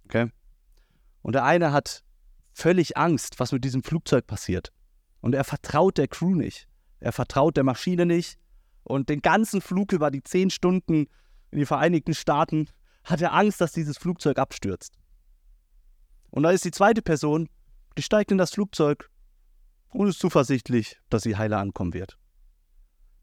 Okay? 0.06 0.32
Und 1.22 1.34
der 1.34 1.44
eine 1.44 1.72
hat 1.72 2.04
völlig 2.54 2.96
Angst, 2.98 3.40
was 3.40 3.52
mit 3.52 3.64
diesem 3.64 3.84
Flugzeug 3.84 4.28
passiert. 4.28 4.72
Und 5.20 5.34
er 5.34 5.44
vertraut 5.44 5.98
der 5.98 6.08
Crew 6.08 6.36
nicht. 6.36 6.68
Er 7.00 7.12
vertraut 7.12 7.58
der 7.58 7.64
Maschine 7.64 8.06
nicht. 8.06 8.38
Und 8.84 9.10
den 9.10 9.22
ganzen 9.22 9.62
Flug 9.62 9.92
über 9.94 10.12
die 10.12 10.24
zehn 10.24 10.50
Stunden 10.50 11.08
in 11.52 11.60
die 11.60 11.66
Vereinigten 11.66 12.14
Staaten 12.14 12.70
hat 13.04 13.22
er 13.22 13.34
Angst, 13.34 13.60
dass 13.60 13.72
dieses 13.72 13.98
Flugzeug 13.98 14.38
abstürzt. 14.38 14.94
Und 16.30 16.44
da 16.44 16.52
ist 16.52 16.66
die 16.66 16.72
zweite 16.72 17.02
Person, 17.02 17.50
die 17.98 18.02
steigt 18.02 18.32
in 18.32 18.38
das 18.38 18.52
Flugzeug 18.52 19.10
und 19.90 20.08
ist 20.08 20.20
zuversichtlich, 20.20 20.98
dass 21.10 21.24
sie 21.24 21.38
heile 21.38 21.58
ankommen 21.58 21.94
wird. 21.94 22.18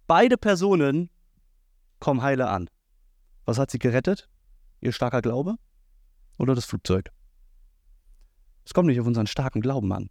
Beide 0.06 0.36
Personen 0.36 1.10
kommen 2.00 2.22
heile 2.22 2.48
an. 2.48 2.68
Was 3.44 3.58
hat 3.58 3.70
sie 3.70 3.78
gerettet? 3.78 4.28
Ihr 4.80 4.92
starker 4.92 5.22
Glaube 5.22 5.56
oder 6.38 6.54
das 6.54 6.64
Flugzeug? 6.64 7.10
Es 8.64 8.74
kommt 8.74 8.88
nicht 8.88 9.00
auf 9.00 9.06
unseren 9.06 9.26
starken 9.26 9.60
Glauben 9.60 9.92
an. 9.92 10.10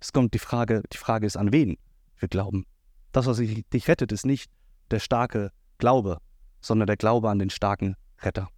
Es 0.00 0.12
kommt 0.12 0.34
die 0.34 0.38
Frage, 0.38 0.82
die 0.92 0.98
Frage 0.98 1.26
ist, 1.26 1.36
an 1.36 1.52
wen 1.52 1.78
wir 2.18 2.28
glauben. 2.28 2.66
Das, 3.12 3.26
was 3.26 3.38
dich 3.38 3.88
rettet, 3.88 4.10
ist 4.10 4.26
nicht 4.26 4.50
der 4.90 4.98
starke 4.98 5.52
Glaube, 5.78 6.18
sondern 6.60 6.86
der 6.86 6.96
Glaube 6.96 7.30
an 7.30 7.38
den 7.38 7.50
starken 7.50 7.96
Retter. 8.20 8.48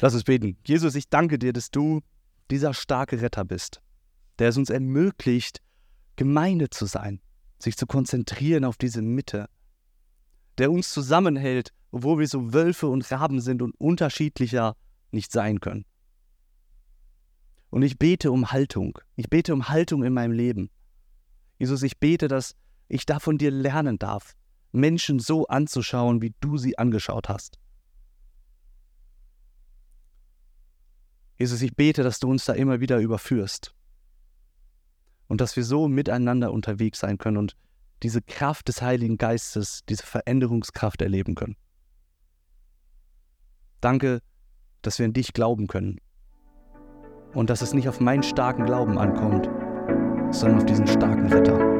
Lass 0.00 0.14
uns 0.14 0.24
beten. 0.24 0.56
Jesus, 0.64 0.94
ich 0.94 1.08
danke 1.08 1.38
dir, 1.38 1.52
dass 1.52 1.70
du 1.70 2.00
dieser 2.50 2.72
starke 2.72 3.20
Retter 3.20 3.44
bist, 3.44 3.82
der 4.38 4.48
es 4.48 4.56
uns 4.56 4.70
ermöglicht, 4.70 5.60
Gemeinde 6.16 6.70
zu 6.70 6.86
sein, 6.86 7.20
sich 7.58 7.76
zu 7.76 7.86
konzentrieren 7.86 8.64
auf 8.64 8.76
diese 8.76 9.02
Mitte, 9.02 9.48
der 10.58 10.70
uns 10.70 10.92
zusammenhält, 10.92 11.72
obwohl 11.90 12.18
wir 12.18 12.28
so 12.28 12.52
Wölfe 12.52 12.88
und 12.88 13.10
Raben 13.10 13.40
sind 13.40 13.62
und 13.62 13.74
unterschiedlicher 13.78 14.76
nicht 15.10 15.32
sein 15.32 15.60
können. 15.60 15.84
Und 17.70 17.82
ich 17.82 17.98
bete 17.98 18.32
um 18.32 18.50
Haltung. 18.50 18.98
Ich 19.16 19.28
bete 19.28 19.52
um 19.52 19.68
Haltung 19.68 20.02
in 20.04 20.14
meinem 20.14 20.32
Leben. 20.32 20.70
Jesus, 21.58 21.82
ich 21.82 21.98
bete, 21.98 22.28
dass 22.28 22.54
ich 22.88 23.04
da 23.04 23.18
von 23.18 23.36
dir 23.36 23.50
lernen 23.50 23.98
darf, 23.98 24.34
Menschen 24.72 25.18
so 25.18 25.46
anzuschauen, 25.46 26.22
wie 26.22 26.34
du 26.40 26.56
sie 26.56 26.78
angeschaut 26.78 27.28
hast. 27.28 27.58
Jesus, 31.38 31.62
ich 31.62 31.74
bete, 31.76 32.02
dass 32.02 32.18
du 32.18 32.28
uns 32.28 32.44
da 32.44 32.52
immer 32.52 32.80
wieder 32.80 32.98
überführst 32.98 33.74
und 35.28 35.40
dass 35.40 35.54
wir 35.56 35.64
so 35.64 35.86
miteinander 35.86 36.52
unterwegs 36.52 36.98
sein 36.98 37.16
können 37.16 37.36
und 37.36 37.56
diese 38.02 38.22
Kraft 38.22 38.68
des 38.68 38.82
Heiligen 38.82 39.18
Geistes, 39.18 39.82
diese 39.88 40.04
Veränderungskraft 40.04 41.00
erleben 41.00 41.34
können. 41.34 41.56
Danke, 43.80 44.20
dass 44.82 44.98
wir 44.98 45.06
in 45.06 45.12
dich 45.12 45.32
glauben 45.32 45.68
können 45.68 46.00
und 47.34 47.50
dass 47.50 47.62
es 47.62 47.72
nicht 47.72 47.88
auf 47.88 48.00
meinen 48.00 48.22
starken 48.22 48.66
Glauben 48.66 48.98
ankommt, 48.98 49.46
sondern 50.34 50.58
auf 50.58 50.66
diesen 50.66 50.86
starken 50.86 51.32
Retter. 51.32 51.77